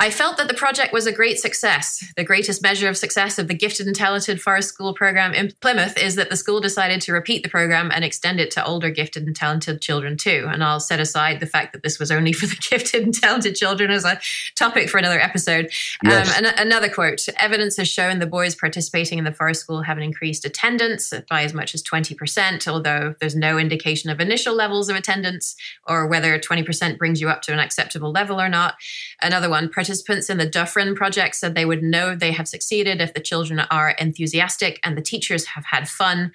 I 0.00 0.10
felt 0.10 0.36
that 0.36 0.46
the 0.46 0.54
project 0.54 0.92
was 0.92 1.06
a 1.06 1.12
great 1.12 1.40
success. 1.40 2.04
The 2.16 2.22
greatest 2.22 2.62
measure 2.62 2.88
of 2.88 2.96
success 2.96 3.36
of 3.36 3.48
the 3.48 3.54
Gifted 3.54 3.88
and 3.88 3.96
Talented 3.96 4.40
Forest 4.40 4.68
School 4.68 4.94
program 4.94 5.34
in 5.34 5.52
Plymouth 5.60 5.98
is 5.98 6.14
that 6.14 6.30
the 6.30 6.36
school 6.36 6.60
decided 6.60 7.00
to 7.02 7.12
repeat 7.12 7.42
the 7.42 7.48
program 7.48 7.90
and 7.92 8.04
extend 8.04 8.38
it 8.38 8.52
to 8.52 8.64
older 8.64 8.90
gifted 8.90 9.26
and 9.26 9.34
talented 9.34 9.80
children 9.80 10.16
too. 10.16 10.46
And 10.48 10.62
I'll 10.62 10.78
set 10.78 11.00
aside 11.00 11.40
the 11.40 11.46
fact 11.46 11.72
that 11.72 11.82
this 11.82 11.98
was 11.98 12.12
only 12.12 12.32
for 12.32 12.46
the 12.46 12.56
gifted 12.70 13.02
and 13.02 13.14
talented 13.14 13.56
children 13.56 13.90
as 13.90 14.04
a 14.04 14.20
topic 14.56 14.88
for 14.88 14.98
another 14.98 15.20
episode. 15.20 15.70
Yes. 16.04 16.38
Um, 16.38 16.44
and 16.44 16.60
another 16.60 16.88
quote 16.88 17.26
Evidence 17.40 17.76
has 17.76 17.88
shown 17.88 18.20
the 18.20 18.26
boys 18.26 18.54
participating 18.54 19.18
in 19.18 19.24
the 19.24 19.32
Forest 19.32 19.62
School 19.62 19.82
have 19.82 19.96
an 19.96 20.04
increased 20.04 20.44
attendance 20.44 21.12
by 21.28 21.42
as 21.42 21.52
much 21.52 21.74
as 21.74 21.82
20%, 21.82 22.68
although 22.68 23.16
there's 23.18 23.34
no 23.34 23.58
indication 23.58 24.10
of 24.10 24.20
initial 24.20 24.54
levels 24.54 24.88
of 24.88 24.94
attendance 24.94 25.56
or 25.88 26.06
whether 26.06 26.38
20% 26.38 26.98
brings 26.98 27.20
you 27.20 27.28
up 27.28 27.42
to 27.42 27.52
an 27.52 27.58
acceptable 27.58 28.12
level 28.12 28.40
or 28.40 28.48
not. 28.48 28.76
Another 29.20 29.50
one, 29.50 29.68
participants 29.88 30.28
in 30.28 30.36
the 30.36 30.44
Dufferin 30.44 30.94
project 30.94 31.34
said 31.34 31.54
they 31.54 31.64
would 31.64 31.82
know 31.82 32.14
they 32.14 32.32
have 32.32 32.46
succeeded 32.46 33.00
if 33.00 33.14
the 33.14 33.20
children 33.20 33.58
are 33.58 33.90
enthusiastic 33.92 34.78
and 34.84 34.98
the 34.98 35.02
teachers 35.02 35.46
have 35.46 35.64
had 35.64 35.88
fun. 35.88 36.30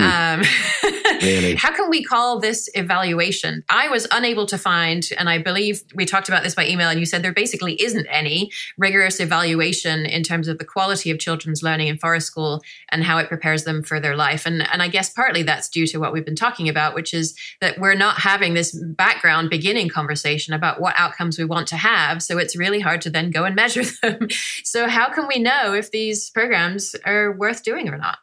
Mm. 0.00 0.04
Um, 0.04 1.02
really? 1.20 1.56
How 1.56 1.74
can 1.74 1.90
we 1.90 2.04
call 2.04 2.38
this 2.38 2.70
evaluation? 2.74 3.64
I 3.68 3.88
was 3.88 4.06
unable 4.12 4.46
to 4.46 4.56
find, 4.56 5.08
and 5.18 5.28
I 5.28 5.38
believe 5.38 5.82
we 5.96 6.06
talked 6.06 6.28
about 6.28 6.44
this 6.44 6.54
by 6.54 6.68
email, 6.68 6.88
and 6.90 7.00
you 7.00 7.06
said 7.06 7.24
there 7.24 7.32
basically 7.32 7.74
isn't 7.82 8.06
any 8.06 8.52
rigorous 8.78 9.18
evaluation 9.18 10.06
in 10.06 10.22
terms 10.22 10.46
of 10.46 10.58
the 10.58 10.64
quality 10.64 11.10
of 11.10 11.18
children's 11.18 11.60
learning 11.60 11.88
in 11.88 11.98
forest 11.98 12.28
school 12.28 12.62
and 12.90 13.02
how 13.02 13.18
it 13.18 13.26
prepares 13.26 13.64
them 13.64 13.82
for 13.82 13.98
their 13.98 14.14
life. 14.14 14.46
And, 14.46 14.62
and 14.72 14.80
I 14.80 14.86
guess 14.86 15.10
partly 15.10 15.42
that's 15.42 15.68
due 15.68 15.88
to 15.88 15.98
what 15.98 16.12
we've 16.12 16.24
been 16.24 16.36
talking 16.36 16.68
about, 16.68 16.94
which 16.94 17.12
is 17.12 17.36
that 17.60 17.80
we're 17.80 17.96
not 17.96 18.20
having 18.20 18.54
this 18.54 18.78
background 18.96 19.50
beginning 19.50 19.88
conversation 19.88 20.54
about 20.54 20.80
what 20.80 20.94
outcomes 20.96 21.36
we 21.36 21.44
want 21.44 21.66
to 21.68 21.76
have. 21.76 22.22
So 22.22 22.38
it's 22.38 22.54
really 22.56 22.78
hard 22.78 22.91
hard 22.92 23.00
to 23.02 23.10
then 23.10 23.30
go 23.30 23.44
and 23.44 23.56
measure 23.56 23.84
them. 24.02 24.28
so, 24.64 24.88
how 24.88 25.12
can 25.12 25.26
we 25.26 25.38
know 25.38 25.72
if 25.74 25.90
these 25.90 26.30
programs 26.30 26.94
are 27.04 27.32
worth 27.32 27.62
doing 27.62 27.88
or 27.88 27.96
not? 27.96 28.18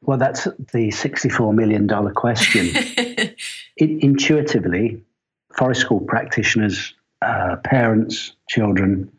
Well, 0.00 0.18
that's 0.18 0.44
the 0.44 0.88
$64 0.88 1.54
million 1.54 1.88
question. 2.14 2.66
it, 2.72 3.36
intuitively, 3.76 5.02
forest 5.56 5.80
school 5.80 6.00
practitioners, 6.00 6.94
uh, 7.20 7.56
parents, 7.64 8.36
children 8.48 9.10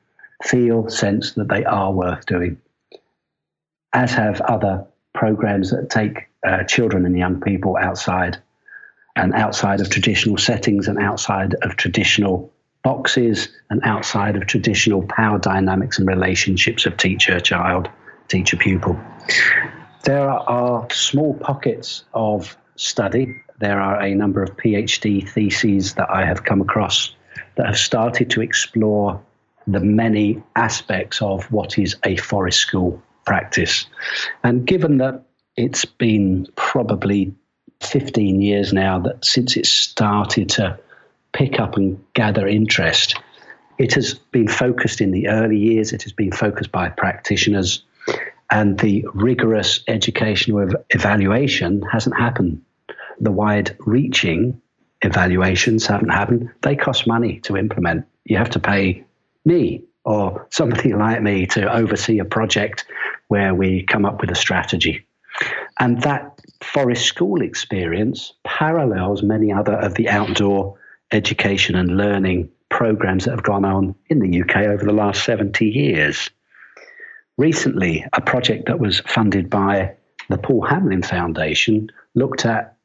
feel, 0.44 0.90
sense 0.90 1.34
that 1.34 1.50
they 1.50 1.66
are 1.66 1.92
worth 1.92 2.26
doing, 2.26 2.58
as 3.94 4.14
have 4.14 4.40
other 4.42 4.86
programs 5.14 5.72
that 5.72 5.90
take 5.90 6.30
uh, 6.48 6.64
children 6.64 7.06
and 7.06 7.18
young 7.18 7.42
people 7.42 7.76
outside 7.76 8.38
and 9.18 9.34
outside 9.34 9.82
of 9.82 9.90
traditional 9.90 10.38
settings 10.38 10.88
and 10.88 10.98
outside 10.98 11.56
of 11.62 11.76
traditional 11.76 12.54
boxes 12.84 13.50
and 13.70 13.82
outside 13.84 14.36
of 14.36 14.48
traditional 14.48 15.04
power 15.04 15.38
dynamics 15.38 16.00
and 16.00 16.08
relationships 16.08 16.86
of 16.86 16.98
teacher 16.98 17.40
child, 17.40 17.90
teacher 18.28 18.58
pupil. 18.58 19.00
There 20.04 20.30
are 20.30 20.88
small 20.92 21.34
pockets 21.36 22.04
of 22.14 22.58
study. 22.76 23.36
There 23.60 23.82
are 23.82 24.02
a 24.02 24.16
number 24.16 24.42
of 24.42 24.56
PhD 24.56 25.28
theses 25.28 25.96
that 25.96 26.10
I 26.10 26.26
have 26.26 26.46
come 26.46 26.62
across 26.62 27.14
that 27.56 27.68
have 27.68 27.78
started 27.78 28.30
to 28.32 28.42
explore 28.42 29.22
the 29.68 29.82
many 29.82 30.42
aspects 30.56 31.22
of 31.22 31.44
what 31.52 31.78
is 31.78 31.96
a 32.06 32.16
forest 32.18 32.60
school 32.60 33.02
practice. 33.26 33.86
And 34.44 34.66
given 34.66 34.98
that 34.98 35.26
it's 35.58 35.86
been 35.86 36.48
probably 36.56 37.36
15 37.82 38.42
years 38.42 38.74
now 38.74 39.00
that 39.00 39.24
since 39.24 39.58
it 39.58 39.66
started 39.66 40.50
to 40.50 40.80
pick 41.34 41.60
up 41.60 41.78
and 41.78 42.04
gather 42.14 42.48
interest. 42.48 43.16
It 43.78 43.94
has 43.94 44.14
been 44.14 44.48
focused 44.48 45.02
in 45.02 45.12
the 45.12 45.28
early 45.30 45.58
years, 45.58 45.94
it 45.94 46.04
has 46.04 46.12
been 46.12 46.32
focused 46.32 46.72
by 46.72 46.90
practitioners, 46.90 47.84
and 48.52 48.80
the 48.80 49.06
rigorous 49.14 49.82
educational 49.88 50.70
evaluation 50.90 51.82
hasn't 51.84 52.18
happened. 52.18 52.62
The 53.22 53.32
wide 53.32 53.76
reaching 53.80 54.62
evaluations 55.02 55.86
haven't 55.86 56.10
happened. 56.10 56.50
They 56.62 56.76
cost 56.76 57.08
money 57.08 57.40
to 57.42 57.58
implement. 57.58 58.06
You 58.26 58.38
have 58.38 58.50
to 58.52 58.60
pay 58.60 59.04
me 59.46 59.84
or 60.06 60.48
somebody 60.50 60.94
like 61.06 61.22
me 61.22 61.46
to 61.48 61.72
oversee 61.72 62.20
a 62.20 62.26
project 62.26 62.86
where 63.28 63.54
we 63.54 63.84
come 63.84 64.06
up 64.06 64.22
with 64.22 64.32
a 64.32 64.36
strategy. 64.36 65.06
And 65.80 66.02
that 66.02 66.40
forest 66.62 67.06
school 67.06 67.42
experience 67.42 68.34
parallels 68.44 69.24
many 69.24 69.54
other 69.54 69.76
of 69.76 69.94
the 69.96 70.10
outdoor 70.10 70.78
education 71.12 71.76
and 71.76 71.98
learning 71.98 72.50
programs 72.70 73.26
that 73.26 73.32
have 73.32 73.44
gone 73.44 73.66
on 73.66 73.96
in 74.08 74.20
the 74.20 74.42
UK 74.42 74.58
over 74.58 74.86
the 74.86 74.94
last 74.94 75.24
70 75.24 75.66
years. 75.66 76.30
Recently, 77.38 78.06
a 78.14 78.22
project 78.22 78.68
that 78.68 78.80
was 78.80 79.00
funded 79.02 79.50
by 79.50 79.96
the 80.30 80.38
Paul 80.38 80.62
Hamlyn 80.62 81.04
Foundation 81.04 81.90
looked 82.14 82.46
at 82.46 82.78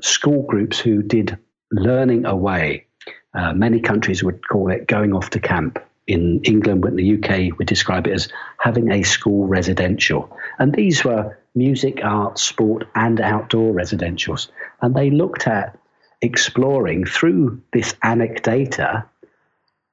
school 0.00 0.42
groups 0.42 0.78
who 0.78 1.02
did 1.02 1.36
learning 1.72 2.24
away. 2.26 2.86
Uh, 3.34 3.52
many 3.52 3.80
countries 3.80 4.22
would 4.22 4.46
call 4.46 4.70
it 4.70 4.86
going 4.86 5.12
off 5.12 5.30
to 5.30 5.40
camp. 5.40 5.78
In 6.06 6.42
England, 6.44 6.84
in 6.84 6.96
the 6.96 7.14
UK, 7.14 7.58
we 7.58 7.64
describe 7.64 8.06
it 8.06 8.12
as 8.12 8.28
having 8.58 8.92
a 8.92 9.02
school 9.02 9.46
residential. 9.46 10.36
And 10.58 10.74
these 10.74 11.02
were 11.02 11.36
music, 11.54 12.00
art, 12.04 12.38
sport, 12.38 12.86
and 12.94 13.20
outdoor 13.20 13.72
residentials. 13.72 14.48
And 14.82 14.94
they 14.94 15.10
looked 15.10 15.46
at 15.46 15.78
exploring 16.24 17.04
through 17.04 17.60
this 17.72 17.92
anecdata 18.04 19.04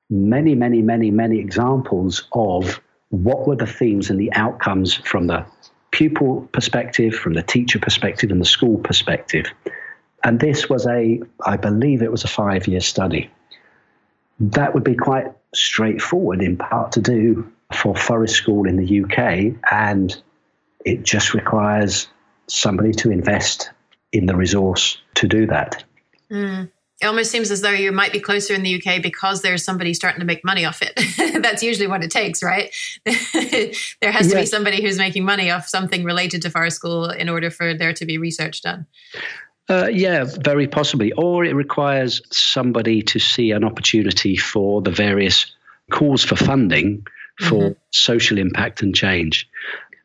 many, 0.09 0.55
many, 0.55 0.81
many, 0.81 1.11
many 1.11 1.39
examples 1.39 2.27
of 2.33 2.81
what 3.09 3.47
were 3.47 3.55
the 3.55 3.67
themes 3.67 4.09
and 4.09 4.19
the 4.19 4.31
outcomes 4.33 4.93
from 4.93 5.27
the 5.27 5.45
pupil 5.91 6.47
perspective, 6.53 7.13
from 7.13 7.33
the 7.33 7.43
teacher 7.43 7.79
perspective, 7.79 8.31
and 8.31 8.39
the 8.39 8.45
school 8.45 8.77
perspective. 8.79 9.45
And 10.23 10.39
this 10.39 10.69
was 10.69 10.85
a, 10.87 11.21
I 11.45 11.57
believe 11.57 12.01
it 12.01 12.11
was 12.11 12.23
a 12.23 12.29
five 12.29 12.67
year 12.67 12.81
study. 12.81 13.29
That 14.39 14.73
would 14.73 14.83
be 14.83 14.95
quite 14.95 15.27
straightforward 15.53 16.41
in 16.41 16.57
part 16.57 16.93
to 16.93 17.01
do 17.01 17.51
for 17.73 17.95
Forest 17.95 18.35
School 18.35 18.67
in 18.67 18.77
the 18.77 19.03
UK, 19.03 19.55
and 19.71 20.15
it 20.85 21.03
just 21.03 21.33
requires 21.33 22.07
somebody 22.47 22.91
to 22.91 23.11
invest 23.11 23.71
in 24.11 24.25
the 24.25 24.35
resource 24.35 24.97
to 25.15 25.27
do 25.27 25.45
that. 25.47 25.83
Mm. 26.31 26.71
It 27.01 27.07
almost 27.07 27.31
seems 27.31 27.49
as 27.49 27.61
though 27.61 27.71
you 27.71 27.91
might 27.91 28.11
be 28.11 28.19
closer 28.19 28.53
in 28.53 28.61
the 28.61 28.79
UK 28.79 29.01
because 29.01 29.41
there's 29.41 29.63
somebody 29.63 29.95
starting 29.95 30.19
to 30.19 30.25
make 30.25 30.45
money 30.45 30.65
off 30.65 30.81
it. 30.83 30.93
That's 31.41 31.63
usually 31.63 31.87
what 31.87 32.03
it 32.03 32.11
takes, 32.11 32.43
right? 32.43 32.71
there 33.05 34.11
has 34.11 34.27
to 34.29 34.35
be 34.35 34.45
somebody 34.45 34.83
who's 34.83 34.99
making 34.99 35.25
money 35.25 35.49
off 35.49 35.67
something 35.67 36.03
related 36.03 36.43
to 36.43 36.51
Forest 36.51 36.75
School 36.75 37.09
in 37.09 37.27
order 37.27 37.49
for 37.49 37.73
there 37.73 37.91
to 37.93 38.05
be 38.05 38.19
research 38.19 38.61
done. 38.61 38.85
Uh, 39.67 39.87
yeah, 39.91 40.25
very 40.41 40.67
possibly. 40.67 41.11
Or 41.13 41.43
it 41.43 41.55
requires 41.55 42.21
somebody 42.29 43.01
to 43.03 43.17
see 43.17 43.49
an 43.51 43.63
opportunity 43.63 44.37
for 44.37 44.81
the 44.83 44.91
various 44.91 45.51
calls 45.91 46.23
for 46.23 46.35
funding 46.35 47.05
for 47.39 47.61
mm-hmm. 47.61 47.79
social 47.89 48.37
impact 48.37 48.83
and 48.83 48.93
change. 48.93 49.49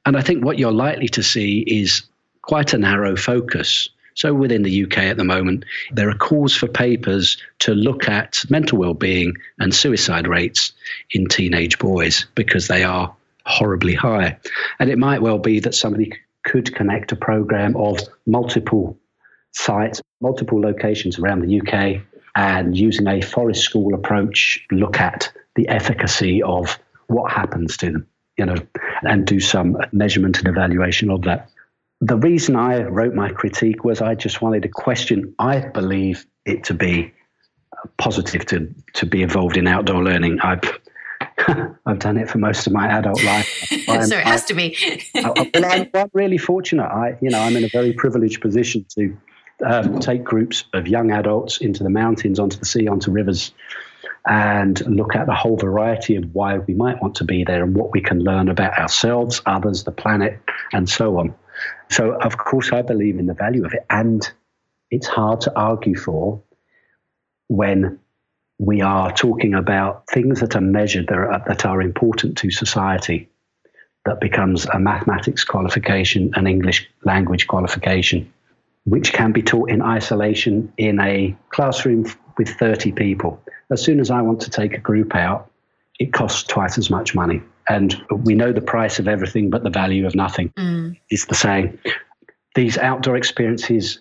And 0.07 0.17
I 0.17 0.23
think 0.23 0.45
what 0.45 0.59
you're 0.59 0.73
likely 0.73 1.09
to 1.09 1.23
see 1.23 1.61
is 1.61 2.05
quite 2.43 2.73
a 2.73 2.79
narrow 2.79 3.17
focus. 3.17 3.89
So 4.17 4.33
within 4.33 4.63
the 4.63 4.85
UK 4.85 4.99
at 4.99 5.19
the 5.19 5.25
moment, 5.25 5.65
there 5.93 6.09
are 6.09 6.15
calls 6.15 6.57
for 6.57 6.67
papers 6.67 7.37
to 7.61 7.75
look 7.75 8.09
at 8.09 8.43
mental 8.49 8.79
well-being 8.79 9.35
and 9.61 9.75
suicide 9.75 10.27
rates 10.27 10.73
in 11.11 11.27
teenage 11.29 11.79
boys 11.79 12.27
because 12.35 12.67
they 12.67 12.83
are 12.83 13.15
horribly 13.45 13.95
high. 13.95 14.39
And 14.81 14.91
it 14.91 14.99
might 14.99 15.21
well 15.21 15.39
be 15.39 15.61
that 15.61 15.75
somebody 15.75 16.13
could 16.45 16.75
connect 16.75 17.13
a 17.13 17.17
program 17.17 17.77
of 17.77 18.01
multiple 18.27 18.99
sites, 19.53 20.01
multiple 20.23 20.61
locations 20.61 21.19
around 21.19 21.43
the 21.43 21.61
UK, 21.61 22.01
and 22.37 22.77
using 22.77 23.07
a 23.07 23.21
forest 23.21 23.63
school 23.63 23.95
approach, 23.95 24.65
look 24.71 24.99
at 24.99 25.31
the 25.57 25.69
efficacy 25.69 26.43
of 26.43 26.79
what 27.09 27.31
happens 27.31 27.77
to 27.79 27.93
them, 27.93 28.07
you 28.39 28.47
know, 28.47 28.57
and 29.03 29.27
do 29.27 29.41
some 29.41 29.77
measurement 29.93 30.39
and 30.39 30.49
evaluation 30.49 31.11
of 31.11 31.23
that. 31.23 31.51
The 32.01 32.17
reason 32.17 32.57
I 32.57 32.83
wrote 32.83 33.15
my 33.15 33.31
critique 33.31 33.85
was 33.85 34.03
I 34.03 34.15
just 34.15 34.43
wanted 34.43 34.63
to 34.63 34.69
question. 34.69 35.35
I 35.39 35.61
believe 35.61 36.27
it 36.45 36.65
to 36.65 36.75
be 36.75 37.13
positive 37.97 38.45
to 38.47 38.73
to 38.95 39.07
be 39.07 39.23
involved 39.23 39.57
in 39.57 39.67
outdoor 39.67 40.03
learning. 40.03 40.41
I've 40.41 40.61
I've 41.87 41.99
done 41.99 42.17
it 42.17 42.29
for 42.29 42.39
most 42.39 42.67
of 42.67 42.73
my 42.73 42.89
adult 42.89 43.23
life. 43.25 43.47
so 43.87 44.19
it 44.19 44.27
has 44.27 44.45
I, 44.45 44.47
to 44.47 44.55
be. 44.55 44.77
I, 45.15 45.49
I'm, 45.55 45.91
I'm, 45.95 46.11
really 46.13 46.39
fortunate. 46.39 46.87
I, 46.87 47.17
you 47.21 47.31
know, 47.31 47.41
I'm 47.41 47.57
in 47.57 47.65
a 47.65 47.69
very 47.69 47.93
privileged 47.93 48.41
position 48.41 48.85
to 48.91 49.17
um, 49.65 49.99
take 50.01 50.25
groups 50.25 50.65
of 50.75 50.87
young 50.87 51.11
adults 51.11 51.59
into 51.59 51.83
the 51.83 51.91
mountains, 51.91 52.39
onto 52.39 52.59
the 52.59 52.65
sea, 52.65 52.89
onto 52.89 53.11
rivers, 53.11 53.53
and 54.27 54.81
look 54.87 55.15
at 55.15 55.27
the 55.27 55.35
whole 55.35 55.57
variety 55.57 56.17
of 56.17 56.35
why 56.35 56.59
we 56.59 56.75
might 56.75 57.01
want 57.01 57.15
to 57.17 57.25
be 57.25 57.45
there 57.45 57.63
and 57.63 57.75
what 57.75 57.93
we 57.93 58.01
can 58.01 58.21
learn 58.21 58.49
about 58.49 58.79
ourselves, 58.79 59.41
others, 59.47 59.85
the 59.85 59.93
planet, 59.93 60.39
and 60.73 60.89
so 60.89 61.19
on. 61.19 61.35
So, 61.91 62.13
of 62.13 62.37
course, 62.39 62.73
I 62.73 62.83
believe 62.83 63.19
in 63.19 63.27
the 63.27 63.35
value 63.35 63.65
of 63.65 63.73
it. 63.73 63.85
And 63.89 64.29
it's 64.91 65.07
hard 65.07 65.43
to 65.43 65.59
argue 65.59 65.97
for 65.97 66.43
when 67.49 67.99
we 68.59 68.81
are 68.81 69.13
talking 69.13 69.55
about 69.55 70.07
things 70.09 70.41
that 70.41 70.57
are 70.57 70.61
measured 70.61 71.09
that 71.09 71.19
are, 71.19 71.43
that 71.47 71.67
are 71.67 71.83
important 71.83 72.39
to 72.39 72.51
society, 72.51 73.29
that 74.05 74.21
becomes 74.21 74.67
a 74.67 74.79
mathematics 74.79 75.45
qualification, 75.45 76.31
an 76.35 76.47
English 76.47 76.89
language 77.05 77.47
qualification, 77.47 78.33
which 78.85 79.13
can 79.13 79.33
be 79.33 79.43
taught 79.43 79.69
in 79.69 79.83
isolation 79.83 80.73
in 80.77 81.01
a 81.01 81.37
classroom 81.51 82.07
with 82.39 82.49
30 82.49 82.93
people. 82.93 83.43
As 83.71 83.83
soon 83.83 84.01
as 84.01 84.11
I 84.11 84.23
want 84.23 84.41
to 84.43 84.51
take 84.51 84.75
a 84.75 84.81
group 84.81 85.15
out, 85.15 85.51
it 85.99 86.13
costs 86.13 86.45
twice 86.45 86.79
as 86.79 86.89
much 86.89 87.15
money. 87.15 87.43
And 87.69 88.01
we 88.11 88.35
know 88.35 88.53
the 88.53 88.61
price 88.61 88.99
of 88.99 89.09
everything, 89.09 89.51
but 89.51 89.65
the 89.65 89.71
value 89.71 90.07
of 90.07 90.15
nothing 90.15 90.53
mm. 90.57 90.99
is 91.11 91.27
the 91.27 91.35
same. 91.35 91.79
These 92.55 92.79
outdoor 92.79 93.17
experiences 93.17 94.01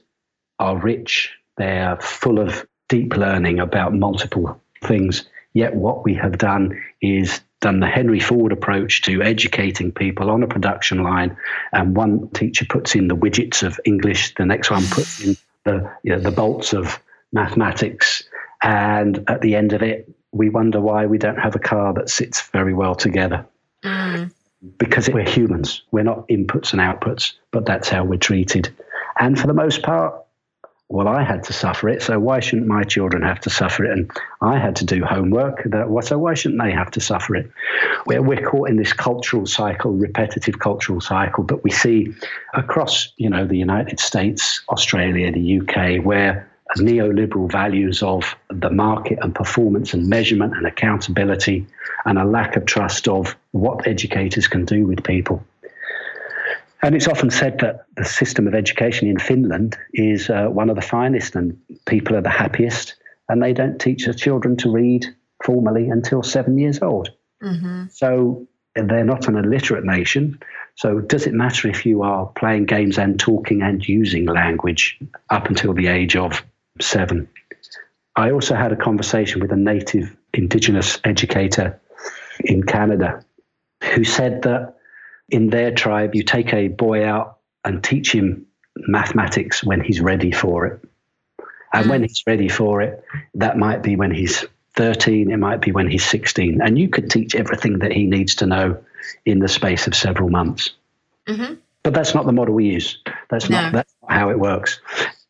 are 0.59 0.77
rich, 0.77 1.31
they're 1.57 1.97
full 1.99 2.39
of 2.39 2.65
deep 2.89 3.15
learning 3.15 3.59
about 3.59 3.93
multiple 3.93 4.61
things. 4.83 5.27
Yet, 5.53 5.75
what 5.75 6.03
we 6.03 6.13
have 6.15 6.37
done 6.37 6.81
is 7.01 7.41
done 7.61 7.79
the 7.79 7.87
Henry 7.87 8.19
Ford 8.19 8.51
approach 8.51 9.01
to 9.03 9.23
educating 9.23 9.91
people 9.91 10.29
on 10.29 10.43
a 10.43 10.47
production 10.47 11.01
line. 11.03 11.35
And 11.71 11.95
one 11.95 12.29
teacher 12.29 12.65
puts 12.69 12.93
in 12.93 13.07
the 13.07 13.15
widgets 13.15 13.63
of 13.63 13.79
English, 13.85 14.35
the 14.35 14.45
next 14.45 14.69
one 14.69 14.83
puts 14.87 15.23
in 15.25 15.35
the, 15.63 15.89
you 16.03 16.11
know, 16.11 16.19
the 16.19 16.31
bolts 16.31 16.73
of 16.73 16.99
mathematics. 17.31 18.23
And 18.61 19.23
at 19.27 19.41
the 19.41 19.55
end 19.55 19.73
of 19.73 19.81
it, 19.81 20.13
we 20.31 20.49
wonder 20.49 20.81
why 20.81 21.05
we 21.05 21.17
don't 21.17 21.39
have 21.39 21.55
a 21.55 21.59
car 21.59 21.93
that 21.93 22.09
sits 22.09 22.41
very 22.49 22.73
well 22.73 22.93
together. 22.93 23.45
Because 24.77 25.09
we're 25.09 25.29
humans, 25.29 25.83
we're 25.91 26.03
not 26.03 26.27
inputs 26.27 26.73
and 26.73 26.81
outputs, 26.81 27.33
but 27.51 27.65
that's 27.65 27.89
how 27.89 28.03
we're 28.03 28.17
treated. 28.17 28.73
And 29.19 29.39
for 29.39 29.47
the 29.47 29.53
most 29.53 29.83
part, 29.83 30.25
well, 30.87 31.07
I 31.07 31.23
had 31.23 31.43
to 31.45 31.53
suffer 31.53 31.89
it, 31.89 32.03
so 32.03 32.19
why 32.19 32.39
shouldn't 32.39 32.67
my 32.67 32.83
children 32.83 33.23
have 33.23 33.39
to 33.41 33.49
suffer 33.49 33.85
it? 33.85 33.91
And 33.91 34.11
I 34.41 34.59
had 34.59 34.75
to 34.77 34.85
do 34.85 35.03
homework, 35.03 35.67
so 36.03 36.19
why 36.19 36.35
shouldn't 36.35 36.61
they 36.61 36.71
have 36.71 36.91
to 36.91 37.01
suffer 37.01 37.35
it? 37.35 37.49
We're, 38.05 38.21
we're 38.21 38.47
caught 38.47 38.69
in 38.69 38.75
this 38.75 38.93
cultural 38.93 39.47
cycle, 39.47 39.93
repetitive 39.93 40.59
cultural 40.59 41.01
cycle 41.01 41.43
but 41.43 41.63
we 41.63 41.71
see 41.71 42.13
across, 42.53 43.11
you 43.17 43.29
know, 43.29 43.47
the 43.47 43.57
United 43.57 43.99
States, 43.99 44.61
Australia, 44.69 45.31
the 45.31 45.59
UK, 45.61 46.05
where 46.05 46.47
neoliberal 46.77 47.51
values 47.51 48.01
of 48.03 48.35
the 48.49 48.69
market 48.69 49.19
and 49.21 49.33
performance 49.33 49.93
and 49.93 50.07
measurement 50.07 50.53
and 50.55 50.65
accountability 50.65 51.65
and 52.05 52.17
a 52.17 52.25
lack 52.25 52.55
of 52.55 52.65
trust 52.65 53.07
of 53.07 53.35
what 53.51 53.87
educators 53.87 54.47
can 54.47 54.65
do 54.65 54.85
with 54.85 55.03
people. 55.03 55.43
And 56.81 56.95
it's 56.95 57.07
often 57.07 57.31
said 57.31 57.59
that 57.59 57.85
the 57.95 58.05
system 58.05 58.47
of 58.47 58.53
education 58.53 59.07
in 59.07 59.17
Finland 59.17 59.77
is 59.93 60.29
uh, 60.29 60.47
one 60.47 60.69
of 60.69 60.75
the 60.75 60.81
finest 60.81 61.35
and 61.35 61.57
people 61.85 62.15
are 62.15 62.21
the 62.21 62.29
happiest, 62.29 62.95
and 63.27 63.41
they 63.41 63.53
don't 63.53 63.79
teach 63.79 64.05
their 64.05 64.13
children 64.13 64.55
to 64.57 64.71
read 64.71 65.05
formally 65.43 65.89
until 65.89 66.21
seven 66.21 66.57
years 66.57 66.81
old. 66.81 67.09
Mm-hmm. 67.41 67.85
So 67.89 68.47
they're 68.75 69.05
not 69.05 69.27
an 69.27 69.37
illiterate 69.37 69.85
nation. 69.85 70.39
So, 70.75 70.99
does 70.99 71.25
it 71.25 71.33
matter 71.33 71.69
if 71.69 71.85
you 71.85 72.03
are 72.03 72.25
playing 72.27 72.65
games 72.65 72.97
and 72.97 73.17
talking 73.17 73.61
and 73.61 73.87
using 73.87 74.25
language 74.25 74.99
up 75.29 75.47
until 75.47 75.73
the 75.73 75.87
age 75.87 76.15
of 76.17 76.43
seven. 76.81 77.29
I 78.15 78.31
also 78.31 78.55
had 78.55 78.71
a 78.71 78.75
conversation 78.75 79.41
with 79.41 79.51
a 79.51 79.57
native 79.57 80.15
Indigenous 80.33 80.99
educator 81.03 81.79
in 82.39 82.63
Canada 82.63 83.23
who 83.93 84.03
said 84.03 84.43
that 84.43 84.75
in 85.29 85.49
their 85.49 85.73
tribe, 85.73 86.15
you 86.15 86.23
take 86.23 86.53
a 86.53 86.67
boy 86.67 87.05
out 87.05 87.39
and 87.63 87.83
teach 87.83 88.11
him 88.13 88.45
mathematics 88.75 89.63
when 89.63 89.81
he's 89.81 90.01
ready 90.01 90.31
for 90.31 90.65
it. 90.65 90.83
And 91.73 91.89
when 91.89 92.03
he's 92.03 92.23
ready 92.25 92.47
for 92.47 92.81
it, 92.81 93.03
that 93.33 93.57
might 93.57 93.83
be 93.83 93.97
when 93.97 94.11
he's 94.11 94.45
13, 94.75 95.29
it 95.29 95.37
might 95.37 95.61
be 95.61 95.71
when 95.71 95.89
he's 95.89 96.05
16. 96.05 96.61
And 96.61 96.79
you 96.79 96.87
could 96.87 97.09
teach 97.09 97.35
everything 97.35 97.79
that 97.79 97.91
he 97.91 98.05
needs 98.05 98.35
to 98.35 98.45
know 98.45 98.81
in 99.25 99.39
the 99.39 99.47
space 99.49 99.87
of 99.87 99.95
several 99.95 100.29
months. 100.29 100.71
Mm-hmm. 101.27 101.55
But 101.83 101.93
that's 101.93 102.15
not 102.15 102.25
the 102.25 102.31
model 102.31 102.53
we 102.53 102.65
use. 102.65 102.97
That's 103.29 103.49
no. 103.49 103.61
not 103.61 103.73
that's 103.73 103.93
not 104.01 104.11
how 104.11 104.29
it 104.29 104.39
works. 104.39 104.79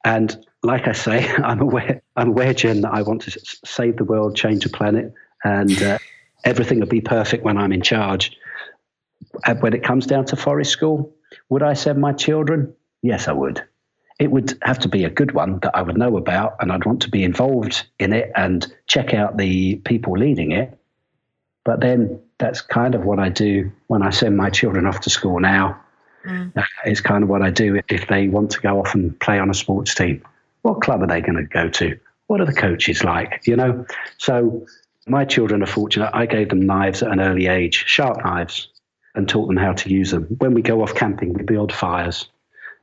And 0.04 0.46
like 0.66 0.88
I 0.88 0.91
say, 0.93 1.28
I'm 1.38 1.61
aware, 1.61 2.01
I'm 2.16 2.30
aware, 2.30 2.53
Jen, 2.53 2.82
that 2.82 2.93
I 2.93 3.01
want 3.01 3.22
to 3.22 3.39
save 3.66 3.97
the 3.97 4.03
world, 4.03 4.36
change 4.36 4.63
the 4.63 4.70
planet, 4.70 5.13
and 5.43 5.82
uh, 5.82 5.97
everything 6.43 6.80
will 6.80 6.88
be 6.88 7.01
perfect 7.01 7.43
when 7.43 7.57
I'm 7.57 7.72
in 7.72 7.82
charge. 7.82 8.36
Uh, 9.45 9.55
when 9.55 9.74
it 9.74 9.84
comes 9.84 10.05
down 10.05 10.26
to 10.26 10.36
forest 10.36 10.72
school, 10.72 11.13
would 11.49 11.63
I 11.63 11.74
send 11.74 11.99
my 11.99 12.13
children? 12.13 12.74
Yes, 13.01 13.28
I 13.28 13.32
would. 13.34 13.63
It 14.20 14.32
would 14.32 14.57
have 14.63 14.80
to 14.80 14.88
be 14.88 15.03
a 15.03 15.09
good 15.09 15.34
one 15.34 15.59
that 15.59 15.76
I 15.76 15.82
would 15.82 15.97
know 15.97 16.18
about, 16.18 16.55
and 16.59 16.72
I'd 16.72 16.86
want 16.86 17.01
to 17.01 17.09
be 17.09 17.24
involved 17.24 17.86
in 17.99 18.13
it 18.13 18.32
and 18.36 18.66
check 18.88 19.13
out 19.13 19.38
the 19.38 19.76
people 19.78 20.13
leading 20.13 20.51
it. 20.51 20.78
But 21.66 21.82
then 21.82 22.22
that's 22.38 22.61
kind 22.61 22.95
of 22.95 23.03
what 23.03 23.20
I 23.20 23.30
do 23.30 23.72
when 23.88 24.03
I 24.03 24.11
send 24.11 24.38
my 24.38 24.49
children 24.49 24.86
off 24.86 25.01
to 25.01 25.09
school 25.09 25.39
now. 25.39 25.82
Mm. 26.26 26.53
It's 26.86 27.01
kind 27.01 27.24
of 27.24 27.30
what 27.30 27.41
I 27.41 27.49
do 27.49 27.82
if 27.89 28.07
they 28.07 28.28
want 28.28 28.51
to 28.51 28.61
go 28.61 28.80
off 28.80 28.93
and 28.93 29.20
play 29.20 29.39
on 29.39 29.49
a 29.49 29.53
sports 29.53 29.93
team. 29.93 30.24
What 30.66 30.82
club 30.82 31.03
are 31.03 31.07
they 31.07 31.22
going 31.22 31.36
to 31.36 31.43
go 31.43 31.70
to? 31.70 31.95
What 32.26 32.41
are 32.41 32.45
the 32.45 32.51
coaches 32.51 33.03
like? 33.03 33.45
You 33.45 33.55
know? 33.55 33.86
So 34.18 34.66
my 35.05 35.24
children 35.24 35.61
are 35.61 35.68
fortunate. 35.68 36.09
I 36.11 36.26
gave 36.26 36.49
them 36.49 36.61
knives 36.61 37.03
at 37.03 37.11
an 37.11 37.20
early 37.20 37.45
age, 37.45 37.84
sharp 37.86 38.26
knives, 38.26 38.70
and 39.13 39.30
taught 39.30 39.45
them 39.45 39.57
how 39.57 39.74
to 39.74 39.89
use 39.91 40.09
them. 40.09 40.24
When 40.39 40.55
we 40.55 40.63
go 40.63 40.82
off 40.82 40.95
camping, 40.95 41.34
we 41.34 41.43
build 41.43 41.72
fires. 41.72 42.28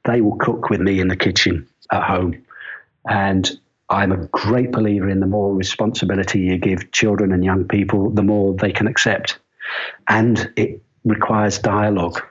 They 0.04 0.20
will 0.20 0.36
cook 0.36 0.70
with 0.70 0.80
me 0.80 1.00
in 1.00 1.08
the 1.08 1.16
kitchen 1.16 1.66
at 1.90 2.04
home. 2.04 2.44
And 3.08 3.50
I'm 3.90 4.12
a 4.12 4.28
great 4.28 4.70
believer 4.70 5.08
in 5.08 5.18
the 5.18 5.26
more 5.26 5.52
responsibility 5.52 6.38
you 6.38 6.58
give 6.58 6.92
children 6.92 7.32
and 7.32 7.44
young 7.44 7.64
people, 7.64 8.10
the 8.10 8.22
more 8.22 8.54
they 8.54 8.70
can 8.70 8.86
accept. 8.86 9.40
And 10.06 10.52
it 10.54 10.80
requires 11.04 11.58
dialogue. 11.58 12.22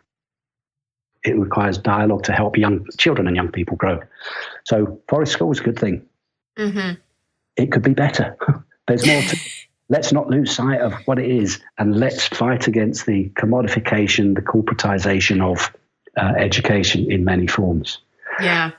It 1.23 1.37
requires 1.37 1.77
dialogue 1.77 2.23
to 2.23 2.33
help 2.33 2.57
young 2.57 2.85
children 2.97 3.27
and 3.27 3.35
young 3.35 3.51
people 3.51 3.77
grow. 3.77 3.99
So, 4.65 5.01
forest 5.07 5.33
school 5.33 5.51
is 5.51 5.59
a 5.59 5.63
good 5.63 5.79
thing. 5.79 6.05
Mm-hmm. 6.57 6.99
It 7.57 7.71
could 7.71 7.83
be 7.83 7.93
better. 7.93 8.37
There's 8.87 9.05
more 9.05 9.21
to. 9.21 9.37
let's 9.91 10.13
not 10.13 10.29
lose 10.29 10.55
sight 10.55 10.79
of 10.79 10.93
what 11.05 11.19
it 11.19 11.29
is 11.29 11.59
and 11.77 11.99
let's 11.99 12.25
fight 12.25 12.67
against 12.67 13.05
the 13.05 13.29
commodification, 13.31 14.33
the 14.35 14.41
corporatization 14.41 15.41
of 15.43 15.75
uh, 16.17 16.33
education 16.37 17.11
in 17.11 17.25
many 17.25 17.45
forms. 17.45 17.99
Yeah. 18.41 18.71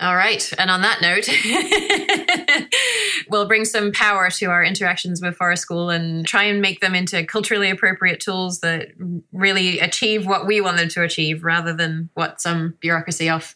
All 0.00 0.16
right. 0.16 0.50
And 0.58 0.70
on 0.70 0.80
that 0.80 1.02
note, 1.02 1.28
we'll 3.28 3.46
bring 3.46 3.64
some 3.64 3.92
power 3.92 4.30
to 4.30 4.46
our 4.46 4.64
interactions 4.64 5.20
with 5.20 5.36
Forest 5.36 5.62
School 5.62 5.90
and 5.90 6.26
try 6.26 6.44
and 6.44 6.60
make 6.60 6.80
them 6.80 6.94
into 6.94 7.24
culturally 7.24 7.70
appropriate 7.70 8.20
tools 8.20 8.60
that 8.60 8.88
really 9.32 9.80
achieve 9.80 10.26
what 10.26 10.46
we 10.46 10.60
want 10.60 10.76
them 10.76 10.88
to 10.90 11.02
achieve 11.02 11.44
rather 11.44 11.72
than 11.72 12.08
what 12.14 12.40
some 12.40 12.74
bureaucracy 12.80 13.28
off 13.28 13.54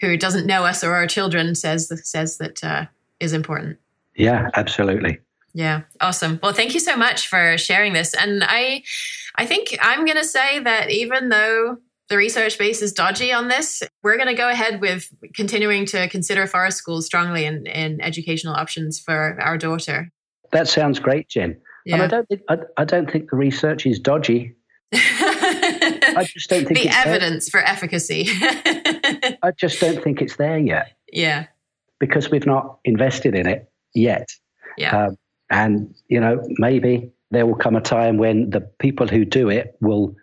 who 0.00 0.16
doesn't 0.16 0.46
know 0.46 0.64
us 0.64 0.82
or 0.84 0.94
our 0.94 1.06
children 1.06 1.54
says 1.54 1.92
says 2.04 2.38
that 2.38 2.62
uh, 2.64 2.86
is 3.20 3.32
important. 3.32 3.78
Yeah, 4.14 4.50
absolutely. 4.54 5.18
Yeah, 5.52 5.82
awesome. 6.00 6.38
Well, 6.42 6.52
thank 6.52 6.74
you 6.74 6.80
so 6.80 6.96
much 6.96 7.28
for 7.28 7.56
sharing 7.56 7.94
this. 7.94 8.14
And 8.14 8.44
I 8.44 8.82
I 9.36 9.46
think 9.46 9.76
I'm 9.80 10.04
going 10.04 10.18
to 10.18 10.24
say 10.24 10.58
that 10.60 10.90
even 10.90 11.30
though 11.30 11.78
the 12.08 12.16
research 12.16 12.58
base 12.58 12.82
is 12.82 12.92
dodgy 12.92 13.32
on 13.32 13.48
this. 13.48 13.82
We're 14.02 14.16
going 14.16 14.28
to 14.28 14.34
go 14.34 14.48
ahead 14.48 14.80
with 14.80 15.08
continuing 15.34 15.86
to 15.86 16.08
consider 16.08 16.46
forest 16.46 16.78
schools 16.78 17.06
strongly 17.06 17.44
in, 17.44 17.66
in 17.66 18.00
educational 18.00 18.54
options 18.54 19.00
for 19.00 19.38
our 19.40 19.58
daughter. 19.58 20.10
That 20.52 20.68
sounds 20.68 20.98
great, 20.98 21.28
Jen. 21.28 21.56
Yeah. 21.84 21.94
And 21.94 22.02
I 22.02 22.06
don't 22.06 22.28
think 22.28 22.42
I, 22.48 22.58
I 22.76 22.84
don't 22.84 23.10
think 23.10 23.30
the 23.30 23.36
research 23.36 23.86
is 23.86 23.98
dodgy. 23.98 24.54
I 24.92 26.26
just 26.28 26.48
don't 26.48 26.66
think 26.66 26.80
the 26.80 26.88
evidence 26.88 27.50
there. 27.50 27.62
for 27.62 27.66
efficacy. 27.66 28.26
I 28.30 29.52
just 29.56 29.80
don't 29.80 30.02
think 30.02 30.20
it's 30.20 30.36
there 30.36 30.58
yet. 30.58 30.96
Yeah, 31.12 31.46
because 31.98 32.30
we've 32.30 32.46
not 32.46 32.78
invested 32.84 33.34
in 33.34 33.46
it 33.46 33.70
yet. 33.94 34.28
Yeah, 34.76 35.06
um, 35.06 35.16
and 35.50 35.94
you 36.08 36.20
know 36.20 36.40
maybe 36.58 37.10
there 37.30 37.46
will 37.46 37.56
come 37.56 37.76
a 37.76 37.80
time 37.80 38.18
when 38.18 38.50
the 38.50 38.60
people 38.60 39.06
who 39.06 39.24
do 39.24 39.48
it 39.48 39.76
will 39.80 40.14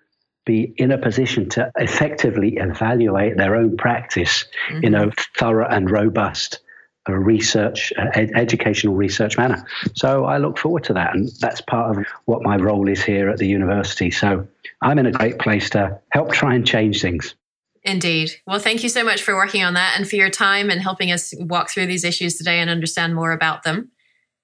be 0.46 0.74
in 0.78 0.92
a 0.92 0.98
position 0.98 1.50
to 1.50 1.72
effectively 1.78 2.58
evaluate 2.58 3.38
their 3.38 3.56
own 3.56 3.78
practice 3.78 4.46
mm-hmm. 4.70 4.84
in 4.84 4.96
a 4.96 5.12
thorough 5.38 5.68
and 5.68 5.90
robust 5.90 6.60
uh, 7.10 7.14
research, 7.14 7.92
uh, 7.98 8.06
ed- 8.14 8.32
educational 8.36 8.96
research 8.96 9.38
manner. 9.38 9.66
So 9.94 10.26
I 10.26 10.38
look 10.38 10.58
forward 10.58 10.86
to 10.86 10.94
that. 10.94 11.14
And 11.14 11.30
that's 11.40 11.60
part 11.60 11.98
of 11.98 12.06
what 12.26 12.44
my 12.44 12.56
role 12.56 12.88
is 12.88 13.04
here 13.04 13.30
at 13.30 13.38
the 13.38 13.48
university. 13.48 14.10
So 14.10 14.48
I'm 14.82 14.98
in 15.00 15.06
a 15.06 15.12
great 15.12 15.38
place 15.40 15.70
to 15.72 16.00
help 16.12 16.32
try 16.32 16.56
and 16.56 16.66
change 16.66 17.02
things. 17.02 17.36
Indeed. 17.84 18.32
Well, 18.48 18.60
thank 18.60 18.84
you 18.84 18.90
so 18.90 19.04
much 19.04 19.22
for 19.22 19.36
working 19.36 19.64
on 19.64 19.74
that 19.74 19.96
and 19.98 20.10
for 20.10 20.16
your 20.16 20.30
time 20.30 20.70
and 20.70 20.82
helping 20.82 21.12
us 21.12 21.34
walk 21.40 21.70
through 21.70 21.88
these 21.88 22.06
issues 22.06 22.38
today 22.38 22.60
and 22.60 22.70
understand 22.70 23.16
more 23.16 23.34
about 23.34 23.64
them. 23.64 23.92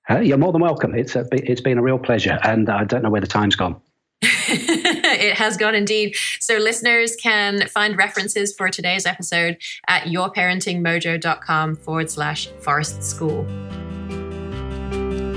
Uh, 0.10 0.20
you're 0.20 0.38
more 0.38 0.52
than 0.52 0.62
welcome. 0.62 0.96
It's, 0.96 1.16
a, 1.16 1.26
it's 1.32 1.62
been 1.62 1.78
a 1.78 1.82
real 1.82 2.00
pleasure. 2.00 2.40
And 2.44 2.70
I 2.70 2.84
don't 2.84 3.04
know 3.04 3.10
where 3.10 3.22
the 3.22 3.28
time's 3.28 3.56
gone. 3.56 3.80
it 5.20 5.36
has 5.36 5.58
gone 5.58 5.76
indeed. 5.76 6.16
So 6.40 6.58
listeners 6.58 7.16
can 7.16 7.68
find 7.68 7.98
references 7.98 8.56
for 8.56 8.70
today's 8.70 9.06
episode 9.06 9.58
at 9.88 10.04
yourparentingmojo.com 10.04 11.76
forward 11.76 12.10
slash 12.10 12.48
forest 12.62 13.04
school. 13.04 13.46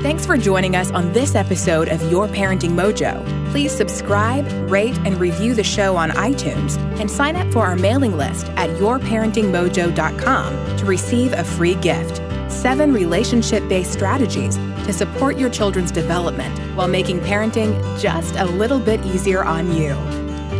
Thanks 0.03 0.27
for 0.27 0.37
joining 0.37 0.75
us 0.75 0.91
on 0.91 1.13
this 1.13 1.37
episode 1.37 1.89
of 1.89 2.11
Your 2.11 2.27
Parenting 2.27 2.73
Mojo. 2.73 3.25
Please 3.53 3.71
subscribe, 3.71 4.45
rate, 4.69 4.99
and 5.05 5.21
review 5.21 5.55
the 5.55 5.63
show 5.63 5.97
on 5.97 6.11
iTunes 6.11 6.77
and 6.99 7.09
sign 7.09 7.37
up 7.37 7.53
for 7.53 7.61
our 7.61 7.77
mailing 7.77 8.17
list 8.17 8.49
at 8.57 8.69
yourparentingmojo.com 8.71 10.77
to 10.77 10.85
receive 10.85 11.33
a 11.35 11.45
free 11.45 11.77
gift 11.77 12.21
seven 12.63 12.93
relationship 12.93 13.69
based 13.69 13.93
strategies 13.93 14.57
to 14.87 14.93
support 14.93 15.37
your 15.37 15.51
children's 15.51 15.91
development 15.91 16.57
while 16.77 16.87
making 16.87 17.19
parenting 17.19 17.73
just 18.01 18.37
a 18.37 18.45
little 18.45 18.79
bit 18.79 19.05
easier 19.05 19.43
on 19.43 19.73
you. 19.73 19.95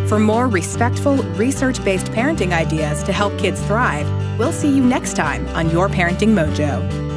For 0.09 0.19
more 0.19 0.49
respectful, 0.49 1.17
research 1.35 1.83
based 1.85 2.07
parenting 2.07 2.53
ideas 2.53 3.05
to 3.05 3.13
help 3.13 3.39
kids 3.39 3.63
thrive, 3.67 4.09
we'll 4.37 4.53
see 4.53 4.69
you 4.69 4.85
next 4.85 5.15
time 5.15 5.47
on 5.51 5.71
Your 5.71 5.89
Parenting 5.89 6.35
Mojo. 6.35 7.12